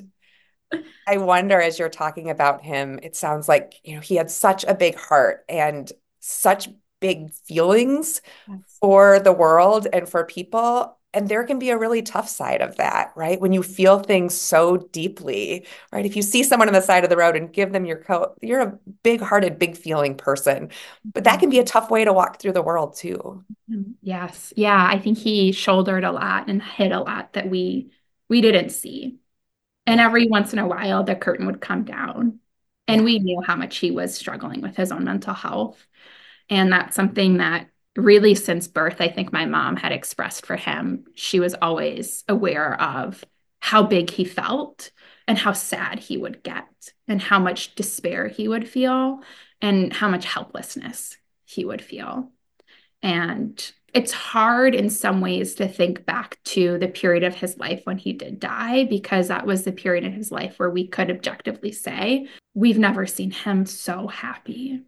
I 1.07 1.17
wonder 1.17 1.61
as 1.61 1.77
you're 1.77 1.89
talking 1.89 2.29
about 2.29 2.63
him, 2.63 2.99
it 3.03 3.15
sounds 3.15 3.47
like, 3.47 3.75
you 3.83 3.95
know, 3.95 4.01
he 4.01 4.15
had 4.15 4.31
such 4.31 4.63
a 4.63 4.73
big 4.73 4.95
heart 4.95 5.45
and 5.47 5.91
such 6.19 6.67
big 6.99 7.31
feelings 7.31 8.21
yes. 8.47 8.59
for 8.79 9.19
the 9.19 9.31
world 9.31 9.87
and 9.91 10.09
for 10.09 10.25
people 10.25 10.94
and 11.15 11.29
there 11.29 11.45
can 11.45 11.57
be 11.57 11.69
a 11.69 11.77
really 11.77 12.01
tough 12.01 12.27
side 12.27 12.61
of 12.61 12.75
that, 12.75 13.13
right? 13.15 13.39
When 13.39 13.53
you 13.53 13.63
feel 13.63 13.99
things 13.99 14.35
so 14.35 14.77
deeply, 14.91 15.65
right? 15.91 16.05
If 16.05 16.15
you 16.15 16.21
see 16.21 16.43
someone 16.43 16.67
on 16.67 16.73
the 16.73 16.81
side 16.81 17.05
of 17.05 17.09
the 17.09 17.17
road 17.17 17.37
and 17.37 17.51
give 17.51 17.71
them 17.71 17.85
your 17.85 17.97
coat, 17.97 18.37
you're 18.41 18.61
a 18.61 18.77
big 19.01 19.21
hearted, 19.21 19.57
big 19.57 19.77
feeling 19.77 20.15
person. 20.15 20.69
But 21.13 21.23
that 21.23 21.39
can 21.39 21.49
be 21.49 21.59
a 21.59 21.63
tough 21.63 21.89
way 21.89 22.03
to 22.03 22.11
walk 22.11 22.39
through 22.39 22.51
the 22.51 22.61
world 22.61 22.97
too. 22.97 23.45
Mm-hmm. 23.71 23.91
Yes. 24.01 24.53
Yeah. 24.57 24.87
I 24.91 24.99
think 24.99 25.17
he 25.17 25.53
shouldered 25.53 26.03
a 26.03 26.11
lot 26.11 26.49
and 26.49 26.61
hit 26.61 26.91
a 26.91 26.99
lot 26.99 27.33
that 27.33 27.49
we 27.49 27.91
we 28.27 28.41
didn't 28.41 28.69
see. 28.69 29.17
And 29.87 30.01
every 30.01 30.27
once 30.27 30.51
in 30.51 30.59
a 30.59 30.67
while 30.67 31.03
the 31.03 31.15
curtain 31.15 31.45
would 31.45 31.61
come 31.61 31.85
down. 31.85 32.39
And 32.87 33.03
we 33.03 33.19
knew 33.19 33.41
how 33.41 33.55
much 33.55 33.77
he 33.77 33.89
was 33.89 34.13
struggling 34.13 34.61
with 34.61 34.75
his 34.75 34.91
own 34.91 35.05
mental 35.05 35.33
health. 35.33 35.83
And 36.49 36.71
that's 36.71 36.95
something 36.95 37.37
that 37.37 37.69
really 37.95 38.35
since 38.35 38.67
birth, 38.67 38.97
I 38.99 39.07
think 39.07 39.31
my 39.31 39.45
mom 39.45 39.75
had 39.75 39.91
expressed 39.91 40.45
for 40.45 40.55
him, 40.55 41.05
she 41.15 41.39
was 41.39 41.55
always 41.55 42.23
aware 42.27 42.79
of 42.81 43.23
how 43.59 43.83
big 43.83 44.09
he 44.09 44.25
felt 44.25 44.91
and 45.27 45.37
how 45.37 45.53
sad 45.53 45.99
he 45.99 46.17
would 46.17 46.43
get 46.43 46.67
and 47.07 47.21
how 47.21 47.39
much 47.39 47.75
despair 47.75 48.27
he 48.27 48.47
would 48.47 48.67
feel 48.67 49.21
and 49.61 49.91
how 49.91 50.07
much 50.07 50.25
helplessness 50.25 51.17
he 51.45 51.65
would 51.65 51.81
feel. 51.81 52.31
And 53.01 53.71
it's 53.93 54.11
hard 54.11 54.75
in 54.75 54.89
some 54.89 55.21
ways 55.21 55.55
to 55.55 55.67
think 55.67 56.05
back 56.05 56.37
to 56.43 56.77
the 56.77 56.87
period 56.87 57.23
of 57.23 57.33
his 57.33 57.57
life 57.57 57.81
when 57.85 57.97
he 57.97 58.11
did 58.11 58.39
die, 58.39 58.83
because 58.83 59.29
that 59.29 59.45
was 59.45 59.63
the 59.63 59.71
period 59.71 60.03
in 60.03 60.11
his 60.11 60.31
life 60.31 60.59
where 60.59 60.69
we 60.69 60.85
could 60.87 61.09
objectively 61.09 61.71
say, 61.71 62.27
we've 62.53 62.77
never 62.77 63.07
seen 63.07 63.31
him 63.31 63.65
so 63.65 64.07
happy. 64.07 64.81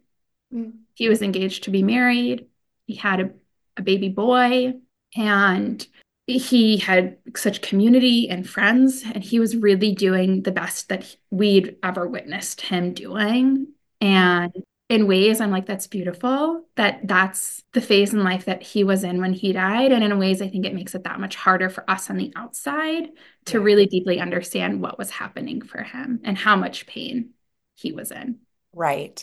Mm. 0.52 0.72
He 0.94 1.08
was 1.08 1.22
engaged 1.22 1.64
to 1.64 1.70
be 1.70 1.82
married 1.82 2.46
he 2.88 2.96
had 2.96 3.20
a, 3.20 3.30
a 3.76 3.82
baby 3.82 4.08
boy 4.08 4.72
and 5.14 5.86
he 6.26 6.78
had 6.78 7.18
such 7.36 7.62
community 7.62 8.28
and 8.28 8.48
friends 8.48 9.04
and 9.04 9.22
he 9.22 9.38
was 9.38 9.56
really 9.56 9.94
doing 9.94 10.42
the 10.42 10.52
best 10.52 10.88
that 10.88 11.14
we'd 11.30 11.76
ever 11.82 12.08
witnessed 12.08 12.62
him 12.62 12.92
doing. 12.94 13.68
And 14.00 14.52
in 14.88 15.06
ways 15.06 15.38
i'm 15.38 15.50
like 15.50 15.66
that's 15.66 15.86
beautiful 15.86 16.64
that 16.76 17.06
that's 17.06 17.62
the 17.74 17.80
phase 17.80 18.14
in 18.14 18.24
life 18.24 18.46
that 18.46 18.62
he 18.62 18.84
was 18.84 19.04
in 19.04 19.20
when 19.20 19.34
he 19.34 19.52
died. 19.52 19.92
And 19.92 20.02
in 20.02 20.18
ways 20.18 20.40
i 20.40 20.48
think 20.48 20.64
it 20.64 20.74
makes 20.74 20.94
it 20.94 21.04
that 21.04 21.20
much 21.20 21.36
harder 21.36 21.68
for 21.68 21.88
us 21.90 22.08
on 22.08 22.16
the 22.16 22.32
outside 22.36 23.10
to 23.46 23.60
really 23.60 23.86
deeply 23.86 24.18
understand 24.18 24.80
what 24.80 24.96
was 24.96 25.10
happening 25.10 25.60
for 25.60 25.82
him 25.82 26.20
and 26.24 26.38
how 26.38 26.56
much 26.56 26.86
pain 26.86 27.30
he 27.74 27.92
was 27.92 28.10
in. 28.10 28.38
Right 28.72 29.22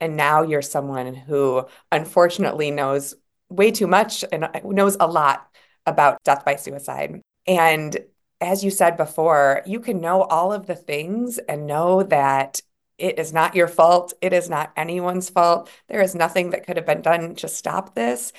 and 0.00 0.16
now 0.16 0.42
you're 0.42 0.62
someone 0.62 1.14
who 1.14 1.66
unfortunately 1.90 2.70
knows 2.70 3.14
way 3.48 3.70
too 3.70 3.86
much 3.86 4.24
and 4.30 4.48
knows 4.64 4.96
a 5.00 5.06
lot 5.06 5.48
about 5.86 6.22
death 6.24 6.44
by 6.44 6.56
suicide. 6.56 7.20
And 7.46 7.96
as 8.40 8.62
you 8.62 8.70
said 8.70 8.96
before, 8.96 9.62
you 9.66 9.80
can 9.80 10.00
know 10.00 10.22
all 10.22 10.52
of 10.52 10.66
the 10.66 10.76
things 10.76 11.38
and 11.38 11.66
know 11.66 12.02
that 12.04 12.60
it 12.98 13.18
is 13.18 13.32
not 13.32 13.54
your 13.54 13.68
fault. 13.68 14.12
It 14.20 14.32
is 14.32 14.50
not 14.50 14.72
anyone's 14.76 15.30
fault. 15.30 15.70
There 15.88 16.02
is 16.02 16.14
nothing 16.14 16.50
that 16.50 16.66
could 16.66 16.76
have 16.76 16.86
been 16.86 17.02
done 17.02 17.34
to 17.36 17.48
stop 17.48 17.94
this. 17.94 18.32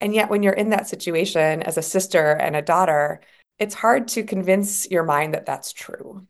And 0.00 0.14
yet, 0.14 0.30
when 0.30 0.42
you're 0.42 0.52
in 0.52 0.70
that 0.70 0.88
situation 0.88 1.62
as 1.62 1.76
a 1.76 1.82
sister 1.82 2.32
and 2.32 2.54
a 2.54 2.62
daughter, 2.62 3.20
it's 3.58 3.74
hard 3.74 4.08
to 4.08 4.22
convince 4.22 4.88
your 4.90 5.02
mind 5.02 5.34
that 5.34 5.46
that's 5.46 5.72
true. 5.72 6.26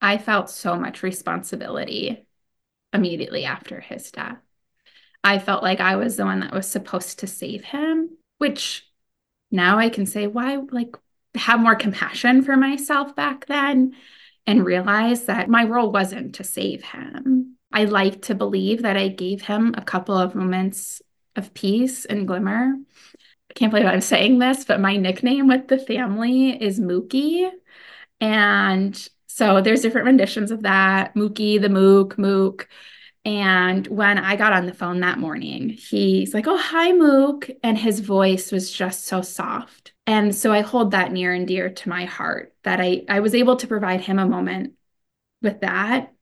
I 0.00 0.16
felt 0.16 0.48
so 0.48 0.76
much 0.76 1.02
responsibility 1.02 2.26
immediately 2.92 3.44
after 3.44 3.80
his 3.80 4.10
death. 4.10 4.38
I 5.22 5.38
felt 5.38 5.62
like 5.62 5.80
I 5.80 5.96
was 5.96 6.16
the 6.16 6.24
one 6.24 6.40
that 6.40 6.54
was 6.54 6.66
supposed 6.66 7.20
to 7.20 7.26
save 7.26 7.64
him, 7.64 8.16
which 8.38 8.86
now 9.50 9.78
I 9.78 9.88
can 9.88 10.06
say, 10.06 10.26
why, 10.26 10.56
like, 10.70 10.96
have 11.34 11.60
more 11.60 11.76
compassion 11.76 12.42
for 12.42 12.56
myself 12.56 13.14
back 13.14 13.46
then 13.46 13.94
and 14.46 14.64
realize 14.64 15.26
that 15.26 15.48
my 15.48 15.64
role 15.64 15.92
wasn't 15.92 16.36
to 16.36 16.44
save 16.44 16.82
him. 16.82 17.56
I 17.72 17.84
like 17.84 18.22
to 18.22 18.34
believe 18.34 18.82
that 18.82 18.96
I 18.96 19.08
gave 19.08 19.42
him 19.42 19.74
a 19.76 19.84
couple 19.84 20.16
of 20.16 20.34
moments 20.34 21.02
of 21.36 21.54
peace 21.54 22.04
and 22.04 22.26
glimmer. 22.26 22.74
I 23.50 23.52
can't 23.54 23.70
believe 23.70 23.86
I'm 23.86 24.00
saying 24.00 24.38
this, 24.38 24.64
but 24.64 24.80
my 24.80 24.96
nickname 24.96 25.46
with 25.46 25.68
the 25.68 25.78
family 25.78 26.50
is 26.50 26.80
Mookie. 26.80 27.50
And 28.20 29.08
so 29.34 29.60
there's 29.60 29.82
different 29.82 30.06
renditions 30.06 30.50
of 30.50 30.62
that 30.62 31.14
Mookie, 31.14 31.60
the 31.60 31.68
Mook, 31.68 32.18
Mook. 32.18 32.68
And 33.24 33.86
when 33.88 34.18
I 34.18 34.36
got 34.36 34.52
on 34.52 34.66
the 34.66 34.74
phone 34.74 35.00
that 35.00 35.18
morning, 35.18 35.68
he's 35.68 36.32
like, 36.32 36.46
Oh, 36.46 36.56
hi, 36.56 36.92
Mook. 36.92 37.50
And 37.62 37.76
his 37.76 38.00
voice 38.00 38.50
was 38.50 38.72
just 38.72 39.04
so 39.04 39.22
soft. 39.22 39.92
And 40.06 40.34
so 40.34 40.52
I 40.52 40.62
hold 40.62 40.90
that 40.90 41.12
near 41.12 41.32
and 41.32 41.46
dear 41.46 41.70
to 41.70 41.88
my 41.88 42.06
heart 42.06 42.54
that 42.64 42.80
I, 42.80 43.02
I 43.08 43.20
was 43.20 43.34
able 43.34 43.56
to 43.56 43.66
provide 43.66 44.00
him 44.00 44.18
a 44.18 44.26
moment 44.26 44.74
with 45.42 45.60
that 45.60 46.12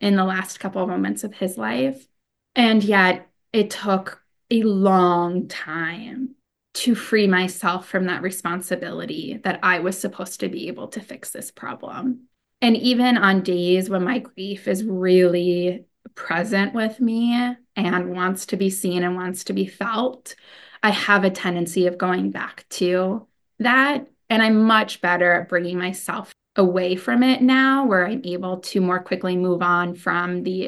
in 0.00 0.16
the 0.16 0.24
last 0.24 0.60
couple 0.60 0.82
of 0.82 0.88
moments 0.88 1.24
of 1.24 1.34
his 1.34 1.56
life. 1.56 2.06
And 2.54 2.82
yet 2.82 3.28
it 3.52 3.70
took 3.70 4.22
a 4.50 4.62
long 4.62 5.48
time 5.48 6.34
to 6.74 6.94
free 6.94 7.26
myself 7.26 7.88
from 7.88 8.04
that 8.04 8.22
responsibility 8.22 9.40
that 9.44 9.60
I 9.62 9.80
was 9.80 9.98
supposed 9.98 10.40
to 10.40 10.48
be 10.48 10.68
able 10.68 10.88
to 10.88 11.00
fix 11.00 11.30
this 11.30 11.50
problem. 11.50 12.28
And 12.62 12.76
even 12.76 13.18
on 13.18 13.42
days 13.42 13.90
when 13.90 14.04
my 14.04 14.18
grief 14.18 14.66
is 14.66 14.84
really 14.84 15.84
present 16.14 16.74
with 16.74 17.00
me 17.00 17.56
and 17.76 18.10
wants 18.14 18.46
to 18.46 18.56
be 18.56 18.70
seen 18.70 19.02
and 19.02 19.16
wants 19.16 19.44
to 19.44 19.52
be 19.52 19.66
felt, 19.66 20.34
I 20.82 20.90
have 20.90 21.24
a 21.24 21.30
tendency 21.30 21.86
of 21.86 21.98
going 21.98 22.30
back 22.30 22.66
to 22.70 23.26
that. 23.58 24.06
And 24.28 24.42
I'm 24.42 24.64
much 24.64 25.00
better 25.00 25.32
at 25.32 25.48
bringing 25.48 25.78
myself 25.78 26.32
away 26.56 26.96
from 26.96 27.22
it 27.22 27.42
now, 27.42 27.86
where 27.86 28.06
I'm 28.06 28.22
able 28.24 28.58
to 28.60 28.80
more 28.80 29.00
quickly 29.00 29.36
move 29.36 29.62
on 29.62 29.94
from 29.94 30.42
the 30.42 30.62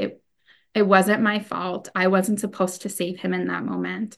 it, 0.75 0.83
wasn't 0.83 1.23
my 1.23 1.41
fault. 1.41 1.89
I 1.95 2.07
wasn't 2.07 2.39
supposed 2.39 2.83
to 2.83 2.89
save 2.89 3.19
him 3.19 3.35
in 3.35 3.49
that 3.49 3.65
moment. 3.65 4.17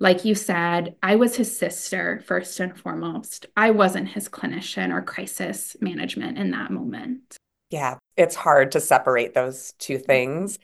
Like 0.00 0.24
you 0.24 0.34
said, 0.34 0.94
I 1.02 1.16
was 1.16 1.36
his 1.36 1.56
sister 1.56 2.22
first 2.24 2.60
and 2.60 2.78
foremost. 2.78 3.46
I 3.56 3.72
wasn't 3.72 4.08
his 4.08 4.28
clinician 4.28 4.92
or 4.92 5.02
crisis 5.02 5.76
management 5.80 6.38
in 6.38 6.52
that 6.52 6.70
moment. 6.70 7.36
Yeah, 7.70 7.96
it's 8.16 8.36
hard 8.36 8.72
to 8.72 8.80
separate 8.80 9.34
those 9.34 9.74
two 9.78 9.98
things. 9.98 10.58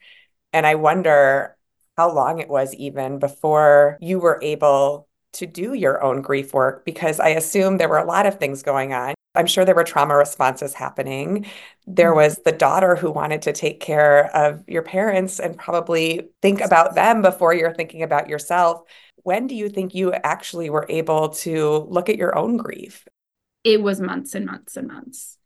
And 0.52 0.66
I 0.66 0.76
wonder 0.76 1.56
how 1.96 2.12
long 2.12 2.38
it 2.38 2.48
was 2.48 2.74
even 2.74 3.18
before 3.18 3.98
you 4.00 4.20
were 4.20 4.38
able 4.40 5.08
to 5.34 5.46
do 5.46 5.74
your 5.74 6.00
own 6.02 6.22
grief 6.22 6.54
work, 6.54 6.84
because 6.84 7.18
I 7.18 7.30
assume 7.30 7.76
there 7.76 7.88
were 7.88 7.98
a 7.98 8.06
lot 8.06 8.26
of 8.26 8.38
things 8.38 8.62
going 8.62 8.94
on. 8.94 9.14
I'm 9.34 9.46
sure 9.46 9.64
there 9.64 9.74
were 9.74 9.82
trauma 9.82 10.16
responses 10.16 10.74
happening. 10.74 11.46
There 11.88 12.10
mm-hmm. 12.10 12.18
was 12.18 12.40
the 12.44 12.52
daughter 12.52 12.94
who 12.94 13.10
wanted 13.10 13.42
to 13.42 13.52
take 13.52 13.80
care 13.80 14.34
of 14.34 14.62
your 14.68 14.82
parents 14.82 15.40
and 15.40 15.58
probably 15.58 16.28
think 16.40 16.60
about 16.60 16.94
them 16.94 17.20
before 17.20 17.52
you're 17.52 17.74
thinking 17.74 18.04
about 18.04 18.28
yourself. 18.28 18.82
When 19.24 19.46
do 19.46 19.54
you 19.54 19.70
think 19.70 19.94
you 19.94 20.12
actually 20.12 20.70
were 20.70 20.86
able 20.88 21.30
to 21.30 21.86
look 21.88 22.08
at 22.08 22.18
your 22.18 22.36
own 22.36 22.58
grief? 22.58 23.08
It 23.64 23.82
was 23.82 23.98
months 24.00 24.34
and 24.34 24.44
months 24.44 24.76
and 24.76 24.86
months. 24.86 25.38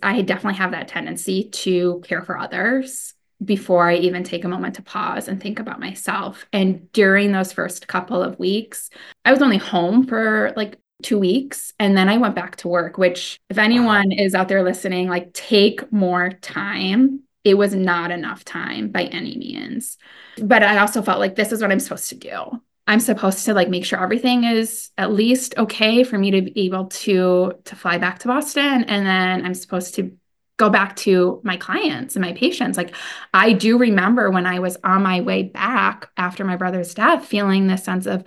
I 0.00 0.22
definitely 0.22 0.58
have 0.58 0.70
that 0.70 0.88
tendency 0.88 1.50
to 1.50 2.00
care 2.04 2.22
for 2.22 2.38
others 2.38 3.14
before 3.44 3.90
I 3.90 3.96
even 3.96 4.22
take 4.22 4.44
a 4.44 4.48
moment 4.48 4.76
to 4.76 4.82
pause 4.82 5.26
and 5.26 5.42
think 5.42 5.58
about 5.58 5.80
myself. 5.80 6.46
And 6.52 6.90
during 6.92 7.32
those 7.32 7.52
first 7.52 7.88
couple 7.88 8.22
of 8.22 8.38
weeks, 8.38 8.90
I 9.24 9.32
was 9.32 9.42
only 9.42 9.58
home 9.58 10.06
for 10.06 10.52
like 10.56 10.78
two 11.02 11.18
weeks 11.18 11.74
and 11.80 11.96
then 11.96 12.08
I 12.08 12.18
went 12.18 12.36
back 12.36 12.56
to 12.56 12.68
work, 12.68 12.96
which, 12.96 13.38
if 13.50 13.58
anyone 13.58 14.12
is 14.12 14.36
out 14.36 14.46
there 14.46 14.62
listening, 14.62 15.08
like 15.08 15.32
take 15.32 15.92
more 15.92 16.30
time. 16.30 17.20
It 17.42 17.54
was 17.54 17.74
not 17.74 18.10
enough 18.10 18.44
time 18.44 18.88
by 18.88 19.04
any 19.04 19.36
means. 19.36 19.98
But 20.40 20.62
I 20.62 20.78
also 20.78 21.02
felt 21.02 21.20
like 21.20 21.34
this 21.34 21.52
is 21.52 21.60
what 21.60 21.70
I'm 21.70 21.80
supposed 21.80 22.08
to 22.08 22.14
do. 22.16 22.62
I'm 22.86 23.00
supposed 23.00 23.44
to 23.46 23.54
like 23.54 23.68
make 23.68 23.84
sure 23.84 24.02
everything 24.02 24.44
is 24.44 24.90
at 24.96 25.12
least 25.12 25.54
okay 25.58 26.04
for 26.04 26.18
me 26.18 26.30
to 26.30 26.42
be 26.42 26.66
able 26.66 26.86
to 26.86 27.52
to 27.64 27.76
fly 27.76 27.98
back 27.98 28.20
to 28.20 28.28
Boston 28.28 28.84
and 28.84 29.06
then 29.06 29.44
I'm 29.44 29.54
supposed 29.54 29.94
to 29.96 30.16
go 30.58 30.70
back 30.70 30.96
to 30.96 31.40
my 31.44 31.56
clients 31.56 32.16
and 32.16 32.24
my 32.24 32.32
patients. 32.32 32.76
Like 32.78 32.94
I 33.34 33.52
do 33.52 33.76
remember 33.76 34.30
when 34.30 34.46
I 34.46 34.58
was 34.60 34.78
on 34.84 35.02
my 35.02 35.20
way 35.20 35.42
back 35.42 36.08
after 36.16 36.44
my 36.44 36.56
brother's 36.56 36.94
death 36.94 37.26
feeling 37.26 37.66
this 37.66 37.84
sense 37.84 38.06
of 38.06 38.24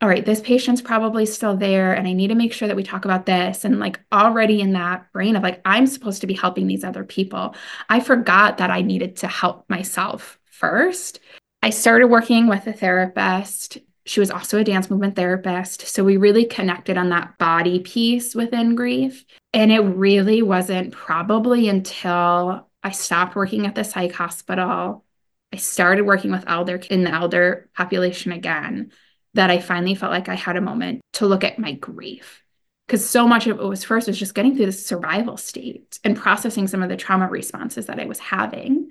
all 0.00 0.08
right, 0.08 0.24
this 0.24 0.40
patient's 0.40 0.82
probably 0.82 1.24
still 1.26 1.56
there 1.56 1.92
and 1.92 2.08
I 2.08 2.12
need 2.12 2.28
to 2.28 2.34
make 2.34 2.52
sure 2.52 2.66
that 2.66 2.76
we 2.76 2.82
talk 2.82 3.04
about 3.04 3.24
this 3.24 3.64
and 3.64 3.78
like 3.78 4.00
already 4.12 4.60
in 4.60 4.72
that 4.72 5.12
brain 5.12 5.36
of 5.36 5.42
like 5.44 5.60
I'm 5.64 5.86
supposed 5.86 6.20
to 6.20 6.26
be 6.26 6.34
helping 6.34 6.66
these 6.66 6.84
other 6.84 7.04
people. 7.04 7.54
I 7.88 8.00
forgot 8.00 8.58
that 8.58 8.70
I 8.70 8.82
needed 8.82 9.16
to 9.18 9.28
help 9.28 9.64
myself 9.70 10.38
first. 10.50 11.20
I 11.62 11.70
started 11.70 12.08
working 12.08 12.48
with 12.48 12.66
a 12.66 12.72
therapist 12.72 13.78
she 14.04 14.20
was 14.20 14.30
also 14.30 14.58
a 14.58 14.64
dance 14.64 14.90
movement 14.90 15.16
therapist. 15.16 15.86
So 15.86 16.04
we 16.04 16.16
really 16.16 16.44
connected 16.44 16.96
on 16.96 17.10
that 17.10 17.38
body 17.38 17.80
piece 17.80 18.34
within 18.34 18.74
grief. 18.74 19.24
And 19.52 19.70
it 19.70 19.80
really 19.80 20.42
wasn't 20.42 20.92
probably 20.92 21.68
until 21.68 22.68
I 22.82 22.90
stopped 22.90 23.36
working 23.36 23.66
at 23.66 23.74
the 23.74 23.84
psych 23.84 24.12
hospital. 24.12 25.04
I 25.52 25.56
started 25.56 26.02
working 26.02 26.32
with 26.32 26.44
elder 26.46 26.76
in 26.90 27.04
the 27.04 27.12
elder 27.12 27.68
population 27.76 28.32
again 28.32 28.92
that 29.34 29.50
I 29.50 29.60
finally 29.60 29.94
felt 29.94 30.12
like 30.12 30.28
I 30.28 30.34
had 30.34 30.56
a 30.56 30.60
moment 30.60 31.00
to 31.14 31.26
look 31.26 31.44
at 31.44 31.58
my 31.58 31.72
grief. 31.72 32.42
Because 32.86 33.08
so 33.08 33.28
much 33.28 33.46
of 33.46 33.58
it 33.58 33.64
was 33.64 33.84
first 33.84 34.08
was 34.08 34.18
just 34.18 34.34
getting 34.34 34.56
through 34.56 34.66
the 34.66 34.72
survival 34.72 35.36
state 35.36 35.98
and 36.04 36.16
processing 36.16 36.66
some 36.66 36.82
of 36.82 36.88
the 36.88 36.96
trauma 36.96 37.28
responses 37.28 37.86
that 37.86 38.00
I 38.00 38.06
was 38.06 38.18
having 38.18 38.90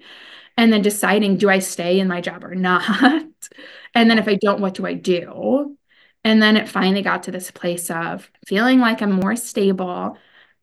and 0.58 0.72
then 0.72 0.82
deciding 0.82 1.38
do 1.38 1.50
I 1.50 1.60
stay 1.60 2.00
in 2.00 2.08
my 2.08 2.22
job 2.22 2.44
or 2.44 2.56
not? 2.56 2.84
and 3.94 4.10
then 4.10 4.20
if 4.20 4.28
I 4.28 4.36
don't, 4.36 4.62
what 4.62 4.74
do 4.74 4.86
I 4.86 4.94
do? 4.94 5.78
And 6.24 6.42
then 6.42 6.58
it 6.58 6.70
finally 6.70 7.02
got 7.02 7.24
to 7.24 7.32
this 7.32 7.50
place 7.52 7.90
of 7.90 8.30
feeling 8.48 8.80
like 8.80 9.02
I'm 9.02 9.14
more 9.14 9.36
stable. 9.36 10.18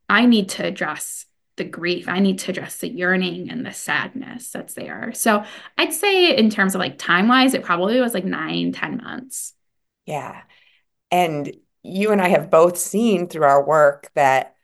I 0.08 0.26
need 0.26 0.50
to 0.50 0.64
address 0.64 1.26
the 1.56 1.64
grief. 1.64 2.08
I 2.08 2.20
need 2.20 2.38
to 2.40 2.52
address 2.52 2.76
the 2.76 2.88
yearning 2.88 3.50
and 3.50 3.66
the 3.66 3.72
sadness 3.72 4.50
that's 4.50 4.74
there. 4.74 5.12
So 5.14 5.44
I'd 5.76 5.92
say, 5.92 6.36
in 6.36 6.48
terms 6.50 6.74
of 6.74 6.78
like 6.78 6.98
time 6.98 7.28
wise, 7.28 7.54
it 7.54 7.64
probably 7.64 8.00
was 8.00 8.14
like 8.14 8.24
nine, 8.24 8.72
ten 8.72 8.98
months. 8.98 9.54
Yeah. 10.06 10.42
And 11.10 11.54
you 11.82 12.12
and 12.12 12.20
I 12.20 12.28
have 12.28 12.50
both 12.50 12.78
seen 12.78 13.28
through 13.28 13.44
our 13.44 13.64
work 13.64 14.10
that 14.14 14.54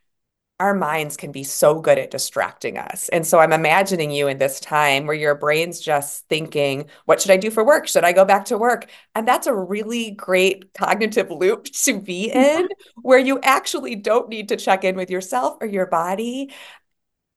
our 0.60 0.74
minds 0.74 1.16
can 1.16 1.32
be 1.32 1.42
so 1.42 1.80
good 1.80 1.98
at 1.98 2.12
distracting 2.12 2.78
us. 2.78 3.08
And 3.08 3.26
so 3.26 3.40
I'm 3.40 3.52
imagining 3.52 4.12
you 4.12 4.28
in 4.28 4.38
this 4.38 4.60
time 4.60 5.06
where 5.06 5.16
your 5.16 5.34
brain's 5.34 5.80
just 5.80 6.28
thinking, 6.28 6.86
what 7.06 7.20
should 7.20 7.32
I 7.32 7.36
do 7.36 7.50
for 7.50 7.64
work? 7.64 7.88
Should 7.88 8.04
I 8.04 8.12
go 8.12 8.24
back 8.24 8.44
to 8.46 8.58
work? 8.58 8.88
And 9.16 9.26
that's 9.26 9.48
a 9.48 9.54
really 9.54 10.12
great 10.12 10.72
cognitive 10.72 11.30
loop 11.30 11.64
to 11.84 12.00
be 12.00 12.30
in 12.30 12.68
where 13.02 13.18
you 13.18 13.40
actually 13.42 13.96
don't 13.96 14.28
need 14.28 14.48
to 14.50 14.56
check 14.56 14.84
in 14.84 14.94
with 14.94 15.10
yourself 15.10 15.58
or 15.60 15.66
your 15.66 15.86
body. 15.86 16.52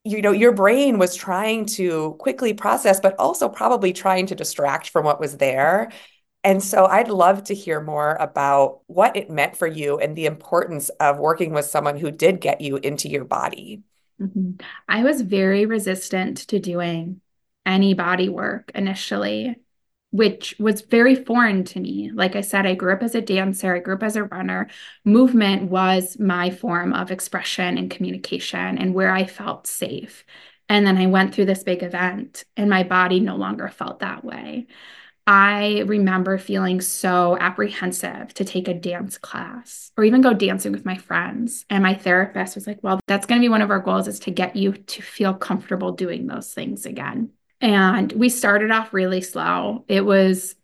You 0.04 0.22
know, 0.22 0.32
your 0.32 0.54
brain 0.54 1.00
was 1.00 1.16
trying 1.16 1.66
to 1.66 2.16
quickly 2.20 2.54
process, 2.54 3.00
but 3.00 3.16
also 3.18 3.50
probably 3.50 3.94
trying 3.94 4.28
to 4.28 4.36
distract 4.36 4.90
from 4.90 5.06
what 5.06 5.20
was 5.20 5.38
there. 5.38 5.92
And 6.48 6.64
so 6.64 6.86
I'd 6.86 7.10
love 7.10 7.44
to 7.44 7.54
hear 7.54 7.82
more 7.82 8.16
about 8.22 8.80
what 8.88 9.18
it 9.18 9.30
meant 9.30 9.58
for 9.58 9.68
you 9.68 10.00
and 10.00 10.16
the 10.16 10.28
importance 10.28 10.88
of 10.92 11.18
working 11.18 11.52
with 11.52 11.66
someone 11.66 11.98
who 11.98 12.10
did 12.10 12.40
get 12.40 12.62
you 12.62 12.78
into 12.78 13.10
your 13.10 13.26
body. 13.26 13.82
Mm-hmm. 14.22 14.52
I 14.88 15.04
was 15.04 15.20
very 15.20 15.66
resistant 15.66 16.38
to 16.48 16.60
doing 16.60 17.20
any 17.66 17.96
body 17.96 18.30
work 18.30 18.72
initially, 18.74 19.58
which 20.12 20.56
was 20.58 20.80
very 20.80 21.16
foreign 21.16 21.66
to 21.66 21.82
me. 21.82 22.12
Like 22.14 22.38
I 22.38 22.42
said, 22.42 22.66
I 22.66 22.76
grew 22.76 22.94
up 22.94 23.04
as 23.04 23.14
a 23.14 23.20
dancer, 23.20 23.76
I 23.76 23.80
grew 23.80 23.96
up 23.96 24.04
as 24.04 24.16
a 24.16 24.24
runner. 24.24 24.70
Movement 25.04 25.70
was 25.70 26.18
my 26.18 26.50
form 26.50 26.94
of 26.94 27.12
expression 27.12 27.78
and 27.78 27.92
communication 27.92 28.78
and 28.78 28.94
where 28.94 29.12
I 29.12 29.26
felt 29.26 29.68
safe. 29.68 30.24
And 30.70 30.88
then 30.88 30.98
I 30.98 31.08
went 31.08 31.36
through 31.36 31.48
this 31.48 31.64
big 31.64 31.84
event 31.84 32.46
and 32.56 32.70
my 32.70 32.84
body 32.84 33.20
no 33.20 33.36
longer 33.36 33.68
felt 33.68 34.00
that 34.00 34.24
way. 34.24 34.68
I 35.30 35.84
remember 35.86 36.38
feeling 36.38 36.80
so 36.80 37.38
apprehensive 37.38 38.34
to 38.36 38.46
take 38.46 38.70
a 38.70 38.74
dance 38.74 39.18
class 39.18 39.92
or 39.98 40.06
even 40.06 40.22
go 40.22 40.34
dancing 40.34 40.72
with 40.72 40.86
my 40.86 40.96
friends. 40.96 41.66
And 41.70 41.84
my 41.84 41.96
therapist 41.96 42.56
was 42.56 42.66
like, 42.66 42.80
well, 42.82 43.02
that's 43.08 43.26
going 43.26 43.42
to 43.42 43.44
be 43.44 43.50
one 43.50 43.62
of 43.62 43.70
our 43.70 43.82
goals 43.82 44.08
is 44.08 44.20
to 44.22 44.32
get 44.32 44.56
you 44.56 44.72
to 44.72 45.02
feel 45.02 45.34
comfortable 45.34 45.92
doing 45.92 46.28
those 46.28 46.54
things 46.54 46.86
again. 46.86 47.32
And 47.60 48.10
we 48.14 48.30
started 48.30 48.72
off 48.72 48.94
really 48.94 49.20
slow. 49.20 49.84
It 49.90 50.06
was 50.06 50.56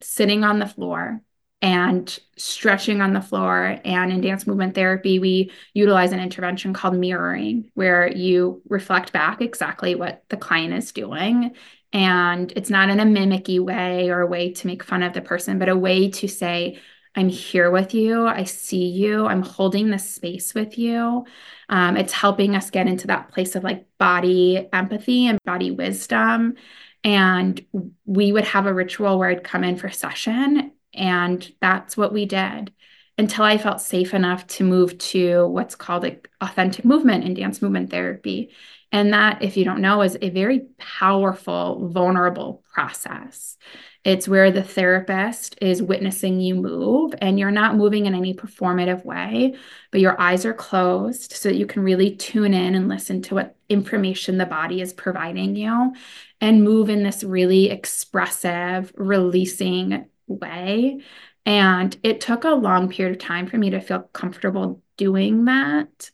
sitting 0.00 0.44
on 0.44 0.60
the 0.60 0.68
floor 0.68 1.20
and 1.60 2.16
stretching 2.36 3.00
on 3.00 3.14
the 3.14 3.20
floor. 3.20 3.80
And 3.84 4.12
in 4.12 4.20
dance 4.20 4.46
movement 4.46 4.76
therapy, 4.76 5.18
we 5.18 5.50
utilize 5.72 6.12
an 6.12 6.20
intervention 6.20 6.72
called 6.72 6.94
mirroring, 6.94 7.70
where 7.74 8.06
you 8.06 8.62
reflect 8.68 9.12
back 9.12 9.40
exactly 9.40 9.96
what 9.96 10.22
the 10.28 10.36
client 10.36 10.74
is 10.74 10.92
doing 10.92 11.56
and 11.94 12.52
it's 12.56 12.70
not 12.70 12.90
in 12.90 13.00
a 13.00 13.04
mimicky 13.04 13.60
way 13.60 14.10
or 14.10 14.20
a 14.20 14.26
way 14.26 14.52
to 14.52 14.66
make 14.66 14.84
fun 14.84 15.02
of 15.02 15.14
the 15.14 15.22
person, 15.22 15.58
but 15.58 15.70
a 15.70 15.76
way 15.76 16.10
to 16.10 16.28
say, 16.28 16.78
I'm 17.16 17.30
here 17.30 17.70
with 17.70 17.94
you. 17.94 18.26
I 18.26 18.44
see 18.44 18.86
you. 18.88 19.26
I'm 19.26 19.42
holding 19.42 19.90
this 19.90 20.10
space 20.10 20.54
with 20.54 20.76
you. 20.78 21.24
Um, 21.70 21.96
it's 21.96 22.12
helping 22.12 22.56
us 22.56 22.70
get 22.70 22.88
into 22.88 23.06
that 23.06 23.28
place 23.30 23.56
of 23.56 23.64
like 23.64 23.86
body 23.98 24.68
empathy 24.72 25.26
and 25.28 25.38
body 25.46 25.70
wisdom. 25.70 26.56
And 27.04 27.64
we 28.04 28.32
would 28.32 28.44
have 28.46 28.66
a 28.66 28.74
ritual 28.74 29.18
where 29.18 29.30
I'd 29.30 29.44
come 29.44 29.62
in 29.64 29.76
for 29.76 29.90
session, 29.90 30.72
and 30.94 31.52
that's 31.60 31.96
what 31.96 32.12
we 32.12 32.26
did. 32.26 32.72
until 33.16 33.44
I 33.44 33.58
felt 33.58 33.80
safe 33.80 34.12
enough 34.14 34.46
to 34.48 34.64
move 34.64 34.98
to 34.98 35.46
what's 35.46 35.76
called 35.76 36.02
like 36.02 36.28
authentic 36.40 36.84
movement 36.84 37.24
and 37.24 37.36
dance 37.36 37.62
movement 37.62 37.90
therapy. 37.90 38.50
And 38.94 39.12
that, 39.12 39.42
if 39.42 39.56
you 39.56 39.64
don't 39.64 39.80
know, 39.80 40.02
is 40.02 40.16
a 40.22 40.30
very 40.30 40.66
powerful, 40.78 41.88
vulnerable 41.88 42.62
process. 42.72 43.56
It's 44.04 44.28
where 44.28 44.52
the 44.52 44.62
therapist 44.62 45.58
is 45.60 45.82
witnessing 45.82 46.38
you 46.38 46.54
move 46.54 47.12
and 47.20 47.36
you're 47.36 47.50
not 47.50 47.74
moving 47.74 48.06
in 48.06 48.14
any 48.14 48.34
performative 48.34 49.04
way, 49.04 49.56
but 49.90 50.00
your 50.00 50.20
eyes 50.20 50.46
are 50.46 50.54
closed 50.54 51.32
so 51.32 51.48
that 51.48 51.56
you 51.56 51.66
can 51.66 51.82
really 51.82 52.14
tune 52.14 52.54
in 52.54 52.76
and 52.76 52.86
listen 52.86 53.20
to 53.22 53.34
what 53.34 53.56
information 53.68 54.38
the 54.38 54.46
body 54.46 54.80
is 54.80 54.92
providing 54.92 55.56
you 55.56 55.92
and 56.40 56.62
move 56.62 56.88
in 56.88 57.02
this 57.02 57.24
really 57.24 57.70
expressive, 57.70 58.92
releasing 58.94 60.06
way. 60.28 61.00
And 61.44 61.96
it 62.04 62.20
took 62.20 62.44
a 62.44 62.50
long 62.50 62.88
period 62.88 63.16
of 63.16 63.20
time 63.20 63.48
for 63.48 63.58
me 63.58 63.70
to 63.70 63.80
feel 63.80 64.08
comfortable 64.12 64.82
doing 64.96 65.46
that 65.46 66.12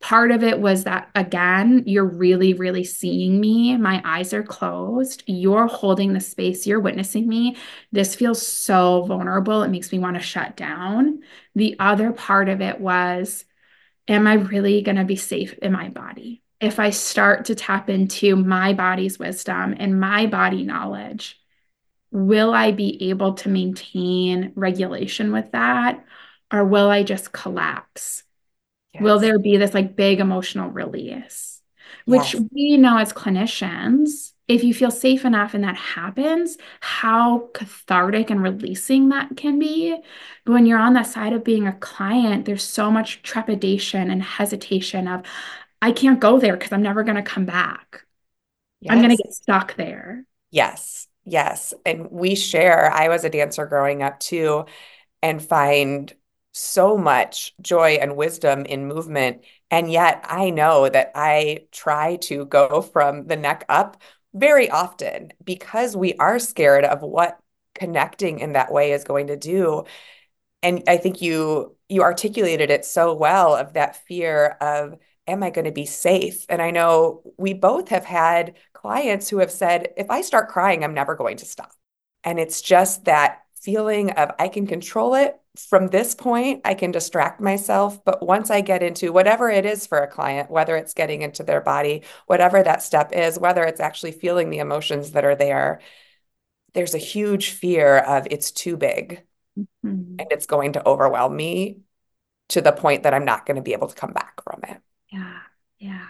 part 0.00 0.30
of 0.30 0.42
it 0.42 0.58
was 0.58 0.84
that 0.84 1.10
again 1.14 1.84
you're 1.86 2.04
really 2.04 2.54
really 2.54 2.84
seeing 2.84 3.40
me. 3.40 3.76
My 3.76 4.00
eyes 4.04 4.32
are 4.32 4.42
closed. 4.42 5.22
You're 5.26 5.66
holding 5.66 6.12
the 6.12 6.20
space. 6.20 6.66
You're 6.66 6.80
witnessing 6.80 7.28
me. 7.28 7.56
This 7.92 8.14
feels 8.14 8.46
so 8.46 9.04
vulnerable. 9.04 9.62
It 9.62 9.68
makes 9.70 9.92
me 9.92 9.98
want 9.98 10.16
to 10.16 10.22
shut 10.22 10.56
down. 10.56 11.20
The 11.54 11.76
other 11.78 12.12
part 12.12 12.48
of 12.48 12.60
it 12.60 12.80
was 12.80 13.44
am 14.08 14.26
i 14.26 14.34
really 14.34 14.82
going 14.82 14.96
to 14.96 15.04
be 15.04 15.16
safe 15.16 15.52
in 15.58 15.72
my 15.72 15.88
body? 15.88 16.42
If 16.60 16.78
i 16.78 16.90
start 16.90 17.46
to 17.46 17.54
tap 17.54 17.88
into 17.90 18.36
my 18.36 18.72
body's 18.72 19.18
wisdom 19.18 19.74
and 19.78 20.00
my 20.00 20.26
body 20.26 20.64
knowledge 20.64 21.38
will 22.10 22.52
i 22.52 22.72
be 22.72 23.10
able 23.10 23.34
to 23.34 23.48
maintain 23.48 24.52
regulation 24.56 25.32
with 25.32 25.52
that 25.52 26.04
or 26.52 26.64
will 26.64 26.90
i 26.90 27.02
just 27.02 27.32
collapse 27.32 28.24
Yes. 28.94 29.02
Will 29.02 29.18
there 29.18 29.38
be 29.38 29.56
this 29.56 29.74
like 29.74 29.96
big 29.96 30.20
emotional 30.20 30.70
release? 30.70 31.62
Which 32.06 32.34
yes. 32.34 32.42
we 32.52 32.76
know 32.76 32.98
as 32.98 33.12
clinicians, 33.12 34.32
if 34.48 34.64
you 34.64 34.74
feel 34.74 34.90
safe 34.90 35.24
enough 35.24 35.54
and 35.54 35.62
that 35.62 35.76
happens, 35.76 36.56
how 36.80 37.50
cathartic 37.54 38.30
and 38.30 38.42
releasing 38.42 39.10
that 39.10 39.36
can 39.36 39.58
be. 39.58 39.96
But 40.44 40.52
when 40.52 40.66
you're 40.66 40.78
on 40.78 40.94
that 40.94 41.06
side 41.06 41.32
of 41.32 41.44
being 41.44 41.68
a 41.68 41.72
client, 41.72 42.46
there's 42.46 42.64
so 42.64 42.90
much 42.90 43.22
trepidation 43.22 44.10
and 44.10 44.22
hesitation 44.22 45.06
of, 45.06 45.22
I 45.82 45.92
can't 45.92 46.20
go 46.20 46.40
there 46.40 46.56
because 46.56 46.72
I'm 46.72 46.82
never 46.82 47.04
going 47.04 47.16
to 47.16 47.22
come 47.22 47.44
back. 47.44 48.04
Yes. 48.80 48.92
I'm 48.92 48.98
going 48.98 49.16
to 49.16 49.22
get 49.22 49.32
stuck 49.32 49.76
there. 49.76 50.24
Yes. 50.50 51.06
Yes. 51.24 51.74
And 51.86 52.10
we 52.10 52.34
share, 52.34 52.90
I 52.90 53.08
was 53.08 53.24
a 53.24 53.30
dancer 53.30 53.66
growing 53.66 54.02
up 54.02 54.18
too, 54.18 54.64
and 55.22 55.40
find 55.40 56.12
so 56.52 56.96
much 56.96 57.54
joy 57.60 57.92
and 58.00 58.16
wisdom 58.16 58.64
in 58.66 58.86
movement. 58.86 59.44
And 59.70 59.90
yet 59.90 60.24
I 60.28 60.50
know 60.50 60.88
that 60.88 61.12
I 61.14 61.66
try 61.72 62.16
to 62.22 62.44
go 62.46 62.82
from 62.82 63.26
the 63.26 63.36
neck 63.36 63.64
up 63.68 64.00
very 64.34 64.70
often 64.70 65.32
because 65.44 65.96
we 65.96 66.14
are 66.14 66.38
scared 66.38 66.84
of 66.84 67.02
what 67.02 67.38
connecting 67.74 68.40
in 68.40 68.52
that 68.52 68.72
way 68.72 68.92
is 68.92 69.04
going 69.04 69.28
to 69.28 69.36
do. 69.36 69.84
And 70.62 70.82
I 70.88 70.96
think 70.98 71.22
you 71.22 71.76
you 71.88 72.02
articulated 72.02 72.70
it 72.70 72.84
so 72.84 73.14
well 73.14 73.56
of 73.56 73.72
that 73.74 73.96
fear 74.06 74.56
of 74.60 74.96
am 75.26 75.42
I 75.42 75.50
going 75.50 75.64
to 75.64 75.72
be 75.72 75.86
safe? 75.86 76.44
And 76.48 76.60
I 76.60 76.70
know 76.70 77.22
we 77.38 77.54
both 77.54 77.88
have 77.88 78.04
had 78.04 78.56
clients 78.72 79.28
who 79.28 79.38
have 79.38 79.50
said 79.50 79.88
if 79.96 80.10
I 80.10 80.20
start 80.22 80.48
crying 80.48 80.84
I'm 80.84 80.94
never 80.94 81.14
going 81.14 81.38
to 81.38 81.46
stop. 81.46 81.72
And 82.24 82.38
it's 82.38 82.60
just 82.60 83.04
that 83.06 83.42
feeling 83.60 84.10
of 84.12 84.32
I 84.38 84.48
can 84.48 84.66
control 84.66 85.14
it 85.14 85.40
from 85.68 85.88
this 85.88 86.14
point, 86.14 86.62
I 86.64 86.74
can 86.74 86.92
distract 86.92 87.40
myself. 87.40 88.04
But 88.04 88.24
once 88.24 88.50
I 88.50 88.60
get 88.60 88.82
into 88.82 89.12
whatever 89.12 89.50
it 89.50 89.66
is 89.66 89.86
for 89.86 89.98
a 89.98 90.06
client, 90.06 90.50
whether 90.50 90.76
it's 90.76 90.94
getting 90.94 91.22
into 91.22 91.42
their 91.42 91.60
body, 91.60 92.02
whatever 92.26 92.62
that 92.62 92.82
step 92.82 93.12
is, 93.12 93.38
whether 93.38 93.64
it's 93.64 93.80
actually 93.80 94.12
feeling 94.12 94.50
the 94.50 94.58
emotions 94.58 95.12
that 95.12 95.24
are 95.24 95.34
there, 95.34 95.80
there's 96.74 96.94
a 96.94 96.98
huge 96.98 97.50
fear 97.50 97.98
of 97.98 98.28
it's 98.30 98.52
too 98.52 98.76
big 98.76 99.22
mm-hmm. 99.58 100.16
and 100.18 100.26
it's 100.30 100.46
going 100.46 100.74
to 100.74 100.86
overwhelm 100.86 101.36
me 101.36 101.80
to 102.50 102.60
the 102.60 102.72
point 102.72 103.02
that 103.02 103.14
I'm 103.14 103.24
not 103.24 103.44
going 103.44 103.56
to 103.56 103.62
be 103.62 103.72
able 103.72 103.88
to 103.88 103.94
come 103.94 104.12
back 104.12 104.42
from 104.42 104.60
it. 104.68 104.80
Yeah. 105.12 105.38
Yeah. 105.78 106.06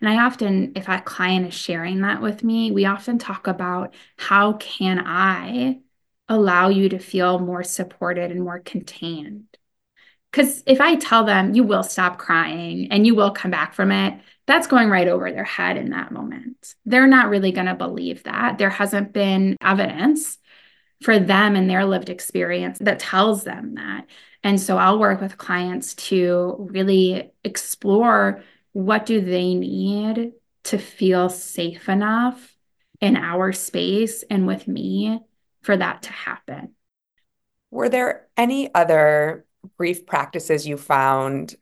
And 0.00 0.08
I 0.10 0.24
often, 0.24 0.72
if 0.76 0.88
a 0.88 1.00
client 1.00 1.48
is 1.48 1.54
sharing 1.54 2.02
that 2.02 2.20
with 2.20 2.44
me, 2.44 2.70
we 2.70 2.84
often 2.84 3.18
talk 3.18 3.46
about 3.46 3.94
how 4.18 4.54
can 4.54 5.02
I 5.04 5.80
allow 6.28 6.68
you 6.68 6.88
to 6.90 6.98
feel 6.98 7.38
more 7.38 7.62
supported 7.62 8.30
and 8.30 8.42
more 8.42 8.60
contained. 8.60 9.46
Because 10.30 10.62
if 10.66 10.80
I 10.80 10.96
tell 10.96 11.24
them 11.24 11.54
you 11.54 11.62
will 11.62 11.84
stop 11.84 12.18
crying 12.18 12.88
and 12.90 13.06
you 13.06 13.14
will 13.14 13.30
come 13.30 13.50
back 13.50 13.72
from 13.74 13.92
it, 13.92 14.18
that's 14.46 14.66
going 14.66 14.90
right 14.90 15.06
over 15.06 15.30
their 15.30 15.44
head 15.44 15.76
in 15.76 15.90
that 15.90 16.10
moment. 16.10 16.74
They're 16.84 17.06
not 17.06 17.28
really 17.28 17.52
going 17.52 17.66
to 17.66 17.74
believe 17.74 18.24
that. 18.24 18.58
There 18.58 18.70
hasn't 18.70 19.12
been 19.12 19.56
evidence 19.60 20.38
for 21.02 21.18
them 21.18 21.54
and 21.54 21.68
their 21.68 21.84
lived 21.84 22.10
experience 22.10 22.78
that 22.80 22.98
tells 22.98 23.44
them 23.44 23.74
that. 23.74 24.06
And 24.42 24.60
so 24.60 24.76
I'll 24.76 24.98
work 24.98 25.20
with 25.20 25.38
clients 25.38 25.94
to 25.94 26.56
really 26.58 27.32
explore 27.44 28.42
what 28.72 29.06
do 29.06 29.20
they 29.20 29.54
need 29.54 30.32
to 30.64 30.78
feel 30.78 31.28
safe 31.28 31.88
enough 31.88 32.56
in 33.00 33.16
our 33.16 33.52
space 33.52 34.24
and 34.28 34.46
with 34.46 34.66
me 34.66 35.20
for 35.64 35.76
that 35.76 36.02
to 36.02 36.12
happen. 36.12 36.74
Were 37.70 37.88
there 37.88 38.28
any 38.36 38.72
other 38.74 39.46
grief 39.78 40.06
practices 40.06 40.66
you 40.66 40.76
found 40.76 41.56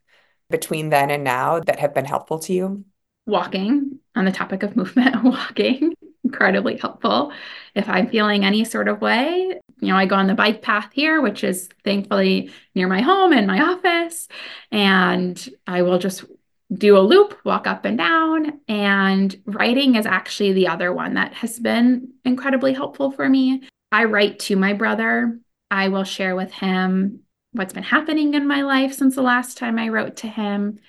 between 0.49 0.89
then 0.89 1.09
and 1.09 1.23
now 1.23 1.59
that 1.61 1.79
have 1.79 1.93
been 1.93 2.05
helpful 2.05 2.39
to 2.39 2.53
you? 2.53 2.85
Walking, 3.25 3.99
on 4.15 4.25
the 4.25 4.31
topic 4.31 4.61
of 4.63 4.75
movement, 4.75 5.23
walking, 5.23 5.93
incredibly 6.23 6.77
helpful. 6.77 7.31
If 7.73 7.87
I'm 7.89 8.09
feeling 8.09 8.43
any 8.43 8.65
sort 8.65 8.87
of 8.87 9.01
way, 9.01 9.59
you 9.79 9.87
know, 9.87 9.95
I 9.95 10.05
go 10.05 10.15
on 10.15 10.27
the 10.27 10.35
bike 10.35 10.61
path 10.61 10.89
here, 10.93 11.21
which 11.21 11.43
is 11.43 11.69
thankfully 11.83 12.51
near 12.75 12.87
my 12.87 13.01
home 13.01 13.33
and 13.33 13.47
my 13.47 13.61
office, 13.61 14.27
and 14.71 15.49
I 15.65 15.81
will 15.81 15.99
just 15.99 16.25
do 16.73 16.97
a 16.97 16.99
loop, 16.99 17.37
walk 17.43 17.67
up 17.67 17.85
and 17.85 17.97
down. 17.97 18.59
And 18.67 19.35
writing 19.45 19.95
is 19.95 20.05
actually 20.05 20.53
the 20.53 20.67
other 20.67 20.93
one 20.93 21.15
that 21.15 21.33
has 21.33 21.59
been 21.59 22.13
incredibly 22.25 22.73
helpful 22.73 23.11
for 23.11 23.27
me. 23.27 23.63
I 23.93 24.05
write 24.05 24.39
to 24.39 24.55
my 24.55 24.73
brother. 24.73 25.37
I 25.69 25.89
will 25.89 26.03
share 26.03 26.35
with 26.35 26.51
him 26.51 27.19
what's 27.51 27.73
been 27.73 27.83
happening 27.83 28.33
in 28.33 28.47
my 28.47 28.63
life 28.63 28.91
since 28.93 29.13
the 29.13 29.21
last 29.21 29.55
time 29.55 29.77
I 29.77 29.89
wrote 29.89 30.17
to 30.17 30.27
him. 30.27 30.79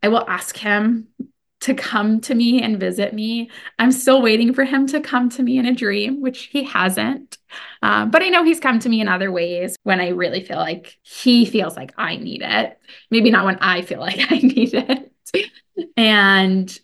I 0.00 0.08
will 0.08 0.24
ask 0.28 0.56
him 0.56 1.08
to 1.62 1.74
come 1.74 2.20
to 2.20 2.34
me 2.36 2.62
and 2.62 2.78
visit 2.78 3.14
me. 3.14 3.50
I'm 3.80 3.90
still 3.90 4.22
waiting 4.22 4.54
for 4.54 4.62
him 4.62 4.86
to 4.88 5.00
come 5.00 5.28
to 5.30 5.42
me 5.42 5.58
in 5.58 5.66
a 5.66 5.74
dream, 5.74 6.20
which 6.20 6.44
he 6.44 6.62
hasn't. 6.62 7.36
Um, 7.82 8.12
but 8.12 8.22
I 8.22 8.28
know 8.28 8.44
he's 8.44 8.60
come 8.60 8.78
to 8.78 8.88
me 8.88 9.00
in 9.00 9.08
other 9.08 9.32
ways 9.32 9.74
when 9.82 10.00
I 10.00 10.10
really 10.10 10.44
feel 10.44 10.58
like 10.58 10.96
he 11.02 11.44
feels 11.44 11.76
like 11.76 11.92
I 11.98 12.14
need 12.16 12.42
it. 12.42 12.78
Maybe 13.10 13.32
not 13.32 13.44
when 13.44 13.58
I 13.58 13.82
feel 13.82 14.00
like 14.00 14.20
I 14.30 14.38
need 14.38 14.72
it. 14.72 15.12
and 15.96 16.78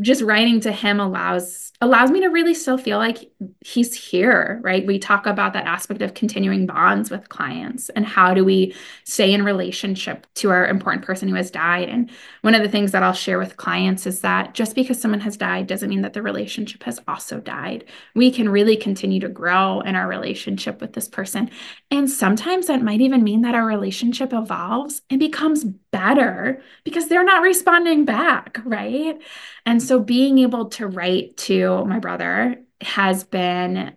just 0.00 0.22
writing 0.22 0.60
to 0.60 0.72
him 0.72 1.00
allows 1.00 1.72
allows 1.82 2.12
me 2.12 2.20
to 2.20 2.28
really 2.28 2.54
still 2.54 2.78
feel 2.78 2.96
like 2.96 3.28
he's 3.60 3.92
here, 3.92 4.60
right? 4.62 4.86
We 4.86 5.00
talk 5.00 5.26
about 5.26 5.52
that 5.54 5.66
aspect 5.66 6.00
of 6.00 6.14
continuing 6.14 6.64
bonds 6.64 7.10
with 7.10 7.28
clients 7.28 7.88
and 7.90 8.06
how 8.06 8.34
do 8.34 8.44
we 8.44 8.72
stay 9.02 9.32
in 9.32 9.44
relationship 9.44 10.28
to 10.36 10.50
our 10.50 10.64
important 10.64 11.04
person 11.04 11.28
who 11.28 11.34
has 11.34 11.50
died. 11.50 11.88
And 11.88 12.08
one 12.42 12.54
of 12.54 12.62
the 12.62 12.68
things 12.68 12.92
that 12.92 13.02
I'll 13.02 13.12
share 13.12 13.36
with 13.36 13.56
clients 13.56 14.06
is 14.06 14.20
that 14.20 14.54
just 14.54 14.76
because 14.76 15.00
someone 15.00 15.20
has 15.20 15.36
died 15.36 15.66
doesn't 15.66 15.90
mean 15.90 16.02
that 16.02 16.12
the 16.12 16.22
relationship 16.22 16.84
has 16.84 17.00
also 17.08 17.40
died. 17.40 17.84
We 18.14 18.30
can 18.30 18.48
really 18.48 18.76
continue 18.76 19.18
to 19.18 19.28
grow 19.28 19.80
in 19.80 19.96
our 19.96 20.06
relationship 20.06 20.80
with 20.80 20.92
this 20.92 21.08
person. 21.08 21.50
And 21.90 22.08
sometimes 22.08 22.68
that 22.68 22.82
might 22.82 23.00
even 23.00 23.24
mean 23.24 23.42
that 23.42 23.56
our 23.56 23.66
relationship 23.66 24.32
evolves 24.32 25.02
and 25.10 25.18
becomes 25.18 25.64
better 25.64 26.62
because 26.84 27.08
they're 27.08 27.24
not 27.24 27.42
responding 27.42 28.04
back, 28.04 28.60
right? 28.64 29.20
And 29.66 29.81
so 29.82 30.00
being 30.00 30.38
able 30.38 30.70
to 30.70 30.86
write 30.86 31.36
to 31.38 31.84
my 31.84 31.98
brother 31.98 32.56
has 32.80 33.24
been 33.24 33.94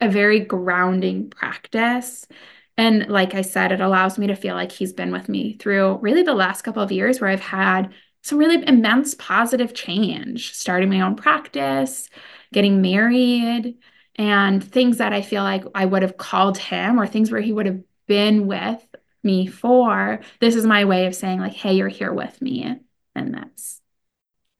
a 0.00 0.08
very 0.08 0.40
grounding 0.40 1.30
practice. 1.30 2.26
And 2.76 3.08
like 3.08 3.34
I 3.34 3.42
said, 3.42 3.72
it 3.72 3.80
allows 3.80 4.18
me 4.18 4.28
to 4.28 4.36
feel 4.36 4.54
like 4.54 4.70
he's 4.70 4.92
been 4.92 5.10
with 5.10 5.28
me 5.28 5.56
through 5.58 5.98
really 5.98 6.22
the 6.22 6.34
last 6.34 6.62
couple 6.62 6.82
of 6.82 6.92
years 6.92 7.20
where 7.20 7.30
I've 7.30 7.40
had 7.40 7.92
some 8.22 8.38
really 8.38 8.66
immense 8.66 9.14
positive 9.14 9.74
change, 9.74 10.52
starting 10.54 10.88
my 10.88 11.00
own 11.00 11.16
practice, 11.16 12.08
getting 12.52 12.80
married, 12.82 13.76
and 14.16 14.62
things 14.62 14.98
that 14.98 15.12
I 15.12 15.22
feel 15.22 15.42
like 15.42 15.64
I 15.74 15.84
would 15.84 16.02
have 16.02 16.16
called 16.16 16.58
him 16.58 17.00
or 17.00 17.06
things 17.06 17.30
where 17.30 17.40
he 17.40 17.52
would 17.52 17.66
have 17.66 17.80
been 18.06 18.46
with 18.46 18.84
me 19.22 19.46
for. 19.46 20.20
This 20.40 20.54
is 20.56 20.66
my 20.66 20.84
way 20.84 21.06
of 21.06 21.14
saying, 21.14 21.40
like, 21.40 21.54
hey, 21.54 21.74
you're 21.74 21.88
here 21.88 22.12
with 22.12 22.40
me 22.42 22.76
in 23.14 23.32
this. 23.32 23.77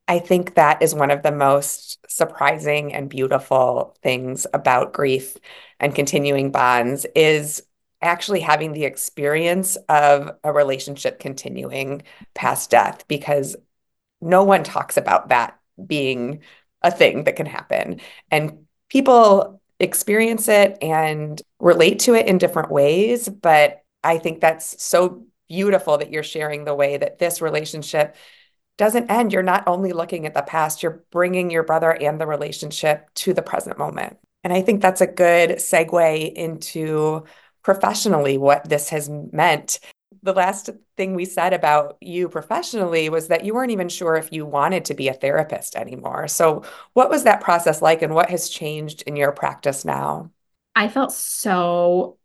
I 0.08 0.18
think 0.18 0.54
that 0.54 0.82
is 0.82 0.94
one 0.94 1.10
of 1.10 1.22
the 1.22 1.30
most 1.30 1.98
surprising 2.08 2.94
and 2.94 3.10
beautiful 3.10 3.94
things 4.02 4.46
about 4.54 4.94
grief 4.94 5.36
and 5.78 5.94
continuing 5.94 6.50
bonds 6.50 7.06
is 7.14 7.62
actually 8.00 8.40
having 8.40 8.72
the 8.72 8.84
experience 8.84 9.76
of 9.88 10.30
a 10.42 10.52
relationship 10.52 11.20
continuing 11.20 12.02
past 12.34 12.70
death 12.70 13.06
because 13.06 13.54
no 14.20 14.44
one 14.44 14.64
talks 14.64 14.96
about 14.96 15.28
that 15.28 15.58
being 15.84 16.40
a 16.82 16.90
thing 16.90 17.24
that 17.24 17.36
can 17.36 17.46
happen. 17.46 18.00
And 18.30 18.66
people 18.88 19.60
experience 19.78 20.48
it 20.48 20.78
and 20.80 21.40
relate 21.60 21.98
to 22.00 22.14
it 22.14 22.26
in 22.26 22.38
different 22.38 22.70
ways. 22.70 23.28
But 23.28 23.82
I 24.02 24.18
think 24.18 24.40
that's 24.40 24.82
so 24.82 25.24
beautiful 25.48 25.98
that 25.98 26.10
you're 26.10 26.22
sharing 26.22 26.64
the 26.64 26.74
way 26.74 26.96
that 26.96 27.18
this 27.18 27.42
relationship 27.42 28.16
doesn't 28.78 29.10
end. 29.10 29.32
You're 29.32 29.42
not 29.42 29.64
only 29.66 29.92
looking 29.92 30.24
at 30.24 30.34
the 30.34 30.42
past, 30.42 30.82
you're 30.82 31.04
bringing 31.10 31.50
your 31.50 31.64
brother 31.64 31.90
and 31.90 32.20
the 32.20 32.26
relationship 32.26 33.12
to 33.16 33.34
the 33.34 33.42
present 33.42 33.76
moment. 33.76 34.16
And 34.44 34.52
I 34.52 34.62
think 34.62 34.80
that's 34.80 35.00
a 35.00 35.06
good 35.06 35.50
segue 35.50 36.32
into 36.32 37.24
professionally 37.62 38.38
what 38.38 38.68
this 38.68 38.88
has 38.88 39.10
meant. 39.10 39.80
The 40.22 40.32
last 40.32 40.70
thing 40.96 41.14
we 41.14 41.24
said 41.24 41.52
about 41.52 41.98
you 42.00 42.28
professionally 42.28 43.08
was 43.08 43.28
that 43.28 43.44
you 43.44 43.52
weren't 43.52 43.72
even 43.72 43.88
sure 43.88 44.14
if 44.14 44.32
you 44.32 44.46
wanted 44.46 44.86
to 44.86 44.94
be 44.94 45.08
a 45.08 45.14
therapist 45.14 45.76
anymore. 45.76 46.28
So, 46.28 46.64
what 46.94 47.10
was 47.10 47.24
that 47.24 47.40
process 47.40 47.82
like 47.82 48.02
and 48.02 48.14
what 48.14 48.30
has 48.30 48.48
changed 48.48 49.02
in 49.02 49.16
your 49.16 49.32
practice 49.32 49.84
now? 49.84 50.30
I 50.74 50.88
felt 50.88 51.12
so 51.12 52.16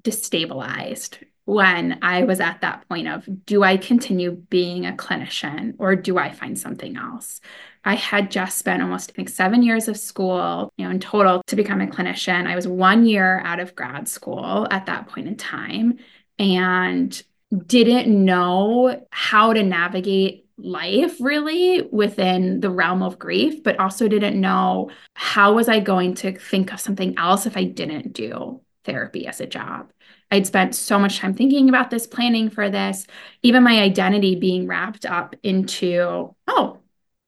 destabilized 0.00 1.18
when 1.48 1.98
I 2.02 2.24
was 2.24 2.40
at 2.40 2.60
that 2.60 2.86
point 2.90 3.08
of 3.08 3.26
do 3.46 3.62
I 3.62 3.78
continue 3.78 4.32
being 4.32 4.84
a 4.84 4.92
clinician 4.92 5.76
or 5.78 5.96
do 5.96 6.18
I 6.18 6.30
find 6.30 6.58
something 6.58 6.98
else? 6.98 7.40
I 7.86 7.94
had 7.94 8.30
just 8.30 8.58
spent 8.58 8.82
almost, 8.82 9.10
I 9.10 9.14
think, 9.14 9.30
seven 9.30 9.62
years 9.62 9.88
of 9.88 9.96
school, 9.96 10.70
you 10.76 10.84
know, 10.84 10.90
in 10.90 11.00
total 11.00 11.42
to 11.46 11.56
become 11.56 11.80
a 11.80 11.86
clinician. 11.86 12.46
I 12.46 12.54
was 12.54 12.68
one 12.68 13.06
year 13.06 13.40
out 13.46 13.60
of 13.60 13.74
grad 13.74 14.08
school 14.08 14.68
at 14.70 14.84
that 14.86 15.08
point 15.08 15.26
in 15.26 15.38
time 15.38 15.96
and 16.38 17.22
didn't 17.64 18.08
know 18.08 19.06
how 19.08 19.54
to 19.54 19.62
navigate 19.62 20.44
life 20.58 21.16
really 21.18 21.88
within 21.90 22.60
the 22.60 22.68
realm 22.68 23.02
of 23.02 23.18
grief 23.18 23.62
but 23.62 23.78
also 23.78 24.08
didn't 24.08 24.40
know 24.40 24.90
how 25.14 25.54
was 25.54 25.68
i 25.68 25.78
going 25.78 26.16
to 26.16 26.36
think 26.36 26.72
of 26.72 26.80
something 26.80 27.16
else 27.16 27.46
if 27.46 27.56
i 27.56 27.62
didn't 27.62 28.12
do 28.12 28.60
therapy 28.84 29.24
as 29.28 29.40
a 29.40 29.46
job 29.46 29.92
I'd 30.30 30.46
spent 30.46 30.74
so 30.74 30.98
much 30.98 31.18
time 31.18 31.34
thinking 31.34 31.68
about 31.68 31.90
this, 31.90 32.06
planning 32.06 32.50
for 32.50 32.68
this, 32.68 33.06
even 33.42 33.62
my 33.62 33.80
identity 33.80 34.34
being 34.34 34.66
wrapped 34.66 35.06
up 35.06 35.34
into, 35.42 36.34
oh, 36.46 36.78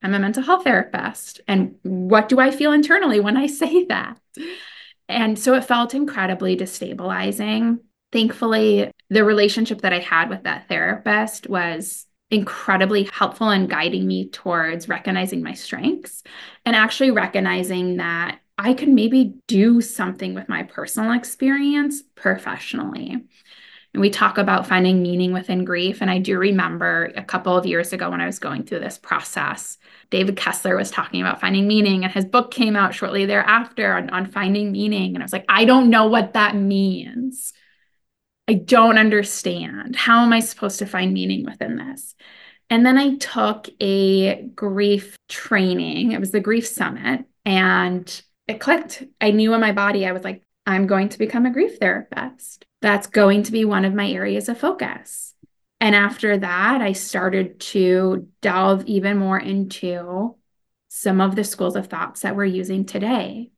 I'm 0.03 0.15
a 0.15 0.19
mental 0.19 0.43
health 0.43 0.65
therapist. 0.65 1.41
And 1.49 1.77
what 1.83 2.29
do 2.29 2.41
I 2.41 2.51
feel 2.51 2.73
internally 2.73 3.21
when 3.21 3.37
I 3.37 3.47
say 3.49 3.85
that? 3.87 4.19
And 5.09 5.39
so 5.39 5.55
it 5.55 5.65
felt 5.65 5.95
incredibly 5.95 6.57
destabilizing. 6.57 7.79
Thankfully, 8.13 8.91
the 9.09 9.25
relationship 9.25 9.83
that 9.83 9.93
I 9.93 9.99
had 9.99 10.31
with 10.31 10.45
that 10.45 10.69
therapist 10.69 11.49
was 11.49 12.07
incredibly 12.31 13.05
helpful 13.13 13.51
in 13.51 13.67
guiding 13.67 14.07
me 14.07 14.29
towards 14.29 14.89
recognizing 14.89 15.43
my 15.43 15.55
strengths 15.55 16.23
and 16.65 16.77
actually 16.77 17.11
recognizing 17.11 17.97
that 17.97 18.39
I 18.61 18.75
could 18.75 18.89
maybe 18.89 19.35
do 19.47 19.81
something 19.81 20.35
with 20.35 20.49
my 20.49 20.65
personal 20.65 21.13
experience 21.13 22.03
professionally. 22.15 23.25
And 23.93 24.01
we 24.01 24.11
talk 24.11 24.37
about 24.39 24.67
finding 24.67 25.03
meaning 25.03 25.33
within 25.33 25.65
grief. 25.65 26.03
And 26.03 26.11
I 26.11 26.19
do 26.19 26.39
remember 26.39 27.11
a 27.17 27.25
couple 27.25 27.57
of 27.57 27.65
years 27.65 27.93
ago 27.93 28.11
when 28.11 28.21
I 28.21 28.27
was 28.27 28.39
going 28.39 28.65
through 28.65 28.81
this 28.81 28.99
process, 28.99 29.79
David 30.11 30.37
Kessler 30.37 30.77
was 30.77 30.91
talking 30.91 31.23
about 31.23 31.41
finding 31.41 31.67
meaning, 31.67 32.05
and 32.05 32.13
his 32.13 32.25
book 32.27 32.51
came 32.51 32.77
out 32.77 32.95
shortly 32.95 33.25
thereafter 33.25 33.95
on, 33.95 34.11
on 34.11 34.31
finding 34.31 34.71
meaning. 34.71 35.15
And 35.15 35.23
I 35.23 35.25
was 35.25 35.33
like, 35.33 35.47
I 35.49 35.65
don't 35.65 35.91
know 35.91 36.07
what 36.07 36.35
that 36.35 36.55
means. 36.55 37.53
I 38.47 38.55
don't 38.55 38.99
understand. 38.99 39.97
How 39.97 40.23
am 40.23 40.33
I 40.33 40.41
supposed 40.41 40.81
to 40.81 40.87
find 40.87 41.15
meaning 41.15 41.45
within 41.45 41.77
this? 41.77 42.15
And 42.69 42.85
then 42.85 42.99
I 42.99 43.17
took 43.17 43.69
a 43.81 44.43
grief 44.43 45.17
training. 45.29 46.13
It 46.13 46.21
was 46.21 46.31
the 46.31 46.41
Grief 46.41 46.67
Summit. 46.67 47.25
And 47.45 48.23
it 48.51 48.61
clicked. 48.61 49.05
I 49.21 49.31
knew 49.31 49.55
in 49.55 49.61
my 49.61 49.73
body, 49.73 50.07
I 50.07 50.13
was 50.13 50.25
like, 50.25 50.43
I'm 50.67 50.87
going 50.87 51.09
to 51.11 51.19
become 51.19 51.47
a 51.47 51.53
grief 51.53 51.79
therapist. 51.79 52.67
That's 52.83 53.07
going 53.07 53.45
to 53.45 53.53
be 53.53 53.65
one 53.65 53.85
of 53.85 53.95
my 53.95 54.11
areas 54.11 54.49
of 54.49 54.59
focus. 54.59 55.35
And 55.81 55.95
after 55.95 56.37
that, 56.37 56.83
I 56.83 56.93
started 56.93 57.61
to 57.61 58.29
delve 58.43 58.85
even 58.85 59.17
more 59.17 59.39
into 59.39 60.37
some 60.89 61.21
of 61.21 61.37
the 61.37 61.45
schools 61.45 61.77
of 61.77 61.87
thoughts 61.87 62.21
that 62.21 62.37
we're 62.37 62.45
using 62.45 62.85
today, 62.85 63.51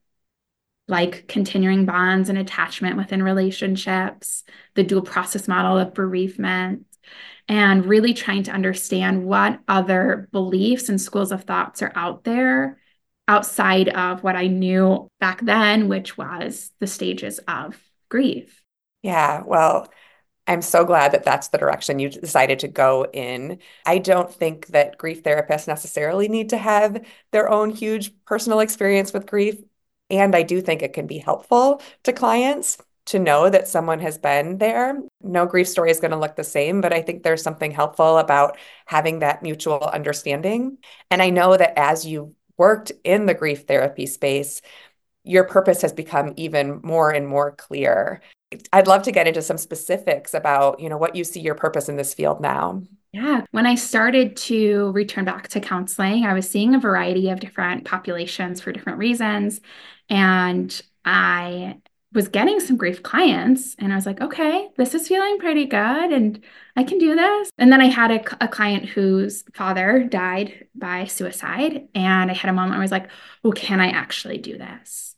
like 0.86 1.26
continuing 1.26 1.86
bonds 1.86 2.28
and 2.28 2.38
attachment 2.38 2.96
within 2.96 3.22
relationships, 3.22 4.44
the 4.74 4.84
dual 4.84 5.02
process 5.02 5.48
model 5.48 5.78
of 5.78 5.94
bereavement, 5.94 6.86
and 7.48 7.86
really 7.86 8.14
trying 8.14 8.44
to 8.44 8.52
understand 8.52 9.24
what 9.24 9.58
other 9.66 10.28
beliefs 10.30 10.88
and 10.88 11.00
schools 11.00 11.32
of 11.32 11.44
thoughts 11.44 11.82
are 11.82 11.92
out 11.96 12.22
there 12.22 12.78
outside 13.32 13.88
of 13.88 14.22
what 14.22 14.36
I 14.36 14.46
knew 14.46 15.08
back 15.18 15.40
then, 15.40 15.88
which 15.88 16.18
was 16.18 16.70
the 16.80 16.86
stages 16.86 17.40
of 17.48 17.80
grief. 18.10 18.62
Yeah, 19.02 19.42
well, 19.46 19.88
I'm 20.46 20.60
so 20.60 20.84
glad 20.84 21.12
that 21.12 21.24
that's 21.24 21.48
the 21.48 21.56
direction 21.56 21.98
you 21.98 22.10
decided 22.10 22.58
to 22.58 22.68
go 22.68 23.06
in. 23.10 23.58
I 23.86 23.98
don't 23.98 24.30
think 24.30 24.66
that 24.66 24.98
grief 24.98 25.22
therapists 25.22 25.66
necessarily 25.66 26.28
need 26.28 26.50
to 26.50 26.58
have 26.58 27.06
their 27.30 27.50
own 27.50 27.70
huge 27.70 28.12
personal 28.26 28.60
experience 28.60 29.14
with 29.14 29.26
grief. 29.26 29.56
And 30.10 30.36
I 30.36 30.42
do 30.42 30.60
think 30.60 30.82
it 30.82 30.92
can 30.92 31.06
be 31.06 31.16
helpful 31.18 31.80
to 32.02 32.12
clients 32.12 32.76
to 33.06 33.18
know 33.18 33.48
that 33.48 33.66
someone 33.66 34.00
has 34.00 34.18
been 34.18 34.58
there. 34.58 35.00
No 35.22 35.46
grief 35.46 35.68
story 35.68 35.90
is 35.90 36.00
going 36.00 36.10
to 36.10 36.18
look 36.18 36.36
the 36.36 36.44
same, 36.44 36.82
but 36.82 36.92
I 36.92 37.00
think 37.00 37.22
there's 37.22 37.42
something 37.42 37.70
helpful 37.70 38.18
about 38.18 38.58
having 38.86 39.20
that 39.20 39.42
mutual 39.42 39.82
understanding. 39.82 40.78
And 41.10 41.22
I 41.22 41.30
know 41.30 41.56
that 41.56 41.78
as 41.78 42.06
you 42.06 42.34
worked 42.62 42.92
in 43.02 43.26
the 43.26 43.34
grief 43.34 43.64
therapy 43.66 44.06
space, 44.06 44.62
your 45.24 45.42
purpose 45.42 45.82
has 45.82 45.92
become 45.92 46.32
even 46.36 46.78
more 46.84 47.10
and 47.10 47.26
more 47.26 47.50
clear. 47.50 48.22
I'd 48.72 48.86
love 48.86 49.02
to 49.02 49.10
get 49.10 49.26
into 49.26 49.42
some 49.42 49.58
specifics 49.58 50.32
about, 50.32 50.78
you 50.78 50.88
know, 50.88 50.96
what 50.96 51.16
you 51.16 51.24
see 51.24 51.40
your 51.40 51.56
purpose 51.56 51.88
in 51.88 51.96
this 51.96 52.14
field 52.14 52.40
now. 52.40 52.80
Yeah, 53.12 53.42
when 53.50 53.66
I 53.66 53.74
started 53.74 54.36
to 54.48 54.92
return 54.92 55.24
back 55.24 55.48
to 55.48 55.60
counseling, 55.60 56.24
I 56.24 56.34
was 56.34 56.48
seeing 56.48 56.76
a 56.76 56.78
variety 56.78 57.30
of 57.30 57.40
different 57.40 57.84
populations 57.84 58.60
for 58.60 58.70
different 58.70 58.98
reasons 59.00 59.60
and 60.08 60.80
I 61.04 61.78
was 62.14 62.28
getting 62.28 62.60
some 62.60 62.76
grief 62.76 63.02
clients 63.02 63.74
and 63.78 63.92
I 63.92 63.96
was 63.96 64.04
like, 64.04 64.20
okay, 64.20 64.68
this 64.76 64.94
is 64.94 65.08
feeling 65.08 65.38
pretty 65.38 65.64
good 65.64 66.12
and 66.12 66.42
I 66.76 66.84
can 66.84 66.98
do 66.98 67.14
this. 67.14 67.50
And 67.56 67.72
then 67.72 67.80
I 67.80 67.86
had 67.86 68.10
a, 68.10 68.44
a 68.44 68.48
client 68.48 68.86
whose 68.86 69.44
father 69.54 70.04
died 70.04 70.66
by 70.74 71.06
suicide. 71.06 71.88
And 71.94 72.30
I 72.30 72.34
had 72.34 72.50
a 72.50 72.52
moment 72.52 72.72
where 72.72 72.80
I 72.80 72.82
was 72.82 72.90
like, 72.90 73.08
oh, 73.44 73.52
can 73.52 73.80
I 73.80 73.88
actually 73.88 74.38
do 74.38 74.58
this? 74.58 75.16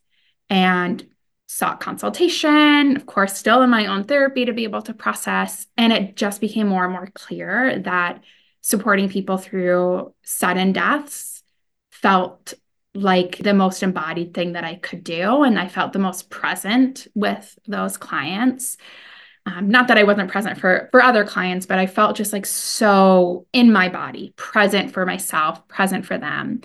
And 0.49 1.05
sought 1.47 1.79
consultation, 1.79 2.95
of 2.95 3.05
course, 3.05 3.37
still 3.37 3.61
in 3.61 3.69
my 3.69 3.85
own 3.87 4.05
therapy 4.05 4.45
to 4.45 4.53
be 4.53 4.63
able 4.63 4.81
to 4.83 4.93
process. 4.93 5.67
And 5.77 5.91
it 5.91 6.15
just 6.15 6.41
became 6.41 6.67
more 6.67 6.83
and 6.83 6.93
more 6.93 7.09
clear 7.13 7.79
that 7.79 8.23
supporting 8.61 9.09
people 9.09 9.37
through 9.37 10.13
sudden 10.23 10.71
deaths 10.71 11.43
felt 11.91 12.53
like 12.95 13.37
the 13.37 13.53
most 13.53 13.83
embodied 13.83 14.33
thing 14.33 14.53
that 14.53 14.63
I 14.63 14.75
could 14.75 15.03
do. 15.03 15.43
And 15.43 15.59
I 15.59 15.67
felt 15.67 15.93
the 15.93 15.99
most 15.99 16.29
present 16.29 17.07
with 17.13 17.57
those 17.67 17.97
clients. 17.97 18.77
Um, 19.45 19.69
not 19.69 19.89
that 19.89 19.97
I 19.97 20.03
wasn't 20.03 20.31
present 20.31 20.59
for 20.59 20.89
for 20.91 21.03
other 21.03 21.23
clients, 21.23 21.65
but 21.65 21.77
I 21.77 21.85
felt 21.85 22.15
just 22.15 22.33
like 22.33 22.45
so 22.45 23.45
in 23.53 23.71
my 23.71 23.89
body, 23.89 24.33
present 24.37 24.91
for 24.91 25.05
myself, 25.05 25.67
present 25.67 26.05
for 26.05 26.17
them. 26.17 26.61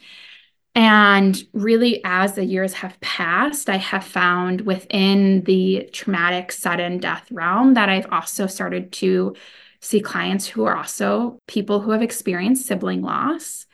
And 0.75 1.37
really, 1.53 2.01
as 2.05 2.35
the 2.35 2.45
years 2.45 2.73
have 2.75 2.99
passed, 3.01 3.69
I 3.69 3.77
have 3.77 4.05
found 4.05 4.63
within 4.63 5.43
the 5.43 5.91
traumatic 5.93 6.53
sudden 6.53 6.99
death 6.99 7.27
realm 7.31 7.75
that 7.75 7.89
I've 7.89 8.11
also 8.13 8.47
started 8.47 8.93
to 8.93 9.35
see 9.81 10.01
clients 10.01 10.47
who 10.47 10.65
are 10.65 10.77
also 10.77 11.39
people 11.49 11.81
who 11.81 11.91
have 11.91 12.03
experienced 12.03 12.67
sibling 12.67 13.03
loss 13.03 13.67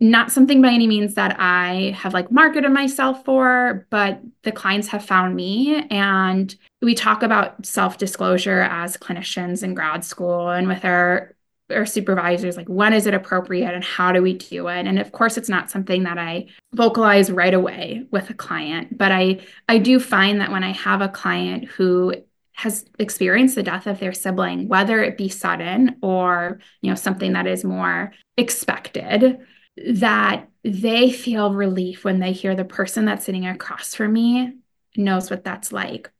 not 0.00 0.30
something 0.30 0.62
by 0.62 0.68
any 0.68 0.86
means 0.86 1.14
that 1.14 1.36
I 1.40 1.96
have 1.96 2.14
like 2.14 2.30
marketed 2.30 2.70
myself 2.70 3.24
for, 3.24 3.86
but 3.90 4.20
the 4.42 4.52
clients 4.52 4.88
have 4.88 5.04
found 5.04 5.34
me. 5.34 5.86
And 5.90 6.54
we 6.80 6.94
talk 6.94 7.22
about 7.22 7.66
self 7.66 7.98
disclosure 7.98 8.60
as 8.62 8.96
clinicians 8.96 9.62
in 9.62 9.74
grad 9.74 10.04
school 10.04 10.50
and 10.50 10.68
with 10.68 10.84
our 10.84 11.34
our 11.70 11.84
supervisors 11.84 12.56
like 12.56 12.66
when 12.66 12.94
is 12.94 13.06
it 13.06 13.12
appropriate 13.12 13.74
and 13.74 13.84
how 13.84 14.10
do 14.10 14.22
we 14.22 14.32
do 14.32 14.68
it 14.68 14.86
and 14.86 14.98
of 14.98 15.12
course 15.12 15.36
it's 15.36 15.50
not 15.50 15.70
something 15.70 16.04
that 16.04 16.16
i 16.16 16.46
vocalize 16.72 17.30
right 17.30 17.52
away 17.52 18.06
with 18.10 18.30
a 18.30 18.34
client 18.34 18.96
but 18.96 19.12
i 19.12 19.38
i 19.68 19.76
do 19.76 20.00
find 20.00 20.40
that 20.40 20.50
when 20.50 20.64
i 20.64 20.72
have 20.72 21.02
a 21.02 21.10
client 21.10 21.66
who 21.66 22.14
has 22.52 22.86
experienced 22.98 23.54
the 23.54 23.62
death 23.62 23.86
of 23.86 24.00
their 24.00 24.14
sibling 24.14 24.66
whether 24.66 25.02
it 25.02 25.18
be 25.18 25.28
sudden 25.28 25.94
or 26.00 26.58
you 26.80 26.88
know 26.88 26.96
something 26.96 27.34
that 27.34 27.46
is 27.46 27.64
more 27.64 28.12
expected 28.38 29.38
that 29.86 30.48
they 30.64 31.10
feel 31.10 31.52
relief 31.52 32.04
when 32.04 32.18
they 32.18 32.32
hear 32.32 32.54
the 32.54 32.64
person 32.64 33.04
that's 33.04 33.24
sitting 33.24 33.46
across 33.46 33.94
from 33.94 34.12
me 34.12 34.54
knows 34.96 35.30
what 35.30 35.44
that's 35.44 35.72
like. 35.72 36.10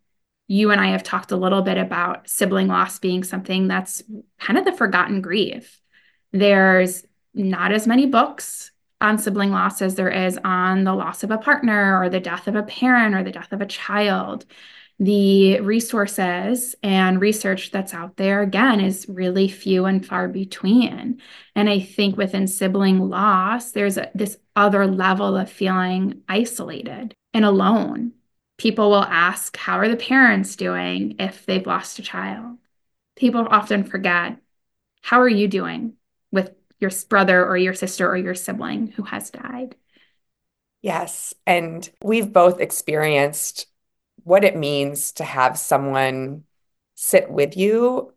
you 0.49 0.71
and 0.71 0.81
I 0.81 0.89
have 0.89 1.03
talked 1.03 1.31
a 1.31 1.37
little 1.37 1.63
bit 1.63 1.77
about 1.77 2.29
sibling 2.29 2.69
loss 2.69 2.99
being 2.99 3.23
something 3.23 3.69
that's 3.69 4.03
kind 4.41 4.59
of 4.59 4.65
the 4.65 4.73
forgotten 4.73 5.21
grief. 5.21 5.81
There's 6.33 7.05
not 7.35 7.71
as 7.71 7.87
many 7.87 8.07
books 8.07 8.73
on 9.01 9.19
sibling 9.19 9.51
loss 9.53 9.83
as 9.83 9.95
there 9.95 10.11
is 10.11 10.39
on 10.43 10.85
the 10.85 10.95
loss 10.95 11.23
of 11.23 11.31
a 11.31 11.39
partner 11.39 12.03
or 12.03 12.09
the 12.09 12.19
death 12.19 12.49
of 12.49 12.57
a 12.57 12.63
parent 12.63 13.15
or 13.15 13.23
the 13.23 13.31
death 13.31 13.53
of 13.53 13.61
a 13.61 13.67
child. 13.67 14.47
The 15.01 15.61
resources 15.61 16.75
and 16.83 17.21
research 17.21 17.71
that's 17.71 17.95
out 17.95 18.17
there, 18.17 18.43
again, 18.43 18.81
is 18.81 19.07
really 19.09 19.47
few 19.47 19.85
and 19.85 20.05
far 20.05 20.27
between. 20.27 21.21
And 21.55 21.71
I 21.71 21.79
think 21.79 22.17
within 22.17 22.49
sibling 22.49 23.09
loss, 23.09 23.71
there's 23.71 23.97
a, 23.97 24.11
this 24.15 24.39
other 24.57 24.89
level 24.89 25.37
of 25.37 25.51
feeling 25.51 26.23
isolated 26.29 27.15
and 27.33 27.45
alone. 27.45 28.15
People 28.57 28.91
will 28.91 29.05
ask, 29.05 29.57
How 29.57 29.79
are 29.79 29.89
the 29.89 29.97
parents 29.97 30.57
doing 30.57 31.15
if 31.21 31.47
they've 31.47 31.67
lost 31.67 32.01
a 32.01 32.03
child? 32.03 32.59
People 33.15 33.47
often 33.49 33.85
forget, 33.85 34.39
How 35.03 35.21
are 35.21 35.29
you 35.29 35.47
doing 35.47 35.93
with 36.33 36.51
your 36.81 36.91
brother 37.09 37.47
or 37.47 37.57
your 37.57 37.75
sister 37.75 38.09
or 38.09 38.17
your 38.17 38.35
sibling 38.35 38.89
who 38.89 39.05
has 39.05 39.31
died? 39.31 39.77
Yes. 40.83 41.35
And 41.47 41.89
we've 42.03 42.33
both 42.33 42.61
experienced 42.61 43.69
what 44.25 44.45
it 44.45 44.57
means 44.57 45.13
to 45.13 45.25
have 45.25 45.59
someone 45.59 46.45
sit 46.95 47.31
with 47.31 47.57
you 47.57 48.13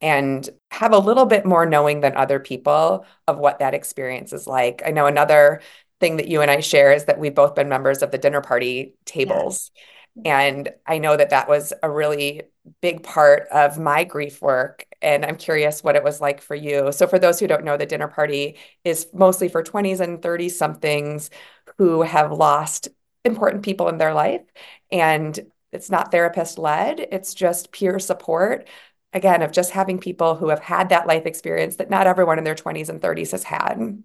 and 0.00 0.48
have 0.70 0.92
a 0.92 0.98
little 0.98 1.26
bit 1.26 1.44
more 1.44 1.66
knowing 1.66 2.00
than 2.00 2.16
other 2.16 2.40
people 2.40 3.04
of 3.26 3.38
what 3.38 3.58
that 3.58 3.74
experience 3.74 4.32
is 4.32 4.46
like. 4.46 4.82
I 4.84 4.90
know 4.90 5.06
another 5.06 5.60
thing 6.00 6.16
that 6.16 6.28
you 6.28 6.40
and 6.40 6.50
I 6.50 6.60
share 6.60 6.92
is 6.92 7.04
that 7.04 7.18
we've 7.18 7.34
both 7.34 7.54
been 7.54 7.68
members 7.68 8.02
of 8.02 8.10
the 8.10 8.18
dinner 8.18 8.40
party 8.40 8.94
tables. 9.04 9.70
Yes. 9.74 10.24
And 10.24 10.70
I 10.86 10.98
know 10.98 11.16
that 11.16 11.30
that 11.30 11.48
was 11.48 11.72
a 11.82 11.90
really 11.90 12.42
big 12.80 13.02
part 13.02 13.46
of 13.52 13.78
my 13.78 14.04
grief 14.04 14.42
work. 14.42 14.84
And 15.02 15.24
I'm 15.24 15.36
curious 15.36 15.84
what 15.84 15.96
it 15.96 16.04
was 16.04 16.20
like 16.20 16.40
for 16.40 16.54
you. 16.54 16.92
So, 16.92 17.06
for 17.06 17.18
those 17.18 17.38
who 17.38 17.46
don't 17.46 17.64
know, 17.64 17.76
the 17.76 17.86
dinner 17.86 18.08
party 18.08 18.56
is 18.84 19.06
mostly 19.12 19.48
for 19.48 19.62
20s 19.62 20.00
and 20.00 20.20
30 20.20 20.48
somethings 20.48 21.30
who 21.78 22.02
have 22.02 22.32
lost 22.32 22.88
important 23.24 23.62
people 23.62 23.88
in 23.88 23.98
their 23.98 24.14
life. 24.14 24.42
And 24.90 25.38
it's 25.72 25.90
not 25.90 26.10
therapist 26.10 26.58
led, 26.58 27.00
it's 27.00 27.34
just 27.34 27.72
peer 27.72 27.98
support. 27.98 28.68
Again, 29.12 29.42
of 29.42 29.50
just 29.50 29.72
having 29.72 29.98
people 29.98 30.36
who 30.36 30.50
have 30.50 30.60
had 30.60 30.90
that 30.90 31.08
life 31.08 31.26
experience 31.26 31.76
that 31.76 31.90
not 31.90 32.06
everyone 32.06 32.38
in 32.38 32.44
their 32.44 32.54
20s 32.54 32.88
and 32.88 33.00
30s 33.00 33.32
has 33.32 33.42
had. 33.42 34.02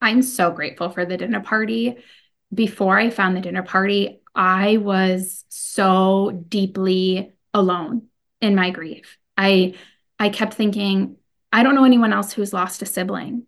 I'm 0.00 0.22
so 0.22 0.52
grateful 0.52 0.90
for 0.90 1.04
the 1.04 1.16
dinner 1.16 1.40
party. 1.40 1.96
Before 2.54 2.96
I 2.96 3.10
found 3.10 3.36
the 3.36 3.40
dinner 3.40 3.64
party, 3.64 4.20
I 4.36 4.76
was 4.76 5.44
so 5.48 6.44
deeply 6.48 7.32
alone 7.52 8.06
in 8.40 8.54
my 8.54 8.70
grief. 8.70 9.18
I 9.36 9.74
I 10.20 10.28
kept 10.28 10.54
thinking, 10.54 11.16
I 11.52 11.64
don't 11.64 11.74
know 11.74 11.84
anyone 11.84 12.12
else 12.12 12.32
who's 12.32 12.52
lost 12.52 12.82
a 12.82 12.86
sibling. 12.86 13.47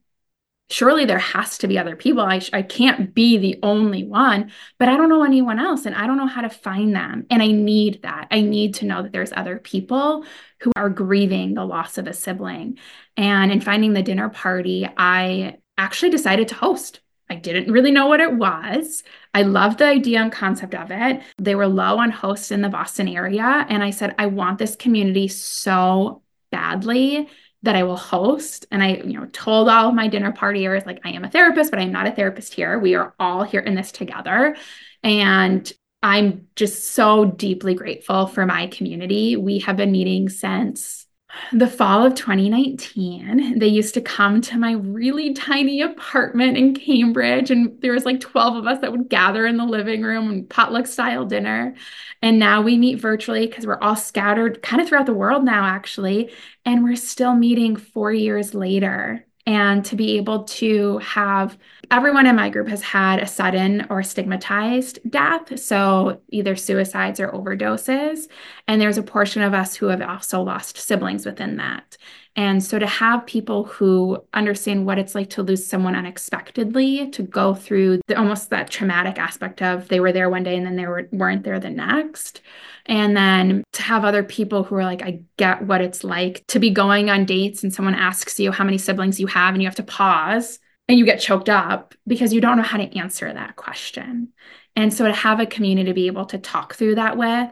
Surely 0.71 1.05
there 1.05 1.19
has 1.19 1.59
to 1.59 1.69
be 1.69 1.79
other 1.79 1.97
people. 1.97 2.23
I, 2.23 2.41
I 2.53 2.63
can't 2.63 3.13
be 3.13 3.37
the 3.39 3.59
only 3.63 4.05
one, 4.05 4.53
but 4.79 4.89
I 4.89 4.97
don't 4.97 5.09
know 5.09 5.25
anyone 5.25 5.59
else 5.59 5.85
and 5.85 5.95
I 5.95 6.07
don't 6.07 6.17
know 6.17 6.27
how 6.27 6.43
to 6.43 6.49
find 6.49 6.95
them. 6.95 7.27
And 7.29 7.43
I 7.43 7.49
need 7.49 8.03
that. 8.03 8.29
I 8.31 8.41
need 8.41 8.75
to 8.75 8.87
know 8.87 9.03
that 9.03 9.13
there's 9.13 9.33
other 9.35 9.59
people 9.59 10.25
who 10.61 10.71
are 10.77 10.89
grieving 10.89 11.55
the 11.55 11.65
loss 11.65 11.99
of 11.99 12.07
a 12.07 12.13
sibling. 12.13 12.79
And 13.17 13.51
in 13.51 13.61
finding 13.61 13.93
the 13.93 14.03
dinner 14.03 14.29
party, 14.29 14.89
I 14.97 15.59
actually 15.77 16.11
decided 16.11 16.49
to 16.49 16.55
host. 16.55 17.01
I 17.29 17.37
didn't 17.37 17.73
really 17.73 17.93
know 17.93 18.07
what 18.07 18.21
it 18.21 18.35
was. 18.35 19.03
I 19.35 19.43
loved 19.43 19.79
the 19.79 19.87
idea 19.87 20.21
and 20.21 20.33
concept 20.33 20.75
of 20.75 20.91
it. 20.91 21.23
They 21.39 21.55
were 21.55 21.69
low 21.69 21.99
on 21.99 22.11
hosts 22.11 22.51
in 22.51 22.61
the 22.61 22.69
Boston 22.69 23.09
area. 23.09 23.67
And 23.69 23.83
I 23.83 23.91
said, 23.91 24.15
I 24.19 24.27
want 24.27 24.59
this 24.59 24.75
community 24.75 25.29
so 25.29 26.23
badly 26.51 27.29
that 27.63 27.77
I 27.77 27.83
will 27.83 27.97
host. 27.97 28.67
And 28.71 28.83
I, 28.83 28.97
you 28.97 29.19
know, 29.19 29.27
told 29.27 29.69
all 29.69 29.89
of 29.89 29.95
my 29.95 30.09
dinner 30.09 30.33
partiers, 30.33 30.87
like, 30.87 31.01
I 31.05 31.11
am 31.11 31.25
a 31.25 31.31
therapist, 31.31 31.71
but 31.71 31.79
I'm 31.79 31.93
not 31.93 32.07
a 32.07 32.13
therapist 32.13 32.55
here. 32.55 32.79
We 32.79 32.95
are 32.95 33.15
all 33.19 33.43
here 33.43 33.61
in 33.61 33.75
this 33.75 33.93
together. 33.93 34.57
And 35.03 35.71
I'm 36.03 36.47
just 36.57 36.93
so 36.93 37.27
deeply 37.27 37.75
grateful 37.75 38.27
for 38.27 38.47
my 38.47 38.69
community. 38.69 39.37
We 39.37 39.59
have 39.61 39.77
been 39.77 39.93
meeting 39.93 40.31
since 40.31 41.07
the 41.53 41.67
fall 41.67 42.05
of 42.05 42.15
2019 42.15 43.59
they 43.59 43.67
used 43.67 43.95
to 43.95 44.01
come 44.01 44.41
to 44.41 44.59
my 44.59 44.73
really 44.73 45.33
tiny 45.35 45.81
apartment 45.81 46.57
in 46.57 46.75
cambridge 46.75 47.51
and 47.51 47.81
there 47.81 47.93
was 47.93 48.05
like 48.05 48.21
12 48.21 48.57
of 48.57 48.67
us 48.67 48.81
that 48.81 48.93
would 48.93 49.09
gather 49.09 49.47
in 49.47 49.57
the 49.57 49.65
living 49.65 50.03
room 50.03 50.31
and 50.31 50.49
potluck 50.51 50.87
style 50.87 51.25
dinner. 51.25 51.75
And 52.23 52.39
now 52.39 52.63
we 52.63 52.77
meet 52.77 53.01
virtually 53.01 53.47
because 53.47 53.67
we're 53.67 53.79
all 53.81 53.97
scattered 53.97 54.63
kind 54.63 54.83
of 54.83 54.89
throughout 54.89 55.07
the 55.07 55.15
world 55.15 55.45
now 55.45 55.65
actually 55.65 56.31
and 56.65 56.85
we're 56.85 56.97
still 56.97 57.35
meeting 57.35 57.77
four 57.77 58.13
years 58.13 58.55
later 58.55 59.27
and 59.47 59.85
to 59.87 59.97
be 59.97 60.17
able 60.17 60.45
to 60.45 60.99
have 60.99 61.59
everyone 61.91 62.27
in 62.27 62.37
my 62.37 62.51
group 62.51 62.69
has 62.69 62.83
had 62.83 63.21
a 63.21 63.27
sudden 63.27 63.87
or 63.91 64.03
stigmatized 64.03 64.99
death. 65.09 65.59
So 65.59 66.21
either 66.29 66.55
suicides 66.57 67.19
or 67.19 67.33
overdoses. 67.33 68.29
And 68.69 68.81
there's 68.81 68.99
a 68.99 69.03
portion 69.03 69.43
of 69.43 69.55
us 69.55 69.75
who 69.75 69.87
have 69.87 70.03
also 70.03 70.43
lost 70.43 70.77
siblings 70.77 71.27
within 71.27 71.57
that. 71.57 71.97
And 72.37 72.63
so 72.63 72.79
to 72.79 72.87
have 72.87 73.27
people 73.27 73.65
who 73.65 74.23
understand 74.33 74.87
what 74.87 74.99
it's 74.99 75.15
like 75.15 75.31
to 75.31 75.43
lose 75.43 75.67
someone 75.67 75.97
unexpectedly, 75.97 77.11
to 77.11 77.23
go 77.23 77.55
through 77.55 78.01
the, 78.07 78.17
almost 78.17 78.51
that 78.51 78.71
traumatic 78.71 79.19
aspect 79.19 79.63
of 79.63 79.89
they 79.89 80.01
were 80.01 80.13
there 80.13 80.31
one 80.31 80.45
day 80.45 80.57
and 80.57 80.65
then 80.65 80.77
they 80.77 80.87
were, 80.87 81.09
weren't 81.11 81.43
there 81.43 81.59
the 81.59 81.71
next. 81.71 82.41
And 82.87 83.17
then 83.17 83.65
to 83.73 83.83
have 83.83 84.05
other 84.05 84.23
people 84.23 84.63
who 84.63 84.77
are 84.77 84.85
like, 84.85 85.03
I 85.03 85.21
get 85.37 85.63
what 85.67 85.81
it's 85.81 86.05
like 86.05 86.45
to 86.49 86.61
be 86.61 86.71
going 86.71 87.11
on 87.11 87.25
dates 87.25 87.63
and 87.63 87.75
someone 87.75 87.95
asks 87.95 88.39
you 88.39 88.53
how 88.53 88.65
many 88.65 88.79
siblings 88.79 89.19
you 89.19 89.27
have 89.27 89.55
and 89.55 89.63
you 89.63 89.69
have 89.69 89.77
to 89.77 89.83
pause 89.83 90.61
and 90.89 90.99
you 90.99 91.05
get 91.05 91.21
choked 91.21 91.49
up 91.49 91.95
because 92.07 92.33
you 92.33 92.41
don't 92.41 92.57
know 92.57 92.63
how 92.63 92.79
to 92.79 92.99
answer 92.99 93.33
that 93.33 93.57
question. 93.57 94.29
And 94.77 94.95
so 94.95 95.07
to 95.07 95.13
have 95.13 95.41
a 95.41 95.47
community 95.47 95.91
to 95.91 95.95
be 95.95 96.07
able 96.07 96.27
to 96.27 96.39
talk 96.39 96.75
through 96.75 96.95
that 96.95 97.17
with 97.17 97.51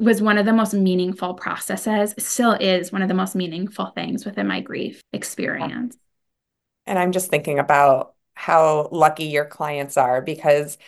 was 0.00 0.22
one 0.22 0.38
of 0.38 0.46
the 0.46 0.52
most 0.52 0.72
meaningful 0.72 1.34
processes, 1.34 2.14
still 2.18 2.52
is 2.52 2.90
one 2.90 3.02
of 3.02 3.08
the 3.08 3.14
most 3.14 3.36
meaningful 3.36 3.92
things 3.94 4.24
within 4.24 4.46
my 4.46 4.60
grief 4.60 5.02
experience. 5.12 5.96
And 6.86 6.98
I'm 6.98 7.12
just 7.12 7.28
thinking 7.28 7.58
about 7.58 8.14
how 8.34 8.88
lucky 8.90 9.24
your 9.26 9.44
clients 9.44 9.98
are 9.98 10.22
because 10.22 10.78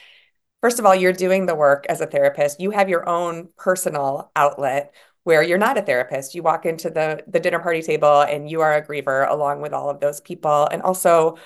first 0.62 0.78
of 0.78 0.86
all, 0.86 0.94
you're 0.94 1.12
doing 1.12 1.44
the 1.44 1.54
work 1.54 1.84
as 1.88 2.00
a 2.00 2.06
therapist. 2.06 2.60
You 2.60 2.70
have 2.70 2.88
your 2.88 3.06
own 3.06 3.50
personal 3.58 4.32
outlet 4.34 4.94
where 5.24 5.42
you're 5.42 5.58
not 5.58 5.76
a 5.76 5.82
therapist. 5.82 6.34
You 6.34 6.42
walk 6.42 6.64
into 6.64 6.88
the 6.88 7.22
the 7.28 7.38
dinner 7.40 7.58
party 7.60 7.82
table 7.82 8.22
and 8.22 8.50
you 8.50 8.62
are 8.62 8.74
a 8.74 8.84
griever 8.84 9.28
along 9.28 9.60
with 9.60 9.74
all 9.74 9.90
of 9.90 10.00
those 10.00 10.20
people 10.20 10.66
and 10.72 10.82
also 10.82 11.36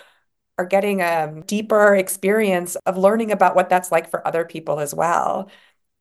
are 0.58 0.64
getting 0.66 1.02
a 1.02 1.42
deeper 1.46 1.94
experience 1.94 2.76
of 2.86 2.96
learning 2.96 3.32
about 3.32 3.54
what 3.54 3.68
that's 3.68 3.92
like 3.92 4.10
for 4.10 4.26
other 4.26 4.44
people 4.44 4.80
as 4.80 4.94
well. 4.94 5.50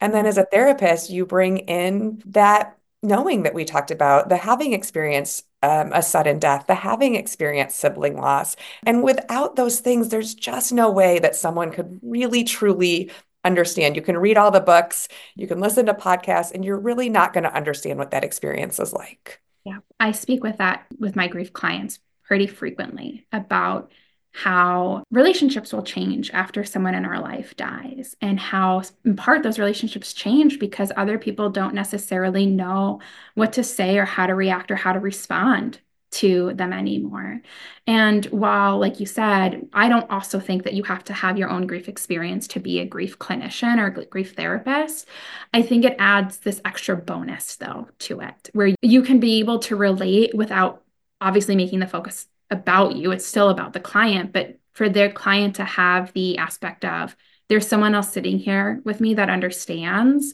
And 0.02 0.14
then 0.14 0.26
as 0.26 0.38
a 0.38 0.46
therapist, 0.46 1.10
you 1.10 1.26
bring 1.26 1.60
in 1.60 2.22
that 2.26 2.78
knowing 3.02 3.44
that 3.44 3.54
we 3.54 3.66
talked 3.66 3.92
about, 3.92 4.30
the 4.30 4.38
having 4.38 4.74
experienced 4.74 5.46
um, 5.62 5.92
a 5.94 6.02
sudden 6.02 6.40
death, 6.40 6.66
the 6.68 6.76
having 6.76 7.16
experienced 7.16 7.78
sibling 7.78 8.18
loss. 8.18 8.56
And 8.86 9.04
without 9.04 9.56
those 9.56 9.80
things, 9.80 10.10
there's 10.10 10.36
just 10.36 10.74
no 10.74 10.92
way 10.92 11.20
that 11.20 11.36
someone 11.36 11.72
could 11.72 12.00
really 12.04 12.44
truly 12.44 13.12
understand. 13.44 13.96
You 13.96 14.02
can 14.02 14.18
read 14.18 14.38
all 14.38 14.52
the 14.52 14.60
books, 14.60 15.08
you 15.36 15.48
can 15.48 15.60
listen 15.60 15.86
to 15.86 15.94
podcasts, 15.94 16.52
and 16.52 16.66
you're 16.66 16.80
really 16.80 17.10
not 17.10 17.34
going 17.34 17.44
to 17.44 17.54
understand 17.54 18.00
what 18.00 18.12
that 18.12 18.24
experience 18.24 18.80
is 18.80 18.92
like. 18.92 19.42
Yeah, 19.64 19.80
I 20.00 20.12
speak 20.12 20.44
with 20.44 20.58
that 20.58 20.86
with 21.00 21.16
my 21.16 21.28
grief 21.28 21.54
clients 21.54 22.00
pretty 22.24 22.48
frequently 22.48 23.26
about 23.32 23.92
how 24.36 25.02
relationships 25.12 25.72
will 25.72 25.82
change 25.82 26.30
after 26.32 26.66
someone 26.66 26.94
in 26.94 27.06
our 27.06 27.22
life 27.22 27.56
dies, 27.56 28.18
and 28.20 28.38
how, 28.38 28.82
in 29.06 29.16
part, 29.16 29.44
those 29.44 29.58
relationships 29.58 30.12
change 30.12 30.60
because 30.60 30.92
other 30.98 31.18
people 31.18 31.50
don't 31.50 31.74
necessarily 31.74 32.46
know 32.46 33.00
what 33.36 33.54
to 33.54 33.64
say 33.64 33.98
or 33.98 34.04
how 34.04 34.28
to 34.28 34.36
react 34.36 34.72
or 34.72 34.76
how 34.76 34.92
to 34.92 35.00
respond 35.00 35.80
to 36.12 36.54
them 36.54 36.74
anymore. 36.74 37.42
And 37.88 38.26
while, 38.26 38.78
like 38.78 39.00
you 39.00 39.06
said, 39.06 39.70
I 39.72 39.88
don't 39.88 40.10
also 40.12 40.42
think 40.42 40.64
that 40.64 40.74
you 40.74 40.84
have 40.84 41.06
to 41.06 41.14
have 41.14 41.38
your 41.38 41.50
own 41.50 41.66
grief 41.66 41.88
experience 41.88 42.48
to 42.50 42.60
be 42.60 42.80
a 42.80 42.86
grief 42.86 43.18
clinician 43.18 43.80
or 43.80 43.90
grief 43.90 44.36
therapist. 44.36 45.08
I 45.54 45.62
think 45.62 45.86
it 45.86 45.96
adds 45.98 46.40
this 46.40 46.60
extra 46.66 46.98
bonus, 46.98 47.56
though, 47.56 47.88
to 48.00 48.20
it, 48.20 48.50
where 48.52 48.76
you 48.82 49.02
can 49.02 49.22
be 49.22 49.40
able 49.40 49.60
to 49.60 49.78
relate 49.78 50.36
without 50.36 50.84
obviously 51.22 51.56
making 51.56 51.80
the 51.80 51.88
focus 51.88 52.28
about 52.50 52.96
you. 52.96 53.12
It's 53.12 53.26
still 53.26 53.50
about 53.50 53.74
the 53.74 53.80
client, 53.80 54.34
but 54.34 54.58
for 54.74 54.90
their 54.90 55.12
client 55.12 55.56
to 55.56 55.66
have 55.66 56.14
the 56.14 56.38
aspect 56.38 56.86
of 56.86 57.16
there's 57.48 57.68
someone 57.68 57.96
else 57.96 58.12
sitting 58.12 58.40
here 58.40 58.82
with 58.84 59.00
me 59.00 59.14
that 59.16 59.30
understands 59.30 60.34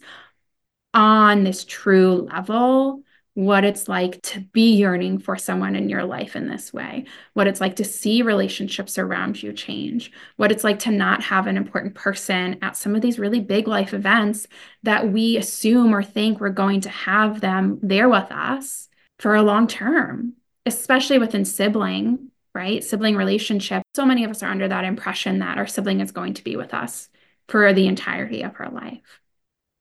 on 0.93 1.43
this 1.43 1.63
true 1.65 2.27
level 2.31 3.03
what 3.33 3.63
it's 3.63 3.87
like 3.87 4.21
to 4.21 4.41
be 4.41 4.75
yearning 4.75 5.17
for 5.17 5.37
someone 5.37 5.75
in 5.75 5.87
your 5.87 6.03
life 6.03 6.35
in 6.35 6.49
this 6.49 6.73
way, 6.73 7.05
what 7.33 7.47
it's 7.47 7.61
like 7.61 7.77
to 7.77 7.85
see 7.85 8.21
relationships 8.21 8.97
around 8.97 9.41
you 9.41 9.53
change, 9.53 10.11
what 10.35 10.51
it's 10.51 10.65
like 10.65 10.79
to 10.79 10.91
not 10.91 11.23
have 11.23 11.47
an 11.47 11.55
important 11.55 11.95
person 11.95 12.57
at 12.61 12.75
some 12.75 12.93
of 12.93 13.01
these 13.01 13.19
really 13.19 13.39
big 13.39 13.69
life 13.69 13.93
events 13.93 14.47
that 14.83 15.09
we 15.09 15.37
assume 15.37 15.95
or 15.95 16.03
think 16.03 16.41
we're 16.41 16.49
going 16.49 16.81
to 16.81 16.89
have 16.89 17.39
them 17.39 17.79
there 17.81 18.09
with 18.09 18.29
us 18.31 18.89
for 19.17 19.35
a 19.35 19.43
long 19.43 19.65
term, 19.65 20.33
especially 20.65 21.19
within 21.19 21.45
sibling, 21.45 22.31
right? 22.53 22.83
Sibling 22.83 23.15
relationship. 23.15 23.83
So 23.95 24.05
many 24.05 24.23
of 24.23 24.31
us 24.31 24.43
are 24.43 24.51
under 24.51 24.67
that 24.67 24.85
impression 24.85 25.39
that 25.39 25.57
our 25.57 25.67
sibling 25.67 26.01
is 26.01 26.11
going 26.11 26.35
to 26.35 26.43
be 26.43 26.55
with 26.55 26.73
us 26.73 27.09
for 27.47 27.73
the 27.73 27.87
entirety 27.87 28.43
of 28.43 28.53
our 28.59 28.69
life. 28.69 29.01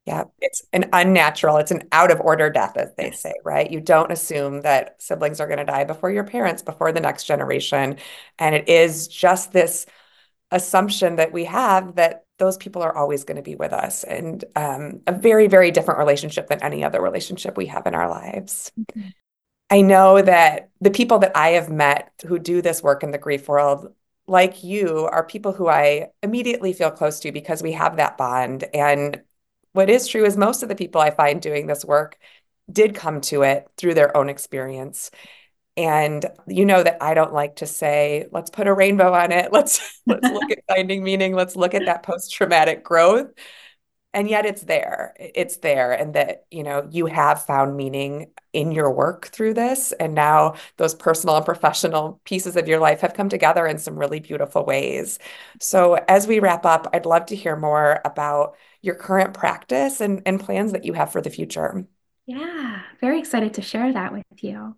Yeah, 0.06 0.24
it's 0.40 0.62
an 0.72 0.86
unnatural, 0.92 1.58
it's 1.58 1.70
an 1.70 1.82
out 1.92 2.10
of 2.10 2.20
order 2.20 2.48
death, 2.50 2.76
as 2.76 2.88
they 2.96 3.10
say, 3.10 3.34
right? 3.44 3.70
You 3.70 3.80
don't 3.80 4.10
assume 4.10 4.62
that 4.62 5.00
siblings 5.00 5.40
are 5.40 5.46
going 5.46 5.58
to 5.58 5.64
die 5.64 5.84
before 5.84 6.10
your 6.10 6.24
parents, 6.24 6.62
before 6.62 6.90
the 6.90 7.00
next 7.00 7.24
generation. 7.24 7.96
And 8.38 8.54
it 8.54 8.68
is 8.68 9.08
just 9.08 9.52
this 9.52 9.86
assumption 10.50 11.16
that 11.16 11.32
we 11.32 11.44
have 11.44 11.96
that 11.96 12.24
those 12.38 12.56
people 12.56 12.82
are 12.82 12.96
always 12.96 13.24
going 13.24 13.36
to 13.36 13.42
be 13.42 13.54
with 13.54 13.72
us 13.72 14.02
and 14.02 14.44
um, 14.56 15.00
a 15.06 15.12
very, 15.12 15.46
very 15.46 15.70
different 15.70 15.98
relationship 15.98 16.48
than 16.48 16.62
any 16.62 16.82
other 16.82 17.00
relationship 17.00 17.56
we 17.56 17.66
have 17.66 17.86
in 17.86 17.94
our 17.94 18.08
lives. 18.08 18.72
Mm-hmm. 18.80 19.10
I 19.70 19.82
know 19.82 20.20
that 20.20 20.70
the 20.80 20.90
people 20.90 21.20
that 21.20 21.36
I 21.36 21.50
have 21.50 21.70
met 21.70 22.12
who 22.26 22.38
do 22.38 22.60
this 22.60 22.82
work 22.82 23.02
in 23.02 23.12
the 23.12 23.18
grief 23.18 23.48
world 23.48 23.94
like 24.26 24.62
you 24.62 25.08
are 25.10 25.24
people 25.24 25.52
who 25.52 25.68
I 25.68 26.08
immediately 26.22 26.72
feel 26.72 26.90
close 26.92 27.18
to 27.20 27.32
because 27.32 27.62
we 27.62 27.72
have 27.72 27.96
that 27.96 28.16
bond. 28.16 28.64
And 28.72 29.22
what 29.72 29.90
is 29.90 30.06
true 30.06 30.24
is 30.24 30.36
most 30.36 30.62
of 30.62 30.68
the 30.68 30.76
people 30.76 31.00
I 31.00 31.10
find 31.10 31.42
doing 31.42 31.66
this 31.66 31.84
work 31.84 32.16
did 32.70 32.94
come 32.94 33.20
to 33.22 33.42
it 33.42 33.68
through 33.76 33.94
their 33.94 34.16
own 34.16 34.28
experience. 34.28 35.10
And 35.76 36.24
you 36.46 36.64
know 36.64 36.82
that 36.82 37.02
I 37.02 37.14
don't 37.14 37.32
like 37.32 37.56
to 37.56 37.66
say, 37.66 38.26
let's 38.30 38.50
put 38.50 38.68
a 38.68 38.74
rainbow 38.74 39.12
on 39.14 39.32
it. 39.32 39.52
Let's 39.52 40.00
let's 40.06 40.28
look 40.28 40.50
at 40.50 40.64
finding 40.68 41.02
meaning. 41.02 41.34
Let's 41.34 41.56
look 41.56 41.74
at 41.74 41.86
that 41.86 42.02
post-traumatic 42.02 42.84
growth. 42.84 43.30
And 44.12 44.28
yet 44.28 44.44
it's 44.44 44.62
there. 44.62 45.14
It's 45.20 45.58
there. 45.58 45.92
And 45.92 46.14
that, 46.14 46.44
you 46.50 46.64
know, 46.64 46.88
you 46.90 47.06
have 47.06 47.46
found 47.46 47.76
meaning 47.76 48.32
in 48.52 48.72
your 48.72 48.90
work 48.90 49.26
through 49.26 49.54
this. 49.54 49.92
And 49.92 50.14
now 50.14 50.54
those 50.78 50.96
personal 50.96 51.36
and 51.36 51.44
professional 51.44 52.20
pieces 52.24 52.56
of 52.56 52.66
your 52.66 52.80
life 52.80 53.00
have 53.02 53.14
come 53.14 53.28
together 53.28 53.66
in 53.68 53.78
some 53.78 53.96
really 53.96 54.18
beautiful 54.18 54.64
ways. 54.64 55.20
So 55.60 55.94
as 55.94 56.26
we 56.26 56.40
wrap 56.40 56.66
up, 56.66 56.88
I'd 56.92 57.06
love 57.06 57.26
to 57.26 57.36
hear 57.36 57.54
more 57.54 58.00
about 58.04 58.56
your 58.82 58.96
current 58.96 59.32
practice 59.34 60.00
and, 60.00 60.22
and 60.26 60.40
plans 60.40 60.72
that 60.72 60.84
you 60.84 60.92
have 60.94 61.12
for 61.12 61.20
the 61.20 61.30
future. 61.30 61.86
Yeah, 62.26 62.82
very 63.00 63.18
excited 63.18 63.54
to 63.54 63.62
share 63.62 63.92
that 63.92 64.12
with 64.12 64.24
you. 64.40 64.76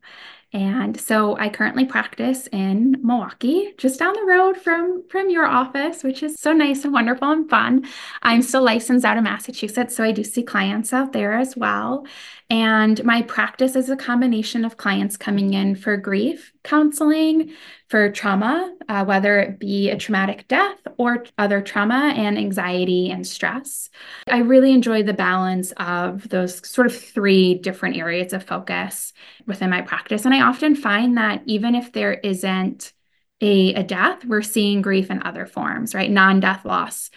And 0.55 1.01
so 1.01 1.37
I 1.39 1.49
currently 1.49 1.87
practice 1.87 2.47
in 2.49 2.99
Milwaukee, 3.03 3.73
just 3.79 3.99
down 3.99 4.13
the 4.13 4.25
road 4.27 4.59
from 4.59 5.03
from 5.09 5.31
your 5.31 5.47
office, 5.47 6.05
which 6.05 6.23
is 6.23 6.39
so 6.39 6.53
nice 6.53 6.85
and 6.85 6.93
wonderful 6.93 7.31
and 7.31 7.49
fun. 7.49 7.87
I'm 8.23 8.43
still 8.43 8.63
licensed 8.63 9.07
out 9.07 9.17
of 9.17 9.25
Massachusetts, 9.25 9.97
so 9.97 10.05
I 10.05 10.13
do 10.13 10.23
see 10.23 10.43
clients 10.43 10.93
out 10.93 11.15
there 11.15 11.33
as 11.33 11.57
well. 11.57 12.07
And 12.53 13.03
my 13.03 13.23
practice 13.23 13.77
is 13.77 13.89
a 13.89 13.97
combination 13.97 14.67
of 14.67 14.77
clients 14.77 15.17
coming 15.17 15.55
in 15.55 15.75
for 15.75 15.97
grief 15.97 16.53
counseling, 16.65 17.55
for 17.89 18.11
trauma, 18.11 18.77
uh, 18.91 19.07
whether 19.07 19.39
it 19.41 19.59
be 19.59 19.89
a 19.89 19.97
traumatic 19.97 20.49
death 20.49 20.77
or 20.99 21.25
other 21.39 21.63
trauma 21.63 22.13
and 22.15 22.37
anxiety 22.37 23.11
and 23.11 23.27
stress. 23.27 23.89
I 24.29 24.41
really 24.41 24.73
enjoy 24.73 25.03
the 25.03 25.15
balance 25.15 25.73
of 25.79 26.29
those 26.29 26.69
sort 26.69 26.87
of 26.87 26.95
three 26.95 27.55
different 27.55 27.97
areas 27.97 28.35
of 28.35 28.45
focus 28.45 29.15
within 29.47 29.71
my 29.71 29.81
practice. 29.81 30.27
And 30.27 30.35
I 30.35 30.43
often 30.43 30.75
find 30.75 31.17
that 31.17 31.41
even 31.47 31.75
if 31.75 31.93
there 31.93 32.13
isn't 32.13 32.93
a, 33.41 33.73
a 33.73 33.83
death, 33.83 34.27
we're 34.27 34.43
seeing 34.43 34.83
grief 34.83 35.11
in 35.11 35.23
other 35.23 35.47
forms, 35.47 35.95
right? 35.95 36.11
Non 36.11 36.39
death 36.41 36.67
loss 36.67 37.11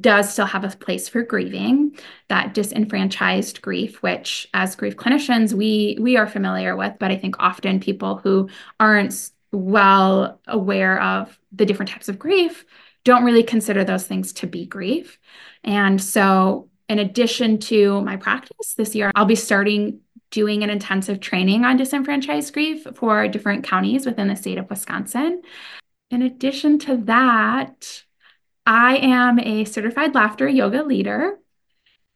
does 0.00 0.32
still 0.32 0.46
have 0.46 0.64
a 0.64 0.76
place 0.76 1.08
for 1.08 1.22
grieving 1.22 1.96
that 2.28 2.54
disenfranchised 2.54 3.60
grief 3.60 4.02
which 4.02 4.48
as 4.54 4.74
grief 4.74 4.96
clinicians 4.96 5.52
we 5.52 5.98
we 6.00 6.16
are 6.16 6.26
familiar 6.26 6.74
with 6.76 6.94
but 6.98 7.10
i 7.10 7.16
think 7.16 7.36
often 7.38 7.78
people 7.78 8.16
who 8.16 8.48
aren't 8.80 9.30
well 9.52 10.40
aware 10.48 11.00
of 11.00 11.38
the 11.52 11.66
different 11.66 11.90
types 11.90 12.08
of 12.08 12.18
grief 12.18 12.64
don't 13.04 13.24
really 13.24 13.42
consider 13.42 13.84
those 13.84 14.06
things 14.06 14.32
to 14.32 14.46
be 14.46 14.64
grief. 14.64 15.18
And 15.64 16.00
so 16.02 16.68
in 16.88 16.98
addition 16.98 17.58
to 17.58 18.00
my 18.02 18.16
practice 18.16 18.74
this 18.76 18.94
year 18.94 19.10
i'll 19.14 19.24
be 19.24 19.34
starting 19.34 20.00
doing 20.30 20.62
an 20.62 20.70
intensive 20.70 21.20
training 21.20 21.64
on 21.64 21.76
disenfranchised 21.76 22.52
grief 22.52 22.86
for 22.94 23.28
different 23.28 23.64
counties 23.64 24.04
within 24.06 24.28
the 24.28 24.36
state 24.36 24.58
of 24.58 24.68
wisconsin. 24.68 25.42
In 26.10 26.22
addition 26.22 26.78
to 26.80 26.96
that 26.98 28.02
I 28.66 28.96
am 28.96 29.38
a 29.38 29.64
certified 29.64 30.14
laughter 30.14 30.48
yoga 30.48 30.82
leader. 30.82 31.38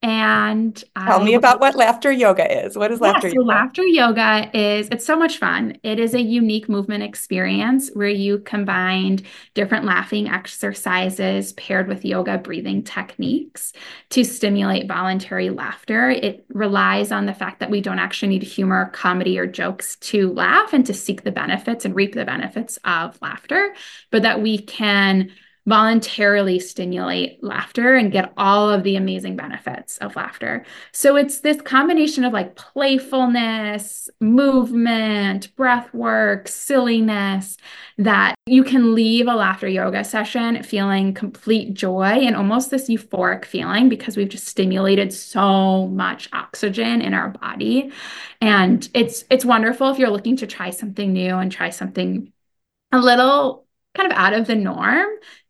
And 0.03 0.77
tell 0.77 1.21
I, 1.21 1.25
me 1.25 1.35
about 1.35 1.59
what 1.59 1.75
laughter 1.75 2.13
yoga 2.13 2.65
is. 2.65 2.77
What 2.77 2.93
is 2.93 3.01
yeah, 3.01 3.13
laughter 3.13 3.29
so 3.29 3.35
yoga? 3.35 3.49
Laughter 3.49 3.83
yoga 3.83 4.51
is 4.57 4.89
it's 4.93 5.07
so 5.07 5.17
much 5.17 5.39
fun. 5.39 5.79
It 5.83 5.99
is 5.99 6.15
a 6.15 6.21
unique 6.21 6.69
movement 6.69 7.03
experience 7.03 7.91
where 7.95 8.07
you 8.07 8.39
combine 8.39 9.21
different 9.55 9.85
laughing 9.85 10.29
exercises 10.29 11.55
paired 11.55 11.89
with 11.89 12.05
yoga 12.05 12.39
breathing 12.39 12.85
techniques 12.85 13.73
to 14.11 14.23
stimulate 14.23 14.87
voluntary 14.87 15.51
laughter. 15.51 16.11
It 16.11 16.45
relies 16.51 17.11
on 17.11 17.27
the 17.27 17.35
fact 17.35 17.59
that 17.61 17.71
we 17.71 17.81
don't 17.81 17.99
actually 17.99 18.29
need 18.29 18.43
humor, 18.45 18.91
comedy, 18.93 19.39
or 19.39 19.47
jokes 19.47 19.97
to 19.97 20.31
laugh 20.31 20.73
and 20.73 20.87
to 20.87 20.95
seek 20.95 21.25
the 21.25 21.33
benefits 21.33 21.85
and 21.85 21.97
reap 21.97 22.15
the 22.15 22.27
benefits 22.27 22.79
of 22.85 23.21
laughter, 23.23 23.75
but 24.13 24.23
that 24.23 24.43
we 24.43 24.59
can 24.59 25.33
voluntarily 25.67 26.61
stimulate 26.61 27.43
laughter 27.43 27.97
and 27.97 28.13
get 28.13 28.33
all 28.37 28.71
of 28.71 28.85
the 28.85 28.95
amazing 28.95 29.35
benefits 29.35 29.99
of 29.99 30.15
laughter. 30.15 30.65
So 30.93 31.17
it's 31.17 31.41
this 31.41 31.61
combination 31.61 32.25
of 32.25 32.33
like 32.33 32.55
playfulness, 32.55 34.09
movement, 34.21 35.55
breath 35.57 35.93
work, 35.93 36.47
silliness 36.47 37.57
that 37.99 38.37
you 38.47 38.63
can 38.63 38.95
leave 38.95 39.27
a 39.27 39.35
laughter 39.35 39.67
yoga 39.67 40.05
session 40.05 40.63
feeling 40.63 41.13
complete 41.13 41.75
joy 41.75 42.05
and 42.05 42.37
almost 42.37 42.71
this 42.71 42.89
euphoric 42.89 43.45
feeling 43.45 43.89
because 43.89 44.17
we've 44.17 44.29
just 44.29 44.47
stimulated 44.47 45.13
so 45.13 45.89
much 45.89 46.29
oxygen 46.33 47.03
in 47.03 47.13
our 47.13 47.31
body. 47.31 47.91
And 48.41 48.89
it's 48.95 49.25
it's 49.31 49.45
wonderful 49.45 49.91
if 49.91 49.99
you're 49.99 50.11
looking 50.11 50.37
to 50.37 50.47
try 50.47 50.71
something 50.71 51.13
new 51.13 51.35
and 51.35 51.51
try 51.51 51.71
something 51.71 52.33
a 52.93 52.99
little 52.99 53.67
kind 53.97 54.13
of 54.13 54.17
out 54.17 54.35
of 54.35 54.47
the 54.47 54.55
norm 54.55 55.09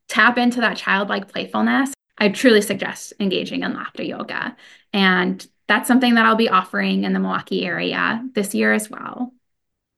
tap 0.09 0.39
into 0.39 0.61
that 0.61 0.77
childlike 0.77 1.29
playfulness, 1.29 1.93
I 2.19 2.29
truly 2.29 2.63
suggest 2.63 3.13
engaging 3.21 3.63
in 3.63 3.75
laughter 3.75 4.03
yoga. 4.03 4.57
And 4.93 5.47
that's 5.69 5.89
something 5.89 6.15
that 6.15 6.25
I'll 6.25 6.37
be 6.37 6.49
offering 6.49 7.05
in 7.05 7.13
the 7.13 7.19
Milwaukee 7.19 7.67
area 7.67 8.25
this 8.35 8.55
year 8.55 8.73
as 8.73 8.89
well. 8.89 9.33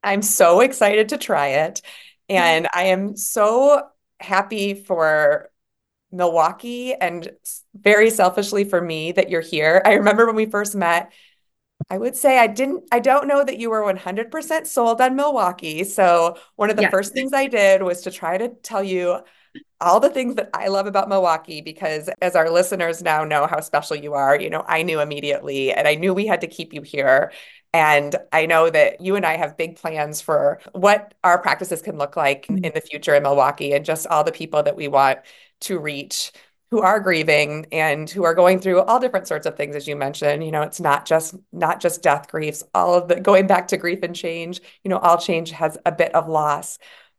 I'm 0.02 0.22
so 0.22 0.60
excited 0.60 1.10
to 1.10 1.18
try 1.18 1.48
it. 1.48 1.82
And 2.28 2.68
I 2.74 2.84
am 2.84 3.16
so 3.16 3.82
happy 4.20 4.74
for 4.74 5.50
Milwaukee 6.10 6.94
and 6.94 7.30
very 7.74 8.10
selfishly 8.10 8.64
for 8.64 8.80
me 8.80 9.12
that 9.12 9.30
you're 9.30 9.40
here. 9.40 9.82
I 9.84 9.94
remember 9.94 10.26
when 10.26 10.36
we 10.36 10.46
first 10.46 10.74
met, 10.74 11.12
I 11.90 11.98
would 11.98 12.16
say 12.16 12.38
I 12.38 12.46
didn't, 12.48 12.84
I 12.92 12.98
don't 12.98 13.28
know 13.28 13.44
that 13.44 13.58
you 13.58 13.70
were 13.70 13.82
100% 13.82 14.66
sold 14.66 15.00
on 15.00 15.16
Milwaukee. 15.16 15.84
So, 15.84 16.36
one 16.56 16.70
of 16.70 16.76
the 16.76 16.88
first 16.88 17.12
things 17.12 17.32
I 17.32 17.46
did 17.46 17.82
was 17.82 18.02
to 18.02 18.10
try 18.10 18.36
to 18.36 18.48
tell 18.48 18.82
you 18.82 19.20
all 19.80 20.00
the 20.00 20.10
things 20.10 20.34
that 20.34 20.50
I 20.54 20.68
love 20.68 20.86
about 20.86 21.08
Milwaukee 21.08 21.60
because 21.60 22.10
as 22.20 22.34
our 22.34 22.50
listeners 22.50 23.02
now 23.02 23.24
know 23.24 23.46
how 23.46 23.60
special 23.60 23.96
you 23.96 24.14
are, 24.14 24.38
you 24.38 24.50
know, 24.50 24.64
I 24.66 24.82
knew 24.82 25.00
immediately 25.00 25.72
and 25.72 25.86
I 25.86 25.94
knew 25.94 26.12
we 26.12 26.26
had 26.26 26.40
to 26.40 26.46
keep 26.48 26.72
you 26.72 26.82
here. 26.82 27.32
And 27.72 28.16
I 28.32 28.46
know 28.46 28.70
that 28.70 29.00
you 29.00 29.14
and 29.14 29.24
I 29.26 29.36
have 29.36 29.56
big 29.56 29.76
plans 29.76 30.20
for 30.20 30.58
what 30.72 31.14
our 31.22 31.38
practices 31.40 31.82
can 31.82 31.98
look 31.98 32.16
like 32.16 32.48
in, 32.48 32.62
the 32.62 32.80
future 32.80 33.14
in 33.14 33.22
Milwaukee 33.22 33.72
and 33.72 33.84
just 33.84 34.06
all 34.06 34.24
the 34.24 34.32
people 34.32 34.62
that 34.62 34.76
we 34.76 34.88
want 34.88 35.20
to 35.60 35.78
reach 35.78 36.32
who 36.70 36.80
are 36.80 37.00
grieving 37.00 37.66
and 37.72 38.10
who 38.10 38.24
are 38.24 38.34
going 38.34 38.58
through 38.58 38.82
all 38.82 39.00
different 39.00 39.26
sorts 39.26 39.46
of 39.46 39.56
things 39.56 39.74
as 39.74 39.88
you 39.88 39.96
mentioned 39.96 40.44
you 40.44 40.52
know 40.52 40.60
it's 40.60 40.80
not 40.80 41.06
just 41.06 41.34
not 41.50 41.80
just 41.80 42.02
death 42.02 42.28
griefs 42.28 42.62
all 42.74 42.94
of 42.94 43.08
the 43.08 43.18
going 43.18 43.46
back 43.46 43.68
to 43.68 43.78
grief 43.78 44.00
and 44.02 44.14
change 44.14 44.60
you 44.84 44.90
know 44.90 44.98
all 44.98 45.16
change 45.16 45.50
has 45.50 45.78
a 45.86 45.92
bit 45.92 46.14
of 46.14 46.28
loss 46.28 46.78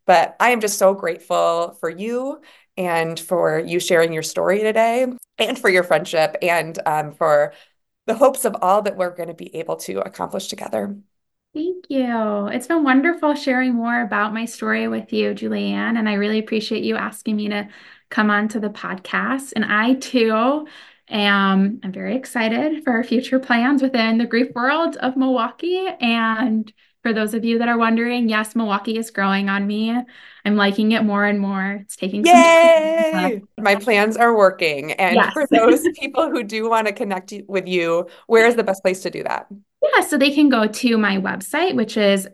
but 0.09 0.35
I 0.39 0.49
am 0.49 0.59
just 0.59 0.79
so 0.79 0.95
grateful 0.95 1.77
for 1.79 1.87
you 1.87 2.41
and 2.75 3.19
for 3.19 3.59
you 3.59 3.79
sharing 3.79 4.11
your 4.11 4.23
story 4.23 4.57
today 4.61 5.05
and 5.37 5.59
for 5.59 5.69
your 5.69 5.83
friendship 5.83 6.35
and 6.41 6.79
um, 6.87 7.11
for 7.11 7.53
the 8.07 8.15
hopes 8.15 8.43
of 8.43 8.55
all 8.63 8.81
that 8.81 8.97
we're 8.97 9.15
going 9.15 9.29
to 9.29 9.35
be 9.35 9.55
able 9.55 9.75
to 9.75 9.99
accomplish 9.99 10.47
together. 10.47 10.97
Thank 11.53 11.85
you. 11.89 12.47
It's 12.47 12.65
been 12.65 12.83
wonderful 12.83 13.35
sharing 13.35 13.75
more 13.75 14.01
about 14.01 14.33
my 14.33 14.45
story 14.45 14.87
with 14.87 15.13
you, 15.13 15.35
Julianne. 15.35 15.99
And 15.99 16.09
I 16.09 16.13
really 16.13 16.39
appreciate 16.39 16.83
you 16.83 16.95
asking 16.95 17.35
me 17.35 17.49
to 17.49 17.69
come 18.09 18.31
on 18.31 18.47
to 18.47 18.59
the 18.59 18.71
podcast. 18.71 19.53
And 19.55 19.63
I 19.63 19.93
too 19.93 20.65
am 21.07 21.81
I'm 21.83 21.91
very 21.91 22.15
excited 22.15 22.83
for 22.83 22.93
our 22.93 23.03
future 23.03 23.37
plans 23.37 23.83
within 23.83 24.17
the 24.17 24.25
grief 24.25 24.55
world 24.55 24.95
of 24.95 25.15
Milwaukee. 25.15 25.85
And 26.01 26.73
for 27.01 27.13
those 27.13 27.33
of 27.33 27.45
you 27.45 27.59
that 27.59 27.69
are 27.69 27.77
wondering, 27.77 28.27
yes, 28.27 28.55
Milwaukee 28.55 28.97
is 28.97 29.11
growing 29.11 29.49
on 29.49 29.65
me. 29.65 29.97
I'm 30.45 30.55
liking 30.55 30.91
it 30.91 31.03
more 31.03 31.25
and 31.25 31.39
more. 31.39 31.79
It's 31.81 31.95
taking 31.95 32.25
Yay! 32.25 33.41
My 33.57 33.75
plans 33.75 34.17
are 34.17 34.35
working. 34.35 34.91
And 34.93 35.15
yes. 35.15 35.33
for 35.33 35.47
those 35.49 35.87
people 35.99 36.29
who 36.29 36.43
do 36.43 36.69
want 36.69 36.87
to 36.87 36.93
connect 36.93 37.33
with 37.47 37.67
you, 37.67 38.07
where 38.27 38.45
is 38.45 38.55
the 38.55 38.63
best 38.63 38.83
place 38.83 39.01
to 39.03 39.09
do 39.09 39.23
that? 39.23 39.47
Yeah, 39.81 40.01
so 40.01 40.17
they 40.17 40.31
can 40.31 40.49
go 40.49 40.67
to 40.67 40.97
my 40.97 41.15
website, 41.17 41.75
which 41.75 41.95
is 41.95 42.27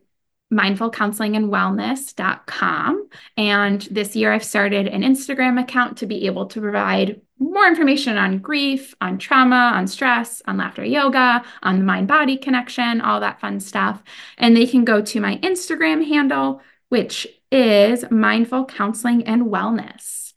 mindfulcounselingandwellness.com. 0.51 3.09
And 3.38 3.82
this 3.91 4.16
year 4.16 4.34
I've 4.34 4.43
started 4.43 4.88
an 4.88 5.03
Instagram 5.03 5.61
account 5.61 5.99
to 5.99 6.07
be 6.07 6.26
able 6.26 6.47
to 6.47 6.61
provide 6.61 7.22
more 7.40 7.68
information 7.68 8.18
on 8.18 8.40
grief, 8.40 8.96
on 9.02 9.18
trauma, 9.18 9.72
on 9.76 9.88
stress, 9.88 10.42
on 10.48 10.58
laughter 10.58 10.86
yoga, 10.86 11.44
on 11.64 11.80
the 11.80 11.86
mind 11.86 12.08
body 12.08 12.38
connection, 12.38 13.02
all 13.02 13.20
that 13.20 13.40
fun 13.40 13.60
stuff. 13.60 14.02
And 14.38 14.56
they 14.56 14.66
can 14.66 14.86
go 14.86 15.02
to 15.02 15.20
my 15.20 15.38
Instagram 15.38 16.08
handle, 16.08 16.62
which 16.90 17.28
is 17.52 18.06
Mindful 18.10 18.66
Counseling 18.66 19.24
and 19.26 19.44
Wellness. 19.44 20.34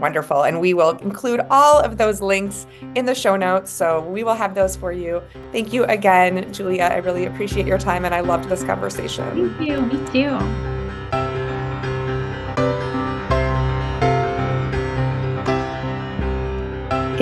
Wonderful. 0.00 0.44
And 0.44 0.60
we 0.60 0.74
will 0.74 0.90
include 0.98 1.40
all 1.50 1.80
of 1.80 1.98
those 1.98 2.20
links 2.20 2.66
in 2.94 3.04
the 3.04 3.14
show 3.14 3.36
notes. 3.36 3.70
So 3.70 4.00
we 4.00 4.24
will 4.24 4.34
have 4.34 4.54
those 4.54 4.74
for 4.74 4.90
you. 4.90 5.22
Thank 5.52 5.72
you 5.72 5.84
again, 5.84 6.52
Juliet. 6.52 6.92
I 6.92 6.96
really 6.96 7.26
appreciate 7.26 7.66
your 7.66 7.78
time 7.78 8.04
and 8.04 8.14
I 8.14 8.20
loved 8.20 8.48
this 8.48 8.64
conversation. 8.64 9.56
Thank 9.56 9.68
you. 9.68 9.80
Me 9.82 10.12
too. 10.12 10.81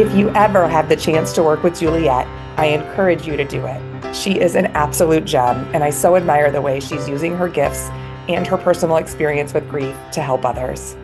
If 0.01 0.15
you 0.15 0.31
ever 0.31 0.67
have 0.67 0.89
the 0.89 0.97
chance 0.97 1.31
to 1.35 1.43
work 1.43 1.63
with 1.63 1.79
Juliet, 1.79 2.27
I 2.57 2.69
encourage 2.69 3.27
you 3.27 3.37
to 3.37 3.45
do 3.45 3.67
it. 3.67 4.17
She 4.17 4.41
is 4.41 4.55
an 4.55 4.69
absolute 4.69 5.27
gem, 5.27 5.69
and 5.75 5.85
I 5.85 5.91
so 5.91 6.17
admire 6.17 6.51
the 6.51 6.63
way 6.63 6.81
she's 6.81 7.07
using 7.07 7.37
her 7.37 7.49
gifts 7.49 7.91
and 8.27 8.47
her 8.47 8.57
personal 8.57 8.97
experience 8.97 9.53
with 9.53 9.69
grief 9.69 9.95
to 10.13 10.23
help 10.23 10.47
others. 10.47 10.97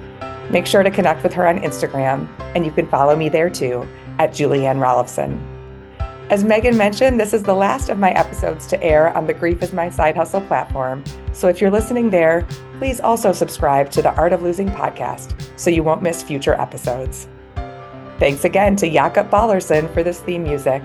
Make 0.48 0.64
sure 0.64 0.82
to 0.82 0.90
connect 0.90 1.22
with 1.22 1.34
her 1.34 1.46
on 1.46 1.58
Instagram, 1.58 2.26
and 2.54 2.64
you 2.64 2.72
can 2.72 2.88
follow 2.88 3.14
me 3.14 3.28
there 3.28 3.50
too 3.50 3.86
at 4.18 4.30
Julianne 4.30 4.78
Rollefson. 4.78 5.38
As 6.30 6.42
Megan 6.42 6.78
mentioned, 6.78 7.20
this 7.20 7.34
is 7.34 7.42
the 7.42 7.52
last 7.52 7.90
of 7.90 7.98
my 7.98 8.12
episodes 8.12 8.66
to 8.68 8.82
air 8.82 9.14
on 9.14 9.26
the 9.26 9.34
Grief 9.34 9.62
is 9.62 9.74
My 9.74 9.90
Side 9.90 10.16
Hustle 10.16 10.40
platform. 10.40 11.04
So 11.34 11.48
if 11.48 11.60
you're 11.60 11.70
listening 11.70 12.08
there, 12.08 12.48
please 12.78 13.00
also 13.00 13.34
subscribe 13.34 13.90
to 13.90 14.00
the 14.00 14.14
Art 14.14 14.32
of 14.32 14.40
Losing 14.40 14.70
podcast 14.70 15.38
so 15.60 15.68
you 15.68 15.82
won't 15.82 16.00
miss 16.02 16.22
future 16.22 16.54
episodes. 16.54 17.28
Thanks 18.18 18.44
again 18.44 18.76
to 18.76 18.90
Jakob 18.90 19.30
Ballerson 19.30 19.92
for 19.92 20.02
this 20.02 20.20
theme 20.20 20.44
music 20.44 20.82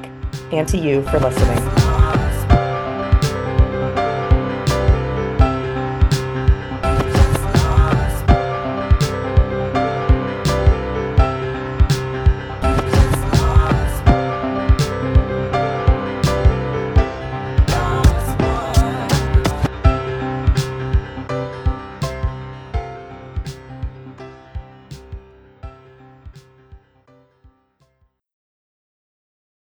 and 0.51 0.67
to 0.67 0.77
you 0.77 1.03
for 1.03 1.19
listening. 1.19 1.80